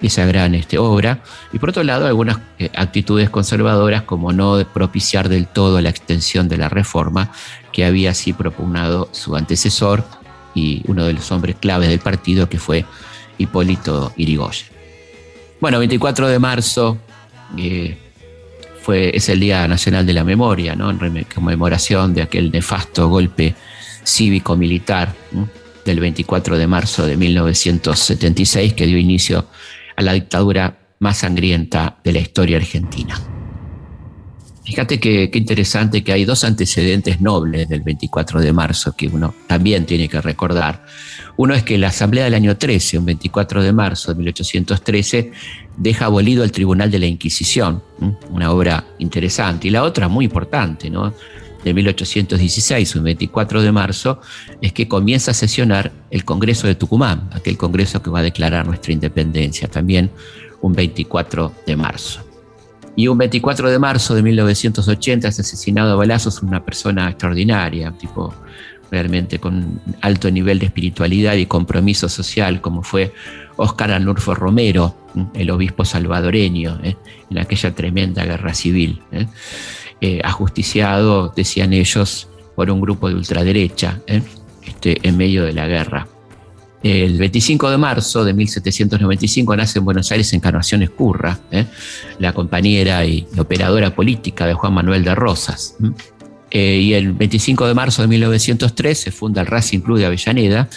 esa 0.00 0.24
gran 0.26 0.54
este, 0.54 0.78
obra. 0.78 1.24
Y 1.52 1.58
por 1.58 1.70
otro 1.70 1.82
lado, 1.82 2.06
algunas 2.06 2.38
eh, 2.60 2.70
actitudes 2.76 3.30
conservadoras, 3.30 4.02
como 4.02 4.32
no 4.32 4.64
propiciar 4.72 5.28
del 5.28 5.48
todo 5.48 5.80
la 5.80 5.88
extensión 5.88 6.48
de 6.48 6.56
la 6.56 6.68
reforma 6.68 7.32
que 7.72 7.84
había 7.84 8.10
así 8.12 8.32
propugnado 8.32 9.08
su 9.10 9.34
antecesor 9.34 10.04
y 10.54 10.82
uno 10.86 11.04
de 11.04 11.14
los 11.14 11.32
hombres 11.32 11.56
claves 11.56 11.88
del 11.88 11.98
partido, 11.98 12.48
que 12.48 12.60
fue 12.60 12.84
Hipólito 13.38 14.12
Irigoyen. 14.16 14.73
Bueno, 15.60 15.78
24 15.78 16.28
de 16.28 16.38
marzo 16.38 16.98
fue, 18.82 19.16
es 19.16 19.28
el 19.28 19.40
Día 19.40 19.66
Nacional 19.66 20.04
de 20.04 20.12
la 20.12 20.24
Memoria, 20.24 20.74
¿no? 20.74 20.90
en 20.90 21.26
conmemoración 21.32 22.12
de 22.14 22.22
aquel 22.22 22.50
nefasto 22.50 23.08
golpe 23.08 23.54
cívico-militar 24.04 25.14
del 25.84 26.00
24 26.00 26.58
de 26.58 26.66
marzo 26.66 27.06
de 27.06 27.16
1976 27.16 28.74
que 28.74 28.86
dio 28.86 28.98
inicio 28.98 29.46
a 29.96 30.02
la 30.02 30.12
dictadura 30.12 30.78
más 30.98 31.18
sangrienta 31.18 31.98
de 32.04 32.12
la 32.12 32.18
historia 32.18 32.56
argentina. 32.56 33.20
Fíjate 34.64 34.98
qué 34.98 35.30
interesante 35.34 36.02
que 36.02 36.12
hay 36.12 36.24
dos 36.24 36.42
antecedentes 36.42 37.20
nobles 37.20 37.68
del 37.68 37.82
24 37.82 38.40
de 38.40 38.52
marzo 38.52 38.94
que 38.96 39.08
uno 39.08 39.34
también 39.46 39.84
tiene 39.84 40.08
que 40.08 40.20
recordar. 40.22 40.86
Uno 41.36 41.54
es 41.54 41.62
que 41.64 41.78
la 41.78 41.88
Asamblea 41.88 42.24
del 42.24 42.34
año 42.34 42.56
13, 42.56 42.98
un 42.98 43.06
24 43.06 43.62
de 43.62 43.72
marzo 43.72 44.12
de 44.12 44.18
1813, 44.18 45.32
deja 45.76 46.04
abolido 46.04 46.44
el 46.44 46.52
Tribunal 46.52 46.90
de 46.90 47.00
la 47.00 47.06
Inquisición, 47.06 47.82
una 48.30 48.52
obra 48.52 48.84
interesante. 48.98 49.68
Y 49.68 49.70
la 49.70 49.82
otra, 49.82 50.08
muy 50.08 50.26
importante, 50.26 50.90
¿no? 50.90 51.12
de 51.64 51.72
1816, 51.72 52.96
un 52.96 53.04
24 53.04 53.62
de 53.62 53.72
marzo, 53.72 54.20
es 54.60 54.72
que 54.72 54.86
comienza 54.86 55.30
a 55.30 55.34
sesionar 55.34 55.92
el 56.10 56.24
Congreso 56.24 56.66
de 56.66 56.74
Tucumán, 56.74 57.30
aquel 57.32 57.56
Congreso 57.56 58.02
que 58.02 58.10
va 58.10 58.20
a 58.20 58.22
declarar 58.22 58.66
nuestra 58.66 58.92
independencia, 58.92 59.66
también 59.66 60.10
un 60.60 60.74
24 60.74 61.52
de 61.66 61.76
marzo. 61.76 62.20
Y 62.96 63.08
un 63.08 63.18
24 63.18 63.70
de 63.70 63.78
marzo 63.78 64.14
de 64.14 64.22
1980 64.22 65.26
es 65.26 65.40
asesinado 65.40 65.92
a 65.92 65.96
balazos 65.96 66.42
una 66.42 66.64
persona 66.64 67.08
extraordinaria, 67.08 67.92
tipo 67.92 68.32
realmente 68.94 69.40
con 69.40 69.80
alto 70.02 70.30
nivel 70.30 70.60
de 70.60 70.66
espiritualidad 70.66 71.34
y 71.34 71.46
compromiso 71.46 72.08
social, 72.08 72.60
como 72.60 72.84
fue 72.84 73.12
Óscar 73.56 73.90
Anurfo 73.90 74.34
Romero, 74.36 74.94
el 75.34 75.50
obispo 75.50 75.84
salvadoreño, 75.84 76.78
¿eh? 76.84 76.96
en 77.28 77.38
aquella 77.38 77.74
tremenda 77.74 78.24
guerra 78.24 78.54
civil. 78.54 79.02
¿eh? 79.10 79.26
Eh, 80.00 80.20
ajusticiado, 80.22 81.32
decían 81.34 81.72
ellos, 81.72 82.28
por 82.54 82.70
un 82.70 82.80
grupo 82.80 83.08
de 83.08 83.16
ultraderecha 83.16 84.00
este, 84.62 84.96
en 85.02 85.16
medio 85.16 85.42
de 85.44 85.52
la 85.52 85.66
guerra. 85.66 86.06
El 86.84 87.18
25 87.18 87.70
de 87.70 87.78
marzo 87.78 88.24
de 88.24 88.32
1795 88.32 89.56
nace 89.56 89.80
en 89.80 89.86
Buenos 89.86 90.12
Aires 90.12 90.32
Encarnación 90.34 90.82
Escurra, 90.82 91.40
la 92.18 92.32
compañera 92.32 93.04
y 93.06 93.26
operadora 93.38 93.94
política 93.94 94.46
de 94.46 94.52
Juan 94.52 94.74
Manuel 94.74 95.02
de 95.02 95.14
Rosas. 95.14 95.76
Eh, 96.56 96.76
y 96.76 96.94
el 96.94 97.12
25 97.12 97.66
de 97.66 97.74
marzo 97.74 98.00
de 98.02 98.06
1903 98.06 98.96
se 98.96 99.10
funda 99.10 99.40
el 99.40 99.48
Racing 99.48 99.80
Club 99.80 99.98
de 99.98 100.06
Avellaneda, 100.06 100.68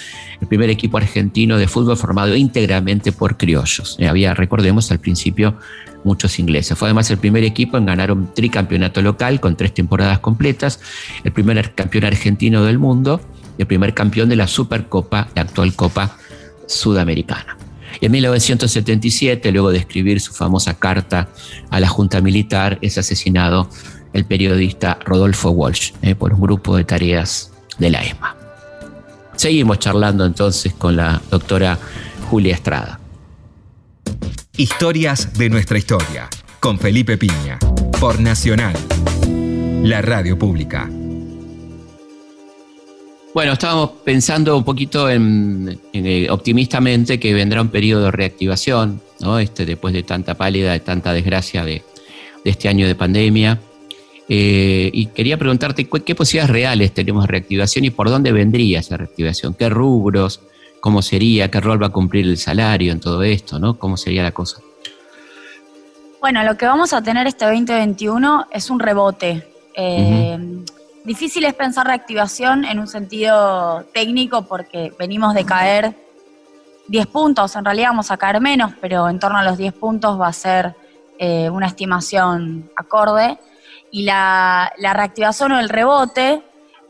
el 0.41 0.47
primer 0.47 0.71
equipo 0.71 0.97
argentino 0.97 1.55
de 1.59 1.67
fútbol 1.67 1.95
formado 1.95 2.35
íntegramente 2.35 3.11
por 3.11 3.37
criollos. 3.37 3.95
Eh, 3.99 4.07
había, 4.07 4.33
recordemos, 4.33 4.91
al 4.91 4.99
principio 4.99 5.55
muchos 6.03 6.39
ingleses. 6.39 6.75
Fue 6.75 6.87
además 6.87 7.11
el 7.11 7.19
primer 7.19 7.43
equipo 7.43 7.77
en 7.77 7.85
ganar 7.85 8.11
un 8.11 8.33
tricampeonato 8.33 9.03
local 9.03 9.39
con 9.39 9.55
tres 9.55 9.71
temporadas 9.71 10.17
completas, 10.17 10.79
el 11.23 11.31
primer 11.31 11.75
campeón 11.75 12.05
argentino 12.05 12.63
del 12.63 12.79
mundo 12.79 13.21
y 13.55 13.61
el 13.61 13.67
primer 13.67 13.93
campeón 13.93 14.29
de 14.29 14.35
la 14.35 14.47
Supercopa, 14.47 15.27
la 15.35 15.43
actual 15.43 15.75
Copa 15.75 16.17
Sudamericana. 16.65 17.55
Y 18.01 18.07
en 18.07 18.11
1977, 18.13 19.51
luego 19.51 19.71
de 19.71 19.77
escribir 19.77 20.21
su 20.21 20.33
famosa 20.33 20.73
carta 20.79 21.29
a 21.69 21.79
la 21.79 21.87
Junta 21.87 22.19
Militar, 22.19 22.79
es 22.81 22.97
asesinado 22.97 23.69
el 24.17 24.25
periodista 24.25 24.97
Rodolfo 25.05 25.51
Walsh 25.51 25.93
eh, 26.01 26.15
por 26.15 26.33
un 26.33 26.41
grupo 26.41 26.75
de 26.75 26.83
tareas 26.83 27.51
de 27.77 27.91
la 27.91 28.01
ESMA. 28.01 28.35
Seguimos 29.35 29.77
charlando 29.79 30.25
entonces 30.25 30.73
con 30.73 30.95
la 30.95 31.21
doctora 31.29 31.77
Julia 32.29 32.55
Estrada. 32.55 32.99
Historias 34.57 35.37
de 35.37 35.49
nuestra 35.49 35.77
historia, 35.77 36.27
con 36.59 36.79
Felipe 36.79 37.17
Piña, 37.17 37.59
por 37.99 38.19
Nacional, 38.19 38.75
la 39.83 40.01
radio 40.01 40.37
pública. 40.37 40.89
Bueno, 43.35 43.53
estábamos 43.53 43.91
pensando 44.03 44.57
un 44.57 44.63
poquito 44.63 45.07
en, 45.11 45.79
eh, 45.93 46.27
optimistamente 46.31 47.19
que 47.19 47.35
vendrá 47.35 47.61
un 47.61 47.69
periodo 47.69 48.05
de 48.05 48.11
reactivación, 48.11 48.99
¿no? 49.19 49.37
este, 49.37 49.63
después 49.63 49.93
de 49.93 50.01
tanta 50.01 50.33
pálida, 50.33 50.71
de 50.71 50.79
tanta 50.79 51.13
desgracia 51.13 51.63
de 51.63 51.83
este 52.43 52.67
año 52.67 52.87
de 52.87 52.95
pandemia. 52.95 53.59
Eh, 54.29 54.89
y 54.93 55.05
quería 55.07 55.37
preguntarte 55.37 55.87
qué 55.87 56.13
posibilidades 56.13 56.51
reales 56.51 56.93
tenemos 56.93 57.23
de 57.23 57.31
reactivación 57.31 57.85
y 57.85 57.91
por 57.91 58.09
dónde 58.09 58.33
vendría 58.33 58.79
esa 58.79 58.97
reactivación, 58.97 59.53
qué 59.53 59.69
rubros, 59.69 60.41
cómo 60.81 61.01
sería, 61.01 61.49
qué 61.49 61.61
rol 61.61 61.81
va 61.81 61.87
a 61.87 61.91
cumplir 61.91 62.25
el 62.25 62.37
salario 62.37 62.91
en 62.91 62.99
todo 62.99 63.23
esto, 63.23 63.57
¿no? 63.57 63.79
¿Cómo 63.79 63.95
sería 63.95 64.23
la 64.23 64.31
cosa? 64.31 64.61
Bueno, 66.19 66.43
lo 66.43 66.57
que 66.57 66.65
vamos 66.65 66.91
a 66.91 67.01
tener 67.01 67.25
este 67.27 67.45
2021 67.45 68.47
es 68.51 68.69
un 68.69 68.79
rebote. 68.79 69.47
Eh, 69.73 70.37
difícil 71.05 71.45
es 71.45 71.53
pensar 71.53 71.87
reactivación 71.87 72.65
en 72.65 72.79
un 72.79 72.87
sentido 72.87 73.85
técnico 73.93 74.41
porque 74.41 74.91
venimos 74.99 75.35
de 75.35 75.45
caer 75.45 75.95
10 76.89 77.07
puntos, 77.07 77.55
en 77.55 77.63
realidad 77.63 77.89
vamos 77.89 78.11
a 78.11 78.17
caer 78.17 78.41
menos, 78.41 78.73
pero 78.81 79.07
en 79.07 79.19
torno 79.19 79.37
a 79.37 79.43
los 79.43 79.57
10 79.57 79.73
puntos 79.73 80.19
va 80.19 80.27
a 80.27 80.33
ser 80.33 80.75
eh, 81.17 81.49
una 81.49 81.67
estimación 81.67 82.69
acorde 82.75 83.37
y 83.91 84.03
la, 84.03 84.71
reactivación 84.79 85.51
o 85.53 85.59
el 85.59 85.69
rebote 85.69 86.43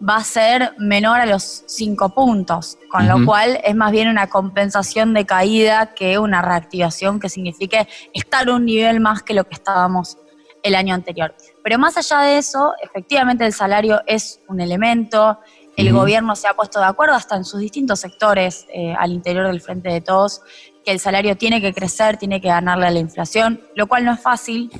va 0.07 0.17
a 0.17 0.23
ser 0.23 0.73
menor 0.77 1.19
a 1.19 1.25
los 1.25 1.63
5 1.67 2.09
puntos, 2.09 2.77
con 2.91 3.07
lo 3.07 3.25
cual 3.25 3.59
es 3.63 3.75
más 3.75 3.91
bien 3.91 4.07
una 4.07 4.27
compensación 4.27 5.13
de 5.13 5.25
caída 5.25 5.93
que 5.95 6.19
una 6.19 6.41
reactivación 6.41 7.19
que 7.19 7.29
signifique 7.29 7.87
estar 8.13 8.49
un 8.49 8.65
nivel 8.65 8.99
más 8.99 9.23
que 9.23 9.33
lo 9.33 9.43
que 9.45 9.55
estábamos 9.55 10.17
el 10.61 10.75
año 10.75 10.93
anterior. 10.93 11.33
Pero 11.63 11.79
más 11.79 11.97
allá 11.97 12.21
de 12.21 12.37
eso, 12.37 12.73
efectivamente 12.81 13.45
el 13.45 13.53
salario 13.53 14.01
es 14.05 14.39
un 14.47 14.61
elemento, 14.61 15.39
el 15.77 15.93
gobierno 15.93 16.35
se 16.35 16.47
ha 16.47 16.53
puesto 16.53 16.79
de 16.79 16.85
acuerdo 16.85 17.13
hasta 17.13 17.35
en 17.35 17.45
sus 17.45 17.59
distintos 17.59 17.99
sectores 17.99 18.65
eh, 18.73 18.95
al 18.97 19.11
interior 19.11 19.47
del 19.47 19.61
Frente 19.61 19.89
de 19.89 20.01
Todos, 20.01 20.41
que 20.83 20.91
el 20.91 20.99
salario 20.99 21.37
tiene 21.37 21.61
que 21.61 21.73
crecer, 21.73 22.17
tiene 22.17 22.41
que 22.41 22.47
ganarle 22.47 22.87
a 22.87 22.91
la 22.91 22.99
inflación, 22.99 23.61
lo 23.75 23.87
cual 23.87 24.05
no 24.05 24.13
es 24.13 24.19
fácil, 24.19 24.71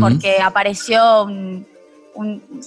porque 0.00 0.40
apareció 0.40 1.24
un, 1.24 1.66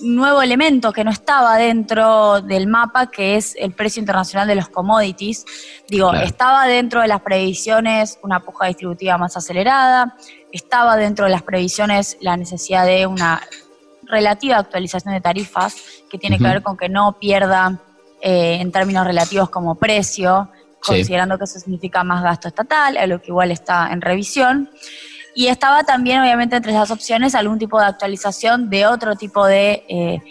nuevo 0.02 0.42
elemento 0.42 0.92
que 0.92 1.04
no 1.04 1.12
estaba 1.12 1.58
dentro 1.58 2.42
del 2.42 2.66
mapa, 2.66 3.12
que 3.12 3.36
es 3.36 3.56
el 3.60 3.72
precio 3.72 4.00
internacional 4.00 4.48
de 4.48 4.56
los 4.56 4.70
commodities. 4.70 5.46
Digo, 5.88 6.14
estaba 6.14 6.66
dentro 6.66 7.02
de 7.02 7.08
las 7.08 7.22
previsiones 7.22 8.18
una 8.24 8.40
puja 8.40 8.68
distributiva 8.68 9.18
más 9.18 9.38
acelerada, 9.38 10.16
estaba 10.52 10.96
dentro 10.96 11.26
de 11.26 11.32
las 11.32 11.44
previsiones 11.44 12.18
la 12.22 12.36
necesidad 12.36 12.86
de 12.86 13.06
una 13.06 13.42
relativa 14.06 14.58
actualización 14.58 15.14
de 15.14 15.22
tarifas, 15.22 15.76
que 16.10 16.18
tiene 16.18 16.38
que 16.38 16.46
ver 16.46 16.64
con 16.64 16.78
que 16.78 16.90
no 16.90 17.18
pierda 17.20 17.80
eh, 18.22 18.58
en 18.60 18.72
términos 18.72 19.06
relativos 19.06 19.50
como 19.50 19.76
precio, 19.76 20.50
considerando 20.80 21.38
que 21.38 21.46
eso 21.46 21.60
significa 21.60 22.04
más 22.04 22.24
gasto 22.24 22.48
estatal, 22.48 22.98
a 22.98 23.08
lo 23.08 23.22
que 23.22 23.28
igual 23.28 23.52
está 23.52 23.92
en 23.92 24.02
revisión. 24.02 24.70
Y 25.36 25.48
estaba 25.48 25.84
también, 25.84 26.22
obviamente, 26.22 26.56
entre 26.58 26.74
las 26.74 26.92
opciones 26.92 27.36
algún 27.36 27.60
tipo 27.60 27.80
de 27.80 27.86
actualización 27.86 28.70
de 28.70 28.86
otro 28.86 29.16
tipo 29.16 29.46
de, 29.46 29.84
eh, 29.88 30.22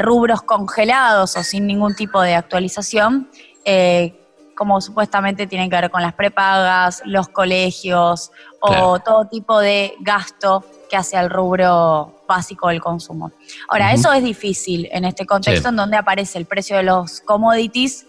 rubros 0.00 0.42
congelados 0.42 1.36
o 1.36 1.42
sin 1.42 1.66
ningún 1.66 1.94
tipo 1.94 2.20
de 2.22 2.34
actualización, 2.34 3.28
eh, 3.64 4.20
como 4.56 4.80
supuestamente 4.80 5.46
tienen 5.46 5.68
que 5.68 5.76
ver 5.76 5.90
con 5.90 6.00
las 6.00 6.14
prepagas, 6.14 7.02
los 7.04 7.28
colegios 7.28 8.30
o 8.60 8.98
todo 9.00 9.26
tipo 9.26 9.58
de 9.58 9.94
gasto 10.00 10.64
que 10.88 10.96
hace 10.96 11.16
al 11.16 11.28
rubro 11.28 12.22
básico 12.26 12.68
del 12.68 12.80
consumo. 12.80 13.32
Ahora, 13.68 13.92
eso 13.92 14.12
es 14.12 14.22
difícil 14.22 14.88
en 14.92 15.04
este 15.04 15.26
contexto 15.26 15.68
en 15.68 15.76
donde 15.76 15.96
aparece 15.96 16.38
el 16.38 16.46
precio 16.46 16.76
de 16.76 16.84
los 16.84 17.20
commodities 17.20 18.06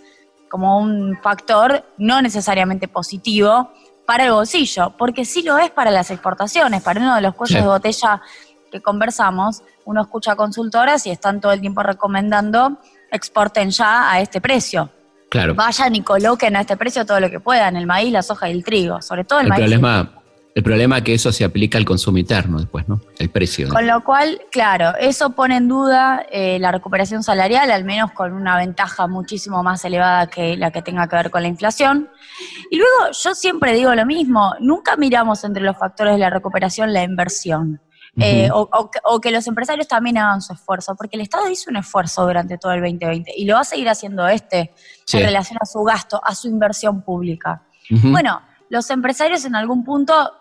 como 0.50 0.80
un 0.80 1.18
factor 1.22 1.84
no 1.98 2.22
necesariamente 2.22 2.88
positivo 2.88 3.72
para 4.06 4.26
el 4.26 4.32
bolsillo, 4.32 4.94
porque 4.98 5.26
sí 5.26 5.42
lo 5.42 5.58
es 5.58 5.72
para 5.72 5.92
las 5.92 6.12
exportaciones, 6.12 6.82
para 6.82 7.00
uno 7.00 7.16
de 7.16 7.22
los 7.22 7.36
cuellos 7.36 7.62
de 7.62 7.68
botella 7.68 8.22
que 8.72 8.82
conversamos, 8.82 9.62
uno 9.86 10.02
escucha 10.02 10.36
consultoras 10.36 11.06
y 11.08 11.12
están 11.12 11.40
todo 11.42 11.54
el 11.54 11.62
tiempo 11.62 11.84
recomendando 11.84 12.78
exporten 13.12 13.70
ya 13.72 14.12
a 14.12 14.20
este 14.20 14.42
precio. 14.42 14.90
Claro. 15.30 15.56
Vayan 15.56 15.96
y 15.96 16.02
coloquen 16.02 16.56
a 16.56 16.62
este 16.62 16.78
precio 16.78 17.06
todo 17.06 17.20
lo 17.20 17.30
que 17.30 17.40
puedan, 17.40 17.76
el 17.76 17.86
maíz, 17.86 18.12
la 18.12 18.22
soja 18.22 18.50
y 18.50 18.54
el 18.54 18.64
trigo, 18.64 19.02
sobre 19.02 19.24
todo 19.24 19.40
el, 19.40 19.48
maíz. 19.48 19.62
Problema, 19.62 20.10
el 20.56 20.64
problema 20.64 21.00
es 21.00 21.04
que 21.04 21.14
eso 21.14 21.34
se 21.34 21.44
aplica 21.44 21.78
al 21.78 21.84
consumo 21.84 22.18
interno 22.18 22.60
después, 22.60 22.88
¿no? 22.88 23.02
El 23.20 23.30
precio. 23.30 23.68
Con 23.68 23.86
lo 23.86 24.02
cual, 24.06 24.42
claro, 24.54 24.94
eso 24.98 25.32
pone 25.32 25.58
en 25.58 25.68
duda 25.68 26.26
eh, 26.32 26.60
la 26.60 26.72
recuperación 26.72 27.24
salarial, 27.24 27.70
al 27.72 27.84
menos 27.84 28.14
con 28.14 28.32
una 28.32 28.56
ventaja 28.56 29.06
muchísimo 29.08 29.64
más 29.64 29.84
elevada 29.84 30.28
que 30.28 30.56
la 30.56 30.72
que 30.72 30.82
tenga 30.82 31.10
que 31.10 31.18
ver 31.18 31.30
con 31.30 31.42
la 31.42 31.50
inflación. 31.50 32.10
Y 32.72 32.78
luego 32.78 33.12
yo 33.12 33.36
siempre 33.36 33.74
digo 33.74 33.94
lo 33.96 34.06
mismo, 34.06 34.56
nunca 34.62 34.96
miramos 34.96 35.44
entre 35.44 35.62
los 35.62 35.78
factores 35.78 36.14
de 36.14 36.20
la 36.20 36.30
recuperación 36.30 36.94
la 36.94 37.04
inversión. 37.04 37.82
Eh, 38.18 38.50
o, 38.50 39.20
que 39.20 39.32
los 39.32 39.46
empresarios 39.48 39.90
también 39.90 40.18
hagan 40.18 40.42
su 40.42 40.54
esfuerzo, 40.54 40.96
porque 40.96 41.18
el 41.18 41.22
Estado 41.22 41.50
hizo 41.50 41.70
un 41.70 41.76
esfuerzo 41.76 42.26
durante 42.26 42.58
todo 42.58 42.72
el 42.72 42.80
2020 42.80 43.34
y 43.36 43.44
lo 43.44 43.56
va 43.56 43.60
a 43.60 43.66
seguir 43.66 43.90
haciendo 43.90 44.26
este 44.26 44.74
en 45.12 45.20
relación 45.20 45.58
a 45.62 45.66
su 45.66 45.84
gasto, 45.84 46.22
a 46.24 46.34
su 46.34 46.48
inversión 46.48 47.02
pública. 47.02 47.64
Bueno, 47.90 48.42
los 48.70 48.90
empresarios 48.90 49.44
en 49.44 49.56
algún 49.56 49.84
punto 49.84 50.32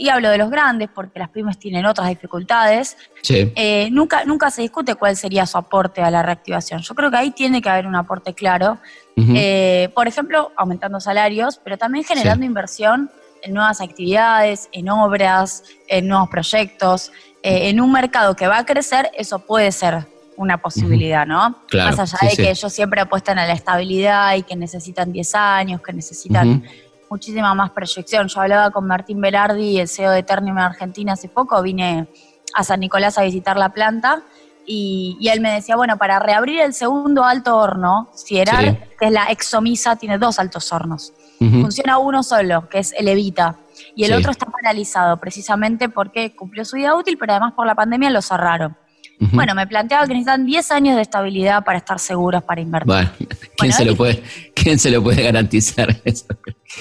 y 0.00 0.08
hablo 0.08 0.30
de 0.30 0.38
los 0.38 0.48
grandes 0.48 0.88
porque 0.94 1.18
las 1.18 1.28
pymes 1.28 1.58
tienen 1.58 1.84
otras 1.84 2.08
dificultades, 2.08 2.96
eh, 3.28 3.90
nunca, 3.92 4.24
nunca 4.24 4.50
se 4.50 4.62
discute 4.62 4.94
cuál 4.94 5.14
sería 5.14 5.44
su 5.44 5.58
aporte 5.58 6.00
a 6.00 6.10
la 6.10 6.22
reactivación. 6.22 6.80
Yo 6.80 6.94
creo 6.94 7.10
que 7.10 7.18
ahí 7.18 7.30
tiene 7.32 7.60
que 7.60 7.68
haber 7.68 7.86
un 7.86 7.94
aporte 7.94 8.32
claro, 8.32 8.78
eh, 9.14 9.90
por 9.94 10.08
ejemplo, 10.08 10.52
aumentando 10.56 11.00
salarios, 11.00 11.60
pero 11.62 11.76
también 11.76 12.02
generando 12.02 12.46
inversión 12.46 13.10
en 13.42 13.52
nuevas 13.52 13.82
actividades, 13.82 14.70
en 14.72 14.88
obras, 14.88 15.64
en 15.86 16.08
nuevos 16.08 16.30
proyectos, 16.30 17.12
eh, 17.42 17.68
en 17.68 17.78
un 17.78 17.92
mercado 17.92 18.34
que 18.34 18.46
va 18.48 18.56
a 18.56 18.64
crecer, 18.64 19.10
eso 19.18 19.40
puede 19.40 19.70
ser 19.70 20.06
una 20.38 20.62
posibilidad, 20.62 21.26
¿no? 21.26 21.58
Más 21.74 21.98
allá 21.98 22.18
de 22.22 22.36
que 22.36 22.50
ellos 22.50 22.72
siempre 22.72 23.02
apuestan 23.02 23.38
a 23.38 23.46
la 23.46 23.52
estabilidad 23.52 24.34
y 24.36 24.44
que 24.44 24.56
necesitan 24.56 25.12
10 25.12 25.34
años, 25.34 25.82
que 25.82 25.92
necesitan 25.92 26.64
muchísima 27.10 27.54
más 27.54 27.70
proyección. 27.70 28.28
Yo 28.28 28.40
hablaba 28.40 28.70
con 28.70 28.86
Martín 28.86 29.20
Berardi, 29.20 29.80
el 29.80 29.88
CEO 29.88 30.12
de 30.12 30.22
Ternium 30.22 30.56
en 30.58 30.64
Argentina 30.64 31.14
hace 31.14 31.28
poco, 31.28 31.60
vine 31.60 32.06
a 32.54 32.64
San 32.64 32.80
Nicolás 32.80 33.18
a 33.18 33.22
visitar 33.22 33.56
la 33.58 33.70
planta 33.70 34.22
y, 34.64 35.28
él 35.28 35.40
me 35.40 35.52
decía, 35.52 35.74
bueno, 35.74 35.96
para 35.96 36.20
reabrir 36.20 36.60
el 36.60 36.72
segundo 36.72 37.24
alto 37.24 37.56
horno, 37.56 38.08
Fierar, 38.24 38.88
que 38.98 39.06
es 39.06 39.12
la 39.12 39.24
exomisa, 39.24 39.96
tiene 39.96 40.16
dos 40.16 40.38
altos 40.38 40.72
hornos. 40.72 41.12
Funciona 41.38 41.98
uno 41.98 42.22
solo, 42.22 42.68
que 42.68 42.80
es 42.80 42.92
el 42.92 43.08
Evita, 43.08 43.56
y 43.96 44.04
el 44.04 44.12
otro 44.12 44.30
está 44.30 44.46
paralizado 44.46 45.16
precisamente 45.16 45.88
porque 45.88 46.36
cumplió 46.36 46.64
su 46.64 46.76
vida 46.76 46.94
útil, 46.94 47.16
pero 47.18 47.32
además 47.32 47.54
por 47.54 47.66
la 47.66 47.74
pandemia 47.74 48.10
lo 48.10 48.20
cerraron. 48.20 48.76
Bueno, 49.20 49.54
me 49.54 49.66
planteaba 49.66 50.06
que 50.06 50.14
necesitan 50.14 50.46
10 50.46 50.70
años 50.72 50.96
de 50.96 51.02
estabilidad 51.02 51.62
para 51.62 51.76
estar 51.76 51.98
seguros 51.98 52.42
para 52.42 52.62
invertir. 52.62 52.86
Bueno, 52.86 53.10
¿quién, 53.58 53.72
se, 53.72 53.84
lo 53.84 53.94
puede, 53.94 54.22
¿quién 54.54 54.78
se 54.78 54.90
lo 54.90 55.02
puede 55.02 55.22
garantizar 55.22 55.94
eso? 56.04 56.24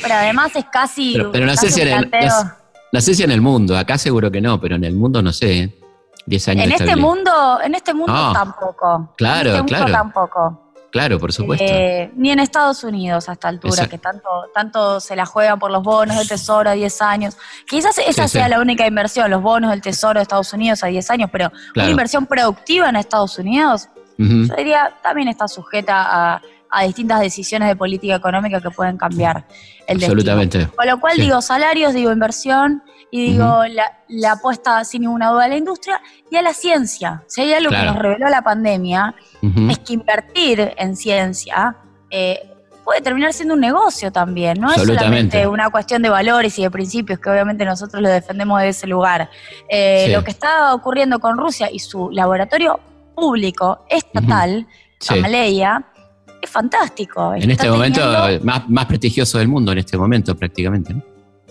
Pero 0.02 0.14
además 0.16 0.56
es 0.56 0.66
casi. 0.72 1.18
Pero, 1.34 1.46
no, 1.46 1.56
sé 1.56 1.70
si 1.70 1.82
en 1.82 1.90
el, 1.90 2.10
no, 2.94 3.02
sé 3.02 3.14
si 3.14 3.24
en 3.24 3.32
el 3.32 3.42
mundo, 3.42 3.78
acá 3.78 3.98
seguro 3.98 4.32
que 4.32 4.40
no, 4.40 4.60
pero 4.60 4.78
en 4.78 4.86
el 4.86 4.96
mundo 4.96 5.22
no 5.22 5.34
sé. 5.34 5.76
10 6.26 6.48
¿eh? 6.48 6.52
años 6.52 6.66
en 6.66 6.72
este 6.74 6.96
mundo, 6.96 7.60
en 7.62 7.76
este 7.76 7.94
mundo 7.94 8.32
tampoco. 8.34 9.14
Claro, 9.18 9.50
en 9.50 9.56
este 9.58 9.68
claro. 9.68 9.84
Mundo 9.86 9.98
tampoco. 9.98 10.69
Claro, 10.92 11.20
por 11.20 11.32
supuesto. 11.32 11.66
Eh, 11.68 12.12
ni 12.16 12.32
en 12.32 12.40
Estados 12.40 12.84
Unidos 12.84 13.30
a 13.30 13.34
esta 13.34 13.48
altura, 13.48 13.88
que 13.88 13.98
tanto, 13.98 14.30
tanto 14.54 15.00
se 15.00 15.16
la 15.16 15.26
juega 15.26 15.56
por 15.58 15.72
los 15.72 15.84
bonos 15.84 16.18
del 16.18 16.28
tesoro 16.28 16.70
a 16.70 16.74
10 16.74 17.02
años. 17.02 17.38
Quizás 17.68 17.98
esa 18.00 18.28
sea 18.28 18.50
la 18.50 18.60
única 18.60 18.88
inversión, 18.88 19.30
los 19.30 19.42
bonos 19.42 19.70
del 19.70 19.82
tesoro 19.82 20.20
de 20.20 20.24
Estados 20.24 20.52
Unidos 20.54 20.84
a 20.84 20.88
10 20.88 21.12
años, 21.12 21.30
pero 21.32 21.52
una 21.76 21.90
inversión 21.90 22.26
productiva 22.26 22.90
en 22.90 22.96
Estados 22.96 23.38
Unidos, 23.38 23.90
yo 24.18 24.56
diría, 24.56 24.94
también 25.02 25.28
está 25.28 25.48
sujeta 25.48 26.36
a, 26.36 26.84
distintas 26.86 27.20
decisiones 27.20 27.68
de 27.68 27.76
política 27.76 28.16
económica 28.16 28.62
que 28.62 28.70
pueden 28.70 28.98
cambiar 28.98 29.46
el 29.88 29.98
Absolutamente. 29.98 30.68
Con 30.68 30.86
lo 30.86 31.00
cual 31.00 31.18
digo 31.18 31.42
salarios, 31.42 31.94
digo 31.94 32.12
inversión 32.12 32.84
y 33.12 33.32
digo 33.32 33.64
la, 34.08 34.32
apuesta 34.32 34.84
sin 34.84 35.02
ninguna 35.02 35.32
duda 35.32 35.46
a 35.46 35.48
la 35.48 35.58
industria 35.58 36.02
y 36.30 36.36
a 36.36 36.42
la 36.42 36.54
ciencia. 36.54 37.24
Si 37.28 37.42
hay 37.42 37.54
algo 37.54 37.72
que 37.72 37.84
nos 37.84 37.98
reveló 37.98 38.30
la 38.30 38.42
pandemia, 38.42 39.16
es 39.70 39.80
que 39.80 39.94
invertir 39.94 40.74
en 40.78 40.96
ciencia 40.96 41.76
eh, 42.12 42.40
puede 42.90 43.02
terminar 43.02 43.34
siendo 43.34 43.54
un 43.54 43.60
negocio 43.60 44.12
también, 44.12 44.60
no 44.60 44.72
es 44.72 44.82
solamente 44.82 45.46
una 45.46 45.70
cuestión 45.70 46.02
de 46.02 46.10
valores 46.10 46.58
y 46.58 46.64
de 46.64 46.72
principios, 46.72 47.20
que 47.20 47.30
obviamente 47.30 47.64
nosotros 47.64 48.02
lo 48.02 48.10
defendemos 48.10 48.60
de 48.62 48.70
ese 48.70 48.88
lugar. 48.88 49.30
Eh, 49.70 50.10
lo 50.12 50.24
que 50.24 50.32
está 50.32 50.74
ocurriendo 50.74 51.20
con 51.20 51.38
Rusia 51.38 51.70
y 51.72 51.78
su 51.78 52.10
laboratorio 52.10 52.80
público, 53.16 53.86
estatal, 53.90 54.66
uh 54.66 55.84
es 56.42 56.50
fantástico. 56.50 57.36
En 57.36 57.52
este 57.52 57.70
momento, 57.70 58.02
más, 58.44 58.70
más 58.70 58.86
prestigioso 58.86 59.38
del 59.40 59.50
mundo 59.50 59.74
en 59.74 59.80
este 59.80 59.98
momento 59.98 60.36
prácticamente. 60.36 60.94
¿no? 60.94 61.04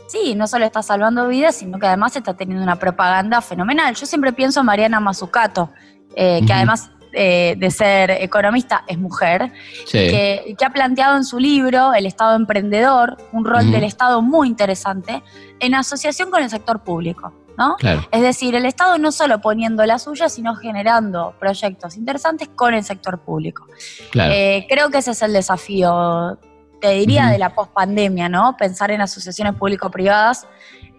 Sí, 0.09 0.35
no 0.35 0.47
solo 0.47 0.65
está 0.65 0.83
salvando 0.83 1.29
vidas, 1.29 1.57
sino 1.57 1.79
que 1.79 1.87
además 1.87 2.17
está 2.17 2.35
teniendo 2.35 2.65
una 2.65 2.77
propaganda 2.77 3.41
fenomenal. 3.43 3.95
Yo 3.95 4.07
siempre 4.07 4.33
pienso 4.33 4.61
en 4.61 4.67
Mariana 4.67 5.01
Mazzucato, 5.01 5.71
eh, 6.17 6.41
que 6.47 6.53
además 6.53 6.91
eh, 7.13 7.55
de 7.59 7.71
ser 7.71 8.11
economista 8.11 8.85
es 8.87 8.99
mujer, 8.99 9.53
que, 9.91 10.57
ha 10.65 10.71
planteado 10.71 11.17
en 11.17 11.25
su 11.25 11.39
libro 11.39 11.93
El 11.95 12.07
Estado 12.07 12.37
Emprendedor, 12.37 13.17
un 13.33 13.45
rol 13.45 13.71
del 13.71 13.85
Estado 13.85 14.23
muy 14.23 14.49
interesante, 14.49 15.23
en 15.61 15.75
asociación 15.75 16.31
con 16.31 16.43
el 16.43 16.51
sector 16.51 16.81
público. 16.81 17.33
¿no? 17.59 17.77
Es 18.13 18.23
decir, 18.23 18.55
el 18.55 18.65
Estado 18.67 18.99
no 18.99 19.11
solo 19.11 19.41
poniendo 19.41 19.85
la 19.85 19.99
suya, 19.99 20.29
sino 20.29 20.55
generando 20.55 21.35
proyectos 21.41 21.97
interesantes 21.97 22.49
con 22.55 22.73
el 22.73 22.85
sector 22.85 23.19
público. 23.19 23.67
Eh, 24.15 24.67
creo 24.69 24.91
que 24.91 24.99
ese 24.99 25.11
es 25.11 25.23
el 25.23 25.33
desafío 25.33 26.39
te 26.81 26.91
diría 26.91 27.27
de 27.27 27.39
la 27.39 27.55
pospandemia, 27.55 28.29
¿no? 28.29 28.57
Pensar 28.57 28.91
en 28.91 29.01
asociaciones 29.01 29.55
público-privadas 29.55 30.47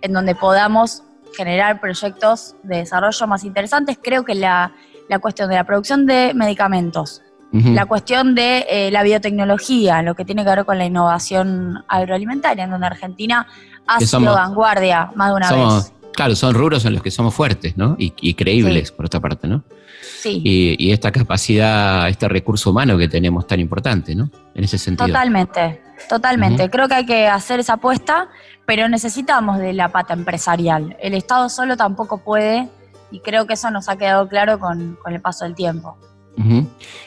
en 0.01 0.13
donde 0.13 0.35
podamos 0.35 1.03
generar 1.35 1.79
proyectos 1.79 2.55
de 2.63 2.77
desarrollo 2.77 3.27
más 3.27 3.43
interesantes. 3.43 3.99
Creo 4.01 4.23
que 4.23 4.35
la, 4.35 4.73
cuestión 5.21 5.49
de 5.49 5.55
la 5.55 5.63
producción 5.63 6.05
de 6.05 6.33
medicamentos, 6.33 7.21
la 7.51 7.87
cuestión 7.87 8.35
de 8.35 8.67
eh, 8.69 8.91
la 8.91 9.01
biotecnología, 9.01 10.03
lo 10.03 10.13
que 10.13 10.23
tiene 10.23 10.43
que 10.43 10.51
ver 10.51 10.65
con 10.65 10.77
la 10.77 10.85
innovación 10.85 11.83
agroalimentaria, 11.87 12.65
en 12.65 12.69
donde 12.69 12.85
Argentina 12.85 13.47
ha 13.87 13.99
sido 13.99 14.33
vanguardia 14.33 15.11
más 15.15 15.29
de 15.29 15.35
una 15.35 15.51
vez. 15.51 15.93
Claro, 16.19 16.35
son 16.35 16.53
rubros 16.53 16.83
en 16.83 16.91
los 16.91 17.01
que 17.01 17.11
somos 17.11 17.33
fuertes, 17.33 17.77
¿no? 17.77 17.95
Y, 17.97 18.33
creíbles, 18.33 18.91
por 18.91 19.05
otra 19.05 19.21
parte, 19.21 19.47
¿no? 19.47 19.63
Sí. 20.01 20.41
Y, 20.43 20.91
esta 20.91 21.13
capacidad, 21.13 22.09
este 22.09 22.27
recurso 22.27 22.71
humano 22.71 22.97
que 22.97 23.07
tenemos 23.07 23.47
tan 23.47 23.61
importante, 23.61 24.13
¿no? 24.15 24.29
En 24.53 24.65
ese 24.65 24.77
sentido. 24.77 25.07
Totalmente, 25.07 25.79
totalmente. 26.09 26.69
Creo 26.69 26.89
que 26.89 26.95
hay 26.95 27.05
que 27.05 27.25
hacer 27.25 27.61
esa 27.61 27.75
apuesta, 27.75 28.27
pero 28.65 28.89
necesitamos 28.89 29.59
de 29.59 29.71
la 29.71 29.93
pata 29.93 30.13
empresarial. 30.13 30.97
El 31.01 31.13
Estado 31.13 31.47
solo 31.47 31.77
tampoco 31.77 32.17
puede, 32.17 32.67
y 33.11 33.21
creo 33.21 33.47
que 33.47 33.53
eso 33.53 33.71
nos 33.71 33.87
ha 33.87 33.97
quedado 33.97 34.27
claro 34.27 34.59
con, 34.59 34.97
el 35.05 35.21
paso 35.21 35.45
del 35.45 35.55
tiempo. 35.55 35.97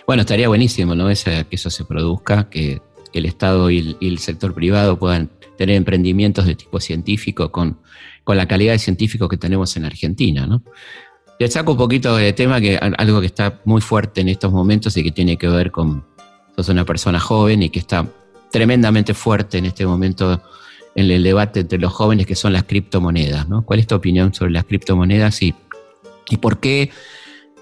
Bueno, 0.06 0.22
estaría 0.22 0.48
buenísimo, 0.48 0.94
¿no? 0.94 1.08
que 1.08 1.46
eso 1.50 1.68
se 1.68 1.84
produzca, 1.84 2.48
que, 2.48 2.80
el 3.12 3.26
Estado 3.26 3.70
y 3.70 3.94
el 4.00 4.18
sector 4.20 4.54
privado 4.54 4.98
puedan 4.98 5.28
tener 5.58 5.76
emprendimientos 5.76 6.46
de 6.46 6.54
tipo 6.54 6.80
científico 6.80 7.52
con 7.52 7.78
con 8.24 8.36
la 8.36 8.46
calidad 8.46 8.72
de 8.72 8.78
científicos 8.78 9.28
que 9.28 9.36
tenemos 9.36 9.76
en 9.76 9.84
Argentina. 9.84 10.46
¿no? 10.46 10.62
Le 11.38 11.48
saco 11.48 11.72
un 11.72 11.78
poquito 11.78 12.16
de 12.16 12.32
tema, 12.32 12.60
que 12.60 12.76
algo 12.76 13.20
que 13.20 13.26
está 13.26 13.60
muy 13.64 13.80
fuerte 13.80 14.20
en 14.20 14.28
estos 14.28 14.52
momentos 14.52 14.96
y 14.96 15.02
que 15.02 15.10
tiene 15.10 15.36
que 15.36 15.48
ver 15.48 15.70
con, 15.70 16.04
sos 16.56 16.68
una 16.68 16.84
persona 16.84 17.18
joven 17.18 17.62
y 17.62 17.70
que 17.70 17.80
está 17.80 18.06
tremendamente 18.50 19.14
fuerte 19.14 19.58
en 19.58 19.66
este 19.66 19.86
momento 19.86 20.42
en 20.94 21.10
el 21.10 21.22
debate 21.22 21.60
entre 21.60 21.78
los 21.78 21.92
jóvenes, 21.92 22.26
que 22.26 22.34
son 22.34 22.52
las 22.52 22.64
criptomonedas. 22.64 23.48
¿no? 23.48 23.64
¿Cuál 23.64 23.80
es 23.80 23.86
tu 23.86 23.94
opinión 23.94 24.32
sobre 24.34 24.52
las 24.52 24.64
criptomonedas 24.64 25.42
y, 25.42 25.54
y 26.28 26.36
por 26.36 26.60
qué 26.60 26.90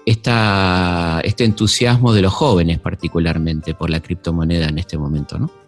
esta, 0.05 1.21
este 1.23 1.45
entusiasmo 1.45 2.13
de 2.13 2.21
los 2.21 2.33
jóvenes 2.33 2.79
particularmente 2.79 3.73
por 3.73 3.89
la 3.89 4.01
criptomoneda 4.01 4.67
en 4.67 4.77
este 4.79 4.97
momento? 4.97 5.39
¿no? 5.39 5.60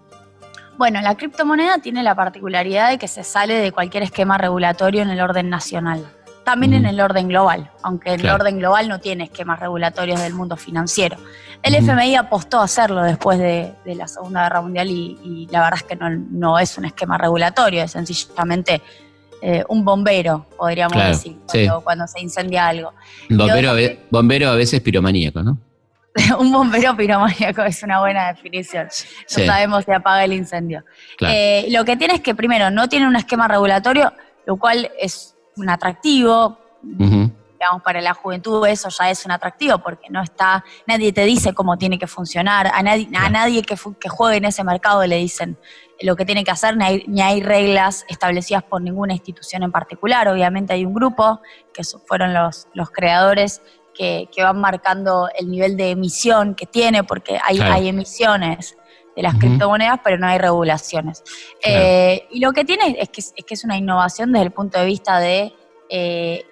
Bueno, 0.77 1.01
la 1.01 1.15
criptomoneda 1.15 1.77
tiene 1.79 2.03
la 2.03 2.15
particularidad 2.15 2.89
de 2.89 2.97
que 2.97 3.07
se 3.07 3.23
sale 3.23 3.55
de 3.55 3.71
cualquier 3.71 4.03
esquema 4.03 4.37
regulatorio 4.37 5.01
en 5.01 5.09
el 5.09 5.21
orden 5.21 5.49
nacional. 5.49 6.05
también 6.43 6.73
en 6.73 6.85
el 6.85 6.99
orden 6.99 7.29
global, 7.29 7.71
aunque 7.83 8.15
el 8.15 8.27
orden 8.27 8.57
global 8.57 8.89
no 8.89 8.99
tiene 8.99 9.23
esquemas 9.23 9.61
regulatorios 9.61 10.19
del 10.19 10.33
mundo 10.33 10.57
financiero. 10.57 11.15
El 11.61 11.73
FMI 11.75 12.17
apostó 12.17 12.59
a 12.59 12.65
hacerlo 12.65 13.01
después 13.01 13.39
de, 13.39 13.73
la 13.85 14.09
Segunda 14.09 14.43
Guerra 14.43 14.61
Mundial 14.61 14.89
y, 14.89 15.47
la 15.49 15.61
verdad 15.61 15.79
es 15.79 15.83
que 15.83 15.95
no, 15.95 16.59
es 16.59 16.77
un 16.77 16.83
esquema 16.83 17.17
regulatorio, 17.17 17.81
es 17.83 17.91
sencillamente 17.91 18.81
eh, 19.41 19.63
un 19.69 19.85
bombero, 19.85 20.45
podríamos 20.57 21.01
decir, 21.01 21.37
cuando, 21.81 22.07
se 22.07 22.19
incendia 22.19 22.67
algo. 22.67 22.91
Bombero, 23.29 23.71
bombero 24.09 24.49
a 24.49 24.55
veces 24.55 24.81
piromaníaco, 24.81 25.43
¿no? 25.43 25.57
un 26.39 26.51
bombero 26.51 26.95
piromaníaco 26.95 27.63
es 27.63 27.81
una 27.83 27.99
buena 27.99 28.27
definición. 28.33 28.87
No 29.37 29.45
sabemos 29.45 29.85
si 29.85 29.91
apaga 29.91 30.23
el 30.23 30.33
incendio. 30.33 30.83
Eh, 31.21 31.67
lo 31.69 31.83
que 31.85 31.97
tiene 31.97 32.15
es 32.15 32.21
que, 32.21 32.35
primero, 32.35 32.69
no 32.69 32.87
tiene 32.87 33.07
un 33.07 33.15
esquema 33.15 33.47
regulatorio, 33.47 34.13
lo 34.45 34.57
cual 34.57 34.91
es 34.99 35.35
un 35.55 35.69
atractivo. 35.69 36.59
Digamos, 36.83 37.81
para 37.83 38.01
la 38.01 38.13
juventud 38.13 38.67
eso 38.67 38.89
ya 38.89 39.09
es 39.09 39.25
un 39.25 39.31
atractivo 39.31 39.77
porque 39.77 40.09
no 40.09 40.21
está, 40.21 40.65
nadie 40.85 41.13
te 41.13 41.23
dice 41.23 41.53
cómo 41.53 41.77
tiene 41.77 41.97
que 41.97 42.07
funcionar, 42.07 42.67
a 42.67 42.83
nadie, 42.83 43.07
a 43.15 43.29
nadie 43.29 43.61
que, 43.61 43.77
que, 44.01 44.09
juegue 44.09 44.35
en 44.35 44.43
ese 44.43 44.65
mercado 44.65 45.05
le 45.07 45.15
dicen 45.15 45.57
lo 46.01 46.17
que 46.17 46.25
tiene 46.25 46.43
que 46.43 46.51
hacer, 46.51 46.75
ni 46.75 46.83
hay, 46.83 47.05
ni 47.07 47.21
hay, 47.21 47.41
reglas 47.41 48.05
establecidas 48.09 48.63
por 48.63 48.81
ninguna 48.81 49.13
institución 49.13 49.63
en 49.63 49.71
particular. 49.71 50.27
Obviamente 50.27 50.73
hay 50.73 50.83
un 50.83 50.93
grupo, 50.93 51.39
que 51.73 51.83
fueron 52.05 52.33
los, 52.33 52.67
los 52.73 52.91
creadores 52.91 53.61
que, 53.93 54.27
van 54.37 54.59
marcando 54.59 55.29
el 55.37 55.49
nivel 55.49 55.77
de 55.77 55.91
emisión 55.91 56.55
que 56.55 56.65
tiene, 56.65 57.03
porque 57.03 57.37
hay, 57.43 57.59
hay 57.59 57.87
emisiones 57.87 58.77
de 59.15 59.21
las 59.21 59.35
criptomonedas, 59.35 59.99
pero 60.03 60.17
no 60.17 60.27
hay 60.27 60.37
regulaciones. 60.37 61.23
Eh, 61.63 62.27
y 62.31 62.39
lo 62.39 62.51
que 62.51 62.65
tiene 62.65 62.95
es 62.99 63.09
que, 63.09 63.21
es 63.21 63.45
que, 63.45 63.53
es 63.53 63.63
una 63.63 63.77
innovación 63.77 64.31
desde 64.31 64.45
el 64.45 64.51
punto 64.51 64.79
de 64.79 64.85
vista 64.85 65.19
de 65.19 65.53
eh, 65.89 66.45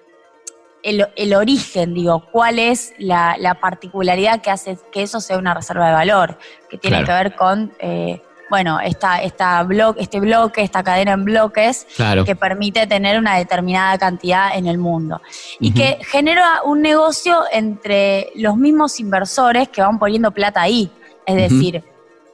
el, 0.82 1.34
origen, 1.34 1.94
digo, 1.94 2.24
cuál 2.30 2.58
es 2.58 2.94
la, 2.98 3.58
particularidad 3.60 4.40
que 4.40 4.50
hace 4.50 4.78
que 4.90 5.02
eso 5.02 5.20
sea 5.20 5.38
una 5.38 5.54
reserva 5.54 5.86
de 5.86 5.92
valor, 5.92 6.38
que 6.68 6.78
tiene 6.78 7.04
que 7.04 7.12
ver 7.12 7.34
con... 7.34 7.72
Eh, 7.78 8.22
bueno, 8.52 8.80
esta, 8.80 9.22
esta 9.22 9.66
este 9.96 10.20
bloque, 10.20 10.60
esta 10.60 10.82
cadena 10.82 11.12
en 11.12 11.24
bloques 11.24 11.86
que 12.26 12.36
permite 12.36 12.86
tener 12.86 13.18
una 13.18 13.38
determinada 13.38 13.96
cantidad 13.96 14.54
en 14.54 14.66
el 14.66 14.76
mundo. 14.76 15.22
Y 15.58 15.72
que 15.72 15.98
genera 16.04 16.60
un 16.62 16.82
negocio 16.82 17.44
entre 17.50 18.30
los 18.34 18.58
mismos 18.58 19.00
inversores 19.00 19.70
que 19.70 19.80
van 19.80 19.98
poniendo 19.98 20.32
plata 20.32 20.60
ahí. 20.60 20.92
Es 21.24 21.34
decir, 21.34 21.82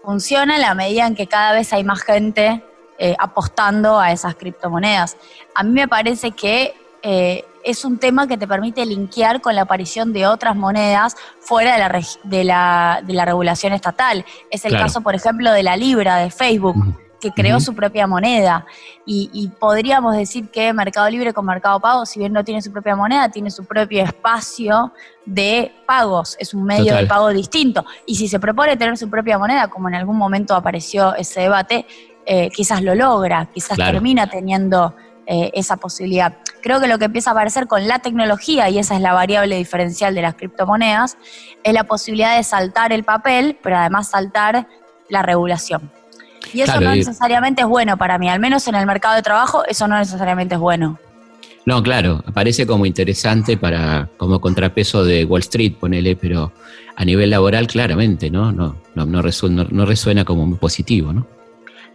funciona 0.03 0.57
en 0.57 0.63
la 0.63 0.75
medida 0.75 1.07
en 1.07 1.15
que 1.15 1.29
cada 1.29 1.53
vez 1.53 1.73
hay 1.73 1.85
más 1.85 2.03
gente 2.03 2.65
eh, 2.99 3.15
apostando 3.17 4.01
a 4.01 4.11
esas 4.11 4.35
criptomonedas. 4.35 5.17
A 5.55 5.63
mí 5.63 5.71
me 5.71 5.87
parece 5.87 6.33
que 6.33 6.75
eh, 7.01 7.45
es 7.65 7.85
un 7.85 7.99
tema 7.99 8.27
que 8.27 8.37
te 8.37 8.47
permite 8.47 8.85
linkear 8.85 9.41
con 9.41 9.55
la 9.55 9.63
aparición 9.63 10.13
de 10.13 10.27
otras 10.27 10.57
monedas 10.57 11.17
fuera 11.41 11.73
de 11.73 11.79
la, 11.79 12.03
de 12.25 12.45
la, 12.45 13.03
de 13.05 13.13
la 13.13 13.25
regulación 13.25 13.73
estatal. 13.73 14.25
Es 14.51 14.65
el 14.65 14.73
caso, 14.73 15.01
por 15.01 15.15
ejemplo, 15.15 15.53
de 15.53 15.63
la 15.63 15.77
Libra 15.77 16.17
de 16.17 16.31
Facebook. 16.31 16.77
que 17.21 17.33
creó 17.33 17.59
su 17.59 17.75
propia 17.75 18.07
moneda. 18.07 18.65
Y, 19.05 19.51
podríamos 19.59 20.17
decir 20.17 20.51
que 20.51 20.73
Mercado 20.73 21.09
Libre 21.11 21.33
con 21.33 21.47
Mercado 21.47 21.81
Pago, 21.81 22.07
si 22.07 22.19
bien 22.19 22.33
no 22.33 22.45
tiene 22.45 22.63
su 22.63 22.71
propia 22.71 22.95
moneda, 22.95 23.29
tiene 23.31 23.51
su 23.51 23.65
propio 23.65 24.05
espacio 24.05 24.93
de 25.25 25.73
pagos, 25.87 26.37
es 26.39 26.55
un 26.55 26.65
medio 26.65 26.95
de 26.95 27.07
pago 27.07 27.31
distinto. 27.31 27.85
Y 28.07 28.15
si 28.17 28.29
se 28.29 28.39
propone 28.39 28.77
tener 28.77 28.97
su 28.97 29.11
propia 29.11 29.39
moneda, 29.39 29.69
como 29.69 29.89
en 29.89 29.95
algún 29.95 30.17
momento 30.17 30.55
apareció 30.55 31.15
ese 31.15 31.41
debate, 31.41 31.87
eh, 32.25 32.51
quizás 32.51 32.83
lo 32.83 32.95
logra, 32.95 33.49
quizás 33.53 33.77
termina 33.79 34.29
teniendo 34.29 34.95
eh, 35.31 35.51
esa 35.53 35.77
posibilidad. 35.77 36.39
Creo 36.63 36.81
que 36.81 36.89
lo 36.89 36.99
que 36.99 37.05
empieza 37.05 37.29
a 37.29 37.33
aparecer 37.35 37.67
con 37.67 37.87
la 37.87 37.99
tecnología, 37.99 38.71
y 38.71 38.79
esa 38.79 38.95
es 38.95 39.03
la 39.03 39.13
variable 39.13 39.57
diferencial 39.57 40.15
de 40.15 40.23
las 40.23 40.37
criptomonedas, 40.37 41.19
es 41.63 41.75
la 41.75 41.85
posibilidad 41.85 42.35
de 42.35 42.43
saltar 42.43 42.95
el 42.95 43.05
papel, 43.05 43.59
pero 43.63 43.77
además 43.77 44.09
saltar 44.09 44.67
la 45.11 45.21
regulación. 45.21 45.93
Y 46.55 46.63
eso 46.63 46.81
no 46.81 46.95
necesariamente 46.95 47.61
es 47.61 47.69
bueno 47.69 47.99
para 47.99 48.17
mí, 48.17 48.31
al 48.31 48.41
menos 48.41 48.67
en 48.69 48.75
el 48.75 48.87
mercado 48.87 49.17
de 49.17 49.23
trabajo, 49.23 49.67
eso 49.67 49.87
no 49.87 49.99
necesariamente 49.99 50.55
es 50.55 50.61
bueno. 50.63 50.99
No, 51.67 51.83
claro, 51.83 52.23
aparece 52.25 52.67
como 52.67 52.87
interesante 52.87 53.59
para, 53.59 54.09
como 54.17 54.41
contrapeso 54.41 55.05
de 55.05 55.27
Wall 55.27 55.41
Street, 55.41 55.75
ponele, 55.79 56.17
pero 56.17 56.55
a 56.97 57.05
nivel 57.05 57.29
laboral 57.29 57.67
claramente, 57.67 58.31
¿no? 58.31 58.51
No, 58.51 58.77
no, 58.95 59.05
no, 59.05 59.21
resuena, 59.21 59.67
no 59.69 59.85
resuena 59.85 60.25
como 60.25 60.47
muy 60.47 60.57
positivo, 60.57 61.13
¿no? 61.13 61.27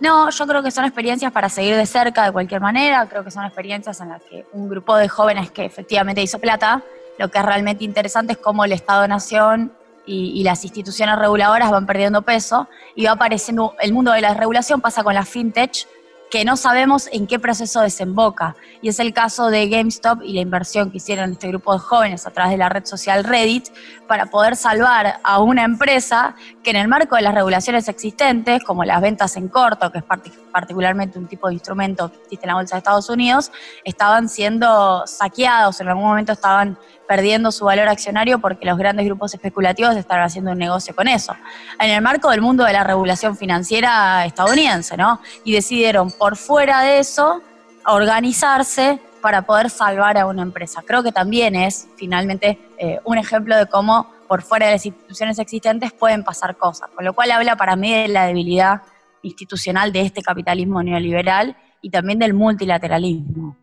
No, 0.04 0.30
yo 0.30 0.46
creo 0.46 0.62
que 0.62 0.70
son 0.70 0.84
experiencias 0.84 1.32
para 1.32 1.48
seguir 1.48 1.78
de 1.78 1.86
cerca 1.86 2.26
de 2.26 2.34
cualquier 2.34 2.60
manera, 2.60 3.08
creo 3.08 3.24
que 3.24 3.32
son 3.32 3.46
experiencias 3.46 4.02
en 4.02 4.10
las 4.10 4.22
que 4.22 4.46
un 4.52 4.68
grupo 4.68 4.98
de 4.98 5.08
jóvenes 5.08 5.50
que 5.50 5.64
efectivamente 5.64 6.22
hizo 6.22 6.40
plata, 6.40 6.84
lo 7.18 7.30
que 7.30 7.38
es 7.38 7.46
realmente 7.46 7.86
interesante 7.86 8.34
es 8.34 8.38
cómo 8.38 8.66
el 8.66 8.74
Estado-Nación 8.74 9.72
y, 10.06 10.44
las 10.44 10.62
instituciones 10.66 11.18
reguladoras 11.18 11.72
van 11.72 11.86
perdiendo 11.86 12.22
peso 12.22 12.68
y 12.96 13.06
va 13.06 13.12
apareciendo 13.12 13.76
el 13.80 13.94
mundo 13.94 14.12
de 14.12 14.20
la 14.20 14.34
regulación, 14.34 14.82
pasa 14.82 15.06
con 15.06 15.14
la 15.14 15.24
fintech, 15.24 15.88
que 16.34 16.46
no 16.46 16.58
sabemos 16.58 17.08
en 17.12 17.28
qué 17.28 17.38
proceso 17.38 17.82
desemboca. 17.82 18.56
Y 18.82 18.90
es 18.90 19.00
el 19.00 19.14
caso 19.14 19.52
de 19.52 19.70
GameStop 19.70 20.24
y 20.24 20.34
la 20.34 20.42
inversión 20.42 20.90
que 20.90 20.98
hicieron 20.98 21.34
este 21.34 21.50
grupo 21.50 21.74
de 21.74 21.78
jóvenes 21.78 22.26
a 22.26 22.32
través 22.32 22.54
de 22.54 22.58
la 22.58 22.70
red 22.70 22.86
social 22.86 23.24
Reddit 23.24 23.68
para 24.08 24.26
poder 24.26 24.56
salvar 24.56 25.20
a 25.24 25.40
una 25.42 25.64
empresa 25.64 26.36
que 26.64 26.72
en 26.72 26.78
el 26.78 26.88
marco 26.88 27.18
de 27.18 27.22
las 27.22 27.36
regulaciones 27.36 27.88
existentes, 27.88 28.64
como 28.64 28.84
las 28.84 29.00
ventas 29.00 29.38
en 29.38 29.48
corto, 29.48 29.92
que 29.92 30.00
es 30.00 30.04
particularmente 30.52 31.20
un 31.20 31.28
tipo 31.28 31.50
de 31.50 31.54
instrumento 31.54 32.10
que 32.10 32.18
existe 32.24 32.46
en 32.46 32.48
la 32.48 32.56
Bolsa 32.56 32.78
de 32.78 32.80
Estados 32.80 33.10
Unidos, 33.12 33.52
estaban 33.84 34.28
siendo 34.28 35.06
saqueados, 35.06 35.82
en 35.82 35.90
algún 35.90 36.06
momento 36.06 36.32
estaban 36.32 36.80
perdiendo 37.08 37.52
su 37.52 37.66
valor 37.66 37.88
accionario 37.88 38.40
porque 38.40 38.66
los 38.66 38.78
grandes 38.78 39.06
grupos 39.06 39.34
especulativos 39.34 39.96
estaban 39.96 40.24
haciendo 40.24 40.52
un 40.52 40.58
negocio 40.58 40.96
con 40.96 41.08
eso. 41.08 41.36
En 41.80 41.90
el 41.90 42.02
marco 42.02 42.30
del 42.30 42.42
mundo 42.42 42.64
de 42.64 42.74
la 42.74 42.84
regulación 42.84 43.38
financiera 43.38 44.26
estadounidense, 44.26 44.98
¿no? 44.98 45.20
Y 45.44 45.54
decidieron 45.54 46.12
por 46.12 46.38
fuera 46.38 46.82
de 46.82 47.00
eso 47.00 47.42
organizarse 47.86 49.00
para 49.22 49.44
poder 49.44 49.70
salvar 49.70 50.18
a 50.18 50.26
una 50.26 50.42
empresa. 50.42 50.82
Creo 50.86 51.02
que 51.02 51.12
también 51.12 51.56
es 51.56 51.88
finalmente 51.96 52.60
eh, 52.78 53.00
un 53.06 53.18
ejemplo 53.18 53.56
de 53.56 53.66
cómo 53.68 54.12
por 54.28 54.42
fuera 54.42 54.66
de 54.66 54.74
las 54.74 54.86
instituciones 54.86 55.40
existentes 55.40 55.94
pueden 55.94 56.24
pasar 56.24 56.58
cosas, 56.58 56.90
con 56.94 57.06
lo 57.06 57.14
cual 57.14 57.32
habla 57.32 57.56
para 57.56 57.76
mí 57.76 57.94
de 57.94 58.08
la 58.08 58.26
debilidad 58.26 58.82
institucional 59.22 59.94
de 59.94 60.02
este 60.02 60.22
capitalismo 60.22 60.84
neoliberal 60.84 61.56
y 61.82 61.90
también 61.90 62.20
del 62.20 62.34
multilateralismo. 62.34 63.56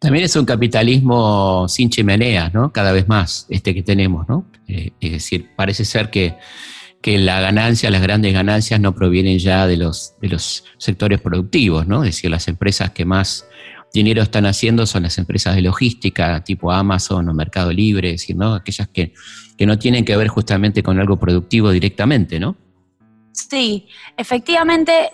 También 0.00 0.24
es 0.24 0.34
un 0.34 0.46
capitalismo 0.46 1.68
sin 1.68 1.90
chimeneas, 1.90 2.54
¿no? 2.54 2.72
Cada 2.72 2.90
vez 2.90 3.06
más, 3.06 3.46
este 3.50 3.74
que 3.74 3.82
tenemos, 3.82 4.26
¿no? 4.30 4.46
Eh, 4.66 4.92
es 4.98 5.12
decir, 5.12 5.50
parece 5.54 5.84
ser 5.84 6.08
que, 6.08 6.36
la 7.04 7.40
ganancia, 7.40 7.90
las 7.90 8.00
grandes 8.00 8.32
ganancias 8.32 8.80
no 8.80 8.94
provienen 8.94 9.38
ya 9.38 9.66
de 9.66 9.76
los, 9.76 10.14
de 10.20 10.28
los 10.28 10.64
sectores 10.78 11.20
productivos, 11.20 11.86
¿no? 11.86 12.02
Es 12.02 12.14
decir, 12.16 12.30
las 12.30 12.48
empresas 12.48 12.92
que 12.92 13.04
más 13.04 13.46
dinero 13.92 14.22
están 14.22 14.46
haciendo 14.46 14.86
son 14.86 15.02
las 15.02 15.18
empresas 15.18 15.54
de 15.54 15.62
logística, 15.62 16.42
tipo 16.44 16.72
Amazon 16.72 17.28
o 17.28 17.34
Mercado 17.34 17.70
Libre, 17.70 18.08
es 18.12 18.22
decir, 18.22 18.36
¿no? 18.36 18.54
Aquellas 18.54 18.88
que, 18.88 19.12
que 19.58 19.66
no 19.66 19.78
tienen 19.78 20.06
que 20.06 20.16
ver 20.16 20.28
justamente 20.28 20.82
con 20.82 20.98
algo 20.98 21.18
productivo 21.18 21.70
directamente, 21.70 22.40
¿no? 22.40 22.56
Sí, 23.32 23.86
efectivamente, 24.16 25.10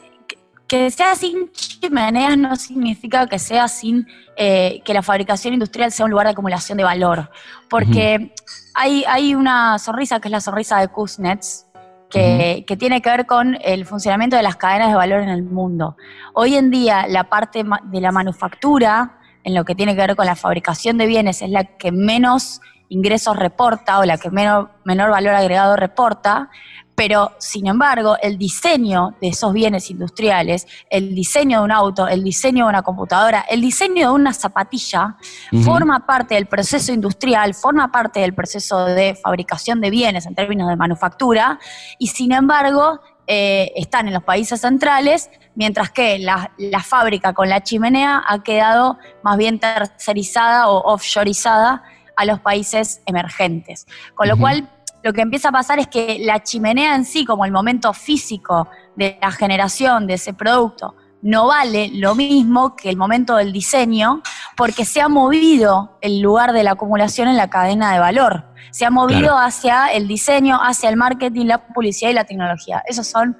que 0.67 0.91
sea 0.91 1.15
sin 1.15 1.51
chimeneas 1.53 2.37
no 2.37 2.57
significa 2.57 3.27
que 3.27 3.39
sea 3.39 3.69
sin 3.69 4.07
eh, 4.37 4.83
que 4.85 4.93
la 4.93 5.03
fabricación 5.03 5.55
industrial 5.55 5.93
sea 5.93 6.05
un 6.05 6.11
lugar 6.11 6.27
de 6.27 6.33
acumulación 6.33 6.77
de 6.79 6.85
valor. 6.85 7.31
Porque 7.69 8.33
hay, 8.75 9.05
hay, 9.07 9.35
una 9.35 9.79
sonrisa 9.79 10.21
que 10.21 10.29
es 10.29 10.33
la 10.33 10.41
sonrisa 10.41 10.81
de 10.81 10.89
Kuznets, 10.89 11.67
que, 12.11 12.65
que, 12.67 12.77
tiene 12.77 13.03
que 13.03 13.11
ver 13.11 13.27
con 13.27 13.59
el 13.63 13.85
funcionamiento 13.85 14.37
de 14.37 14.43
las 14.43 14.57
cadenas 14.57 14.89
de 14.89 14.95
valor 14.95 15.21
en 15.21 15.29
el 15.29 15.43
mundo. 15.43 15.97
Hoy 16.35 16.57
en 16.57 16.71
día 16.71 17.07
la 17.09 17.25
parte 17.25 17.65
de 17.85 18.01
la 18.01 18.13
manufactura, 18.13 19.19
en 19.43 19.55
lo 19.55 19.65
que 19.65 19.75
tiene 19.75 19.95
que 19.95 20.01
ver 20.01 20.17
con 20.17 20.27
la 20.27 20.37
fabricación 20.37 20.99
de 20.99 21.07
bienes, 21.07 21.43
es 21.43 21.51
la 21.51 21.65
que 21.65 21.93
menos 21.93 22.61
ingresos 22.89 23.37
reporta 23.37 23.99
o 23.99 24.05
la 24.05 24.19
que 24.19 24.31
menor, 24.31 24.71
menor 24.85 25.11
valor 25.11 25.35
agregado 25.35 25.77
reporta, 25.77 26.51
pero 26.97 27.33
sin 27.39 27.69
embargo 27.69 28.17
el 28.21 28.39
diseño 28.39 29.15
de 29.21 29.29
esos 29.29 29.53
bienes 29.53 29.91
industriales, 29.91 30.67
el 30.91 31.15
diseño 31.15 31.59
de 31.59 31.65
un 31.65 31.71
auto, 31.71 32.09
el 32.09 32.25
diseño 32.25 32.65
de 32.65 32.71
una 32.71 32.83
computadora, 32.83 33.45
el 33.49 33.61
diseño 33.61 34.09
de 34.09 34.15
una 34.15 34.33
zapatilla, 34.33 35.17
forma 35.63 36.07
parte 36.07 36.35
del 36.35 36.47
proceso 36.47 36.93
industrial, 36.93 37.55
forma 37.55 37.93
parte 37.93 38.21
del 38.21 38.35
proceso 38.35 38.87
de 38.87 39.15
fabricación 39.15 39.81
de 39.81 39.91
bienes 39.91 40.27
en 40.27 40.35
términos 40.35 40.69
de 40.69 40.77
manufactura, 40.77 41.61
y 41.99 42.09
sin 42.09 42.33
embargo 42.33 43.01
eh, 43.27 43.73
están 43.77 44.09
en 44.09 44.15
los 44.15 44.23
países 44.23 44.61
centrales, 44.61 45.31
mientras 45.55 45.91
que 45.91 46.19
la, 46.19 46.51
fábrica 46.83 47.35
con 47.35 47.49
la 47.49 47.63
chimenea 47.63 48.23
ha 48.27 48.43
quedado 48.43 48.99
más 49.23 49.37
bien 49.37 49.59
tercerizada 49.59 50.69
o 50.69 50.93
offshoreizada 50.93 51.83
a 52.17 52.25
los 52.25 52.41
países 52.41 53.03
emergentes. 53.05 53.87
Con 54.15 54.29
lo 54.29 54.39
cual, 54.39 54.71
lo 55.07 55.13
que 55.13 55.21
empieza 55.21 55.51
a 55.51 55.53
pasar 55.53 55.79
es 55.79 55.87
que 55.87 56.19
la 56.19 56.43
chimenea 56.43 56.97
en 56.97 57.05
sí, 57.05 57.25
como 57.25 57.45
el 57.45 57.53
momento 57.53 57.93
físico 57.93 58.67
de 58.97 59.17
la 59.23 59.31
generación 59.31 60.09
de 60.09 60.15
ese 60.15 60.35
producto, 60.35 60.97
no 61.23 61.47
vale 61.47 61.91
lo 61.93 62.17
mismo 62.17 62.75
que 62.75 62.91
el 62.91 62.97
momento 62.97 63.37
del 63.37 63.53
diseño, 63.53 64.21
porque 64.57 64.85
se 64.85 65.01
ha 65.01 65.09
movido 65.09 65.97
el 66.01 66.21
lugar 66.21 66.53
de 66.53 66.65
la 66.65 66.73
acumulación 66.73 67.29
en 67.29 67.37
la 67.37 67.49
cadena 67.49 67.93
de 67.93 68.01
valor. 68.01 68.47
Se 68.73 68.85
ha 68.85 68.91
movido 68.91 69.39
hacia 69.39 69.87
el 69.87 70.09
diseño, 70.09 70.59
hacia 70.61 70.89
el 70.89 70.97
marketing, 70.97 71.47
la 71.47 71.69
publicidad 71.69 72.11
y 72.11 72.15
la 72.15 72.25
tecnología. 72.25 72.83
Esos 72.85 73.07
son 73.07 73.37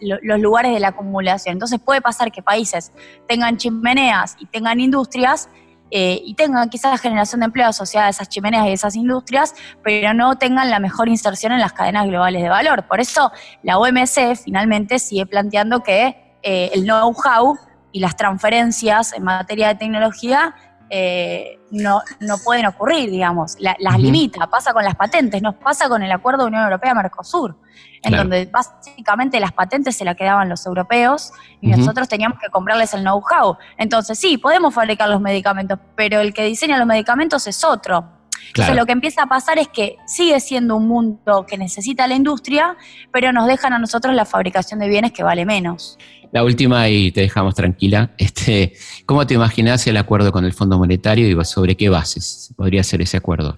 los 0.00 0.38
lugares 0.38 0.72
de 0.72 0.78
la 0.78 0.88
acumulación. 0.90 1.54
Entonces 1.54 1.80
puede 1.80 2.02
pasar 2.02 2.30
que 2.30 2.40
países 2.40 2.92
tengan 3.26 3.56
chimeneas 3.56 4.36
y 4.38 4.46
tengan 4.46 4.78
industrias 4.78 5.48
eh, 5.96 6.20
y 6.24 6.34
tengan 6.34 6.68
quizás 6.70 7.00
generación 7.00 7.38
de 7.38 7.46
empleo 7.46 7.68
asociada 7.68 8.08
a 8.08 8.10
esas 8.10 8.28
chimeneas 8.28 8.66
y 8.66 8.72
esas 8.72 8.96
industrias, 8.96 9.54
pero 9.84 10.12
no 10.12 10.36
tengan 10.36 10.68
la 10.68 10.80
mejor 10.80 11.08
inserción 11.08 11.52
en 11.52 11.60
las 11.60 11.72
cadenas 11.72 12.08
globales 12.08 12.42
de 12.42 12.48
valor. 12.48 12.88
Por 12.88 12.98
eso 12.98 13.30
la 13.62 13.78
OMC 13.78 14.34
finalmente 14.42 14.98
sigue 14.98 15.24
planteando 15.24 15.84
que 15.84 16.34
eh, 16.42 16.72
el 16.74 16.82
know-how 16.82 17.56
y 17.92 18.00
las 18.00 18.16
transferencias 18.16 19.12
en 19.12 19.22
materia 19.22 19.68
de 19.68 19.76
tecnología 19.76 20.56
eh, 20.90 21.58
no, 21.70 22.00
no, 22.20 22.36
pueden 22.38 22.66
ocurrir, 22.66 23.10
digamos, 23.10 23.56
las 23.58 23.98
limita, 23.98 24.46
pasa 24.48 24.72
con 24.72 24.84
las 24.84 24.94
patentes, 24.94 25.42
nos 25.42 25.54
pasa 25.56 25.88
con 25.88 26.02
el 26.02 26.12
acuerdo 26.12 26.42
de 26.42 26.48
Unión 26.48 26.64
Europea-Mercosur, 26.64 27.56
en 28.02 28.16
donde 28.16 28.46
básicamente 28.46 29.40
las 29.40 29.52
patentes 29.52 29.96
se 29.96 30.04
las 30.04 30.14
quedaban 30.14 30.48
los 30.48 30.64
europeos 30.66 31.32
y 31.60 31.68
nosotros 31.68 32.08
teníamos 32.08 32.38
que 32.38 32.48
comprarles 32.50 32.94
el 32.94 33.00
know-how. 33.00 33.56
Entonces 33.78 34.18
sí, 34.18 34.38
podemos 34.38 34.74
fabricar 34.74 35.08
los 35.08 35.20
medicamentos, 35.20 35.78
pero 35.96 36.20
el 36.20 36.34
que 36.34 36.44
diseña 36.44 36.78
los 36.78 36.86
medicamentos 36.86 37.46
es 37.46 37.64
otro. 37.64 38.04
Entonces 38.48 38.76
lo 38.76 38.86
que 38.86 38.92
empieza 38.92 39.22
a 39.22 39.26
pasar 39.26 39.58
es 39.58 39.68
que 39.68 39.96
sigue 40.06 40.38
siendo 40.38 40.76
un 40.76 40.86
mundo 40.86 41.46
que 41.46 41.58
necesita 41.58 42.06
la 42.06 42.14
industria, 42.14 42.76
pero 43.10 43.32
nos 43.32 43.46
dejan 43.46 43.72
a 43.72 43.78
nosotros 43.78 44.14
la 44.14 44.24
fabricación 44.24 44.80
de 44.80 44.88
bienes 44.88 45.12
que 45.12 45.22
vale 45.22 45.44
menos. 45.44 45.98
La 46.34 46.42
última 46.42 46.88
y 46.88 47.12
te 47.12 47.20
dejamos 47.20 47.54
tranquila. 47.54 48.10
Este, 48.18 48.72
¿Cómo 49.06 49.24
te 49.24 49.34
imaginas 49.34 49.86
el 49.86 49.96
acuerdo 49.96 50.32
con 50.32 50.44
el 50.44 50.52
Fondo 50.52 50.76
Monetario 50.76 51.28
y 51.28 51.44
sobre 51.44 51.76
qué 51.76 51.88
bases 51.88 52.52
podría 52.56 52.82
ser 52.82 53.00
ese 53.02 53.16
acuerdo? 53.16 53.56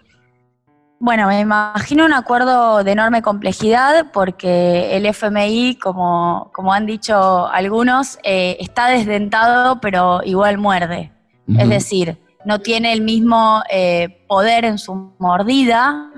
Bueno, 1.00 1.26
me 1.26 1.40
imagino 1.40 2.04
un 2.04 2.12
acuerdo 2.12 2.84
de 2.84 2.92
enorme 2.92 3.22
complejidad 3.22 4.12
porque 4.12 4.94
el 4.94 5.06
FMI, 5.06 5.76
como, 5.76 6.50
como 6.52 6.74
han 6.74 6.84
dicho 6.84 7.46
algunos, 7.46 8.18
eh, 8.22 8.58
está 8.60 8.88
desdentado 8.88 9.80
pero 9.80 10.20
igual 10.22 10.58
muerde. 10.58 11.12
Es 11.58 11.70
decir, 11.70 12.18
no 12.44 12.58
tiene 12.60 12.92
el 12.92 13.00
mismo 13.00 13.62
eh, 13.70 14.22
poder 14.28 14.66
en 14.66 14.76
su 14.76 15.14
mordida 15.18 16.10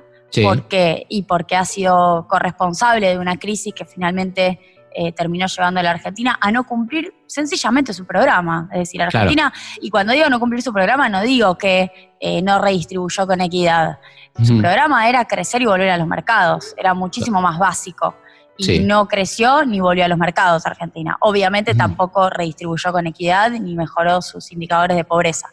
porque, 0.43 1.07
y 1.09 1.23
porque 1.23 1.55
ha 1.55 1.65
sido 1.65 2.27
corresponsable 2.29 3.11
de 3.11 3.19
una 3.19 3.37
crisis 3.37 3.73
que 3.73 3.85
finalmente 3.85 4.59
eh, 5.01 5.13
terminó 5.13 5.47
llevando 5.47 5.79
a 5.79 5.83
la 5.85 5.93
Argentina 5.93 6.37
a 6.41 6.51
no 6.51 6.67
cumplir 6.67 7.15
sencillamente 7.29 7.93
su 7.93 8.05
programa. 8.05 8.69
Es 8.73 8.81
decir, 8.81 9.01
Argentina, 9.01 9.53
y 9.81 9.91
cuando 9.91 10.13
digo 10.13 10.29
no 10.29 10.41
cumplir 10.41 10.61
su 10.61 10.73
programa, 10.73 11.09
no 11.09 11.23
digo 11.23 11.57
que 11.57 12.17
eh, 12.19 12.43
no 12.43 12.61
redistribuyó 12.61 13.25
con 13.25 13.41
equidad. 13.41 14.01
Su 14.43 14.59
programa 14.59 15.09
era 15.09 15.25
crecer 15.25 15.63
y 15.63 15.67
volver 15.67 15.91
a 15.91 15.97
los 15.99 16.09
mercados, 16.09 16.75
era 16.77 16.95
muchísimo 16.95 17.41
más 17.41 17.61
básico. 17.61 18.17
Y 18.57 18.81
no 18.81 19.07
creció 19.07 19.65
ni 19.65 19.79
volvió 19.79 20.05
a 20.05 20.09
los 20.09 20.19
mercados 20.19 20.67
Argentina. 20.67 21.17
Obviamente 21.21 21.77
tampoco 21.77 22.29
redistribuyó 22.29 22.91
con 22.91 23.07
equidad 23.07 23.53
ni 23.53 23.77
mejoró 23.77 24.21
sus 24.21 24.51
indicadores 24.51 24.97
de 24.97 25.05
pobreza. 25.05 25.47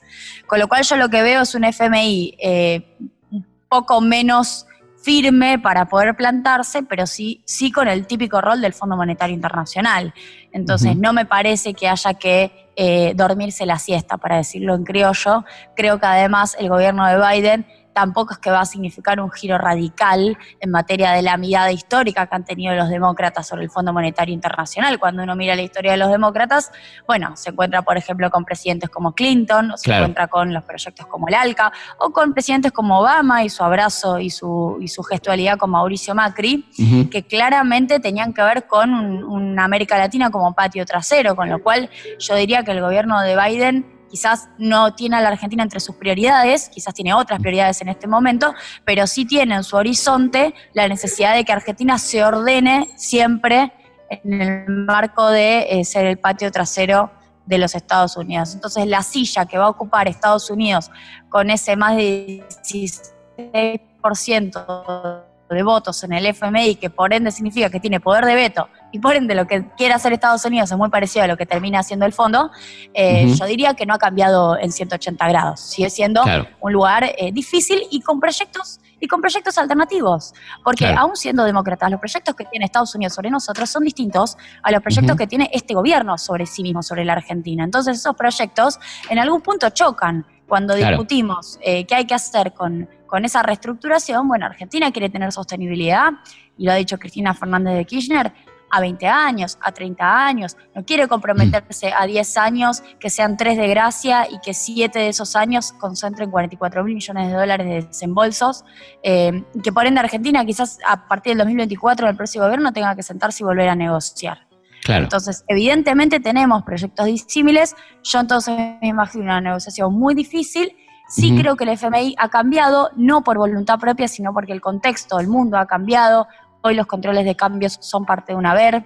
Con 0.47 0.57
lo 0.57 0.67
cual 0.67 0.81
yo 0.81 0.95
lo 0.95 1.07
que 1.09 1.21
veo 1.21 1.43
es 1.43 1.53
un 1.53 1.65
FMI 1.65 2.35
eh, 2.39 2.97
un 3.29 3.45
poco 3.69 4.01
menos 4.01 4.65
firme 5.05 5.59
para 5.59 5.85
poder 5.85 6.15
plantarse, 6.15 6.81
pero 6.81 7.05
sí, 7.05 7.43
sí 7.45 7.71
con 7.71 7.87
el 7.87 8.07
típico 8.07 8.41
rol 8.41 8.59
del 8.59 8.73
Fondo 8.73 8.97
Monetario 8.97 9.35
Internacional. 9.35 10.15
Entonces, 10.51 10.97
no 10.97 11.13
me 11.13 11.25
parece 11.25 11.75
que 11.75 11.87
haya 11.87 12.15
que 12.15 12.71
eh, 12.75 13.13
dormirse 13.15 13.67
la 13.67 13.77
siesta, 13.77 14.17
para 14.17 14.37
decirlo 14.37 14.73
en 14.73 14.83
criollo. 14.83 15.45
Creo 15.75 15.99
que 15.99 16.07
además 16.07 16.57
el 16.59 16.69
gobierno 16.69 17.05
de 17.05 17.17
Biden 17.19 17.67
tampoco 17.95 18.33
es 18.33 18.39
que 18.39 18.51
va 18.51 18.59
a 18.59 18.65
significar 18.65 19.21
un 19.21 19.31
giro 19.31 19.57
radical 19.57 20.37
en 20.59 20.69
materia 20.69 21.11
de 21.13 21.21
la 21.21 21.37
mirada 21.37 21.71
histórica 21.71 22.27
que 22.27 22.35
han 22.35 22.43
tenido 22.43 22.75
los 22.75 22.89
demócratas 22.89 23.47
sobre 23.47 23.63
el 23.63 23.69
Fondo 23.69 23.93
Monetario 23.93 24.33
Internacional. 24.33 24.99
Cuando 24.99 25.23
uno 25.23 25.33
mira 25.37 25.55
la 25.55 25.61
historia 25.61 25.93
de 25.93 25.97
los 25.97 26.11
demócratas, 26.11 26.73
bueno, 27.07 27.37
se 27.37 27.51
encuentra, 27.51 27.83
por 27.83 27.95
ejemplo, 27.95 28.29
con 28.29 28.43
presidentes 28.43 28.89
como 28.89 29.13
Clinton, 29.13 29.71
o 29.71 29.77
se 29.77 29.93
encuentra 29.93 30.27
con 30.27 30.53
los 30.53 30.65
proyectos 30.65 31.07
como 31.07 31.29
el 31.29 31.35
ALCA, 31.35 31.71
o 31.97 32.09
con 32.11 32.33
presidentes 32.33 32.73
como 32.73 32.99
Obama 32.99 33.45
y 33.45 33.49
su 33.49 33.63
abrazo 33.63 34.19
y 34.19 34.29
su, 34.29 34.77
y 34.81 34.89
su 34.89 35.01
gestualidad 35.01 35.57
con 35.57 35.69
Mauricio 35.69 36.13
Macri, 36.13 36.65
que 37.09 37.23
claramente 37.23 38.01
tenían 38.01 38.33
que 38.33 38.43
ver 38.43 38.67
con 38.67 38.93
una 38.93 39.63
América 39.63 39.97
Latina 39.97 40.29
como 40.31 40.53
patio 40.53 40.85
trasero, 40.85 41.33
con 41.37 41.49
lo 41.49 41.63
cual 41.63 41.89
yo 42.19 42.35
diría 42.35 42.63
que 42.63 42.71
el 42.71 42.81
gobierno 42.81 43.21
de 43.21 43.37
Biden 43.37 43.94
quizás 44.15 44.47
no 44.57 44.95
tiene 44.95 45.17
a 45.17 45.21
la 45.21 45.27
Argentina 45.27 45.61
entre 45.61 45.81
sus 45.81 45.97
prioridades, 45.97 46.69
quizás 46.69 46.93
tiene 46.93 47.13
otras 47.13 47.41
prioridades 47.41 47.81
en 47.81 47.89
este 47.89 48.07
momento, 48.07 48.53
pero 48.85 49.07
sí 49.07 49.25
tiene 49.25 49.55
en 49.55 49.63
su 49.65 49.75
horizonte 49.75 50.53
la 50.71 50.87
necesidad 50.87 51.35
de 51.35 51.43
que 51.43 51.51
Argentina 51.51 51.97
se 51.97 52.23
ordene 52.23 52.91
siempre 52.95 53.73
en 54.09 54.41
el 54.41 54.69
marco 54.69 55.27
de 55.27 55.67
eh, 55.69 55.83
ser 55.83 56.05
el 56.05 56.17
patio 56.17 56.49
trasero 56.49 57.11
de 57.45 57.57
los 57.57 57.75
Estados 57.75 58.15
Unidos. 58.15 58.53
Entonces 58.53 58.87
la 58.87 59.03
silla 59.03 59.47
que 59.47 59.57
va 59.57 59.65
a 59.65 59.69
ocupar 59.69 60.07
Estados 60.07 60.49
Unidos 60.49 60.89
con 61.27 61.49
ese 61.49 61.75
más 61.75 61.97
de 61.97 62.41
16% 62.63 65.23
de 65.49 65.63
votos 65.63 66.01
en 66.05 66.13
el 66.13 66.25
FMI, 66.27 66.75
que 66.75 66.89
por 66.89 67.13
ende 67.13 67.31
significa 67.31 67.69
que 67.69 67.81
tiene 67.81 67.99
poder 67.99 68.23
de 68.23 68.35
veto, 68.35 68.69
y 68.95 68.99
por 68.99 69.13
ende 69.13 69.35
lo 69.35 69.45
que 69.45 69.67
quiere 69.75 69.93
hacer 69.93 70.13
Estados 70.13 70.45
Unidos 70.45 70.71
es 70.71 70.77
muy 70.77 70.89
parecido 70.89 71.25
a 71.25 71.27
lo 71.27 71.35
que 71.35 71.45
termina 71.45 71.79
haciendo 71.79 72.05
el 72.05 72.13
fondo, 72.13 72.49
eh, 72.93 73.27
yo 73.37 73.45
diría 73.45 73.73
que 73.73 73.85
no 73.85 73.93
ha 73.93 73.97
cambiado 73.97 74.57
en 74.57 74.71
180 74.71 75.27
grados. 75.27 75.59
Sigue 75.59 75.89
siendo 75.89 76.23
un 76.61 76.71
lugar 76.71 77.03
eh, 77.03 77.33
difícil 77.33 77.81
y 77.91 77.99
con 77.99 78.21
proyectos 78.21 78.79
y 79.01 79.07
con 79.09 79.19
proyectos 79.19 79.57
alternativos. 79.57 80.33
Porque 80.63 80.87
aún 80.87 81.17
siendo 81.17 81.43
demócratas, 81.43 81.91
los 81.91 81.99
proyectos 81.99 82.35
que 82.35 82.45
tiene 82.45 82.67
Estados 82.67 82.95
Unidos 82.95 83.15
sobre 83.15 83.29
nosotros 83.29 83.69
son 83.69 83.83
distintos 83.83 84.37
a 84.63 84.71
los 84.71 84.81
proyectos 84.81 85.17
que 85.17 85.27
tiene 85.27 85.49
este 85.51 85.73
gobierno 85.73 86.17
sobre 86.17 86.45
sí 86.45 86.63
mismo, 86.63 86.81
sobre 86.81 87.03
la 87.03 87.13
Argentina. 87.13 87.65
Entonces 87.65 87.97
esos 87.97 88.15
proyectos 88.15 88.79
en 89.09 89.19
algún 89.19 89.41
punto 89.41 89.69
chocan 89.71 90.25
cuando 90.47 90.73
discutimos 90.73 91.59
eh, 91.61 91.85
qué 91.85 91.95
hay 91.95 92.05
que 92.05 92.13
hacer 92.13 92.53
con, 92.53 92.87
con 93.07 93.25
esa 93.25 93.43
reestructuración, 93.43 94.25
bueno, 94.25 94.45
Argentina 94.45 94.89
quiere 94.91 95.09
tener 95.09 95.33
sostenibilidad, 95.33 96.11
y 96.57 96.65
lo 96.65 96.71
ha 96.71 96.75
dicho 96.75 96.97
Cristina 96.97 97.33
Fernández 97.33 97.75
de 97.75 97.85
Kirchner, 97.85 98.31
a 98.75 98.81
20 98.81 99.07
años, 99.07 99.57
a 99.61 99.71
30 99.71 100.25
años, 100.27 100.57
no 100.75 100.83
quiere 100.83 101.07
comprometerse 101.07 101.93
a 101.93 102.05
10 102.05 102.37
años, 102.37 102.83
que 102.99 103.09
sean 103.09 103.37
3 103.37 103.57
de 103.57 103.67
gracia 103.69 104.27
y 104.29 104.39
que 104.39 104.53
7 104.53 104.99
de 104.99 105.07
esos 105.07 105.35
años 105.37 105.71
concentren 105.73 106.29
44 106.29 106.83
mil 106.83 106.95
millones 106.95 107.27
de 107.29 107.33
dólares 107.33 107.67
de 107.67 107.87
desembolsos, 107.87 108.65
eh, 109.01 109.43
que 109.63 109.71
por 109.71 109.85
ende 109.85 110.01
Argentina 110.01 110.43
quizás 110.45 110.79
a 110.85 111.07
partir 111.07 111.31
del 111.31 111.39
2024 111.39 112.07
del 112.07 112.17
próximo 112.17 112.43
gobierno 112.43 112.73
tenga 112.73 112.95
que 112.95 113.03
sentarse 113.03 113.43
y 113.43 113.45
volver 113.45 113.69
a 113.69 113.75
negociar. 113.75 114.45
Entonces, 114.87 115.43
evidentemente 115.47 116.19
tenemos 116.19 116.63
proyectos 116.63 117.05
disímiles. 117.05 117.75
Yo 118.03 118.19
entonces 118.19 118.55
me 118.81 118.89
imagino 118.89 119.23
una 119.23 119.41
negociación 119.41 119.93
muy 119.93 120.13
difícil. 120.13 120.75
Sí 121.07 121.35
creo 121.37 121.55
que 121.55 121.63
el 121.65 121.69
FMI 121.71 122.15
ha 122.17 122.29
cambiado, 122.29 122.89
no 122.95 123.23
por 123.23 123.37
voluntad 123.37 123.79
propia, 123.79 124.07
sino 124.07 124.33
porque 124.33 124.53
el 124.53 124.61
contexto, 124.61 125.19
el 125.19 125.27
mundo 125.27 125.57
ha 125.57 125.67
cambiado. 125.67 126.27
Hoy 126.65 126.73
los 126.73 126.87
controles 126.87 127.25
de 127.25 127.35
cambios 127.35 127.77
son 127.79 128.05
parte 128.05 128.31
de 128.31 128.39
un 128.39 128.47
haber. 128.47 128.83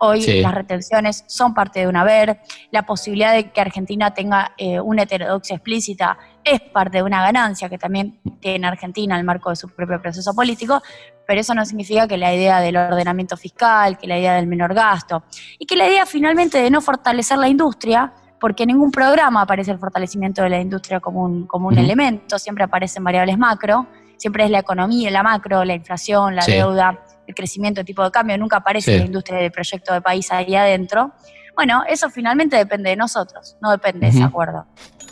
Hoy 0.00 0.40
las 0.42 0.52
retenciones 0.52 1.22
son 1.28 1.54
parte 1.54 1.78
de 1.78 1.86
un 1.86 1.94
haber. 1.94 2.40
La 2.72 2.82
posibilidad 2.82 3.32
de 3.32 3.52
que 3.52 3.60
Argentina 3.60 4.12
tenga 4.12 4.50
eh, 4.58 4.80
una 4.80 5.04
heterodoxia 5.04 5.54
explícita 5.54 6.18
es 6.42 6.60
parte 6.60 6.98
de 6.98 7.04
una 7.04 7.22
ganancia 7.22 7.68
que 7.68 7.78
también 7.78 8.18
tiene 8.40 8.66
Argentina 8.66 9.14
en 9.14 9.20
el 9.20 9.24
marco 9.24 9.48
de 9.50 9.54
su 9.54 9.68
propio 9.68 10.02
proceso 10.02 10.34
político, 10.34 10.82
pero 11.24 11.40
eso 11.40 11.54
no 11.54 11.64
significa 11.64 12.08
que 12.08 12.16
la 12.16 12.34
idea 12.34 12.58
del 12.58 12.76
ordenamiento 12.76 13.36
fiscal, 13.36 13.96
que 13.96 14.08
la 14.08 14.18
idea 14.18 14.34
del 14.34 14.48
menor 14.48 14.74
gasto 14.74 15.22
y 15.56 15.66
que 15.66 15.76
la 15.76 15.86
idea 15.86 16.06
finalmente 16.06 16.60
de 16.60 16.68
no 16.68 16.80
fortalecer 16.80 17.38
la 17.38 17.48
industria, 17.48 18.12
porque 18.40 18.64
en 18.64 18.68
ningún 18.68 18.90
programa 18.90 19.42
aparece 19.42 19.70
el 19.70 19.78
fortalecimiento 19.78 20.42
de 20.42 20.48
la 20.48 20.60
industria 20.60 20.98
como 20.98 21.22
un, 21.22 21.46
como 21.46 21.68
un 21.68 21.78
elemento, 21.78 22.40
siempre 22.40 22.64
aparecen 22.64 23.04
variables 23.04 23.38
macro, 23.38 23.86
siempre 24.20 24.44
es 24.44 24.50
la 24.50 24.58
economía, 24.58 25.10
la 25.10 25.22
macro, 25.22 25.64
la 25.64 25.74
inflación, 25.74 26.36
la 26.36 26.44
deuda, 26.44 27.02
el 27.26 27.34
crecimiento, 27.34 27.80
el 27.80 27.86
tipo 27.86 28.04
de 28.04 28.10
cambio, 28.10 28.36
nunca 28.36 28.58
aparece 28.58 28.98
la 28.98 29.06
industria 29.06 29.38
del 29.38 29.50
proyecto 29.50 29.94
de 29.94 30.02
país 30.02 30.30
ahí 30.30 30.54
adentro. 30.54 31.12
Bueno, 31.56 31.82
eso 31.88 32.10
finalmente 32.10 32.56
depende 32.56 32.90
de 32.90 32.96
nosotros, 32.96 33.56
no 33.62 33.70
depende 33.70 34.06
de 34.06 34.12
ese 34.12 34.22
acuerdo. 34.22 34.66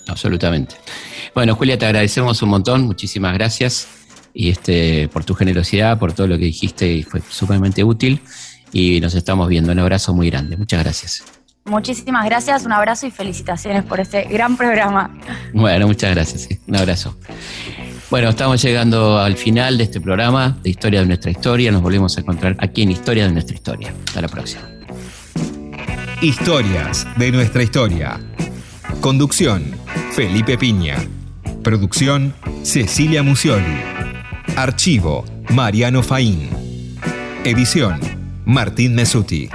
Absolutamente. 0.09 0.77
Bueno, 1.35 1.55
Julia, 1.55 1.79
te 1.79 1.87
agradecemos 1.87 2.43
un 2.43 2.51
montón, 2.51 2.83
muchísimas 2.83 3.33
gracias 3.33 3.89
y 4.35 4.51
este, 4.51 5.09
por 5.09 5.25
tu 5.25 5.35
generosidad, 5.35 5.99
por 5.99 6.13
todo 6.13 6.27
lo 6.27 6.37
que 6.39 6.45
dijiste 6.45 6.87
y 6.87 7.03
fue 7.03 7.23
sumamente 7.29 7.83
útil. 7.83 8.21
Y 8.73 9.01
nos 9.01 9.15
estamos 9.15 9.49
viendo. 9.49 9.73
Un 9.73 9.79
abrazo 9.79 10.13
muy 10.13 10.29
grande. 10.29 10.57
Muchas 10.59 10.83
gracias. 10.83 11.25
Muchísimas 11.65 12.25
gracias, 12.25 12.65
un 12.65 12.73
abrazo 12.73 13.07
y 13.07 13.11
felicitaciones 13.11 13.85
por 13.85 14.01
este 14.01 14.25
gran 14.25 14.57
programa. 14.57 15.11
Bueno, 15.53 15.87
muchas 15.87 16.15
gracias. 16.15 16.49
Un 16.67 16.77
abrazo. 16.77 17.17
Bueno, 18.11 18.31
estamos 18.31 18.63
llegando 18.63 19.19
al 19.19 19.37
final 19.37 19.77
de 19.77 19.85
este 19.85 20.01
programa 20.01 20.59
de 20.63 20.71
Historia 20.71 21.01
de 21.01 21.07
nuestra 21.07 21.31
historia. 21.31 21.71
Nos 21.71 21.83
volvemos 21.83 22.17
a 22.17 22.21
encontrar 22.21 22.57
aquí 22.59 22.83
en 22.83 22.91
Historia 22.91 23.25
de 23.25 23.33
nuestra 23.33 23.55
historia. 23.55 23.93
Hasta 24.07 24.23
la 24.23 24.29
próxima. 24.29 24.63
Historias 26.23 27.07
de 27.19 27.31
nuestra 27.31 27.63
historia. 27.63 28.19
Conducción 29.03 29.63
Felipe 30.13 30.57
Piña. 30.57 30.97
Producción 31.63 32.35
Cecilia 32.63 33.23
Musioli. 33.23 33.79
Archivo 34.57 35.27
Mariano 35.51 36.03
Faín. 36.03 36.49
Edición 37.45 38.01
Martín 38.47 38.95
Mesuti. 38.95 39.51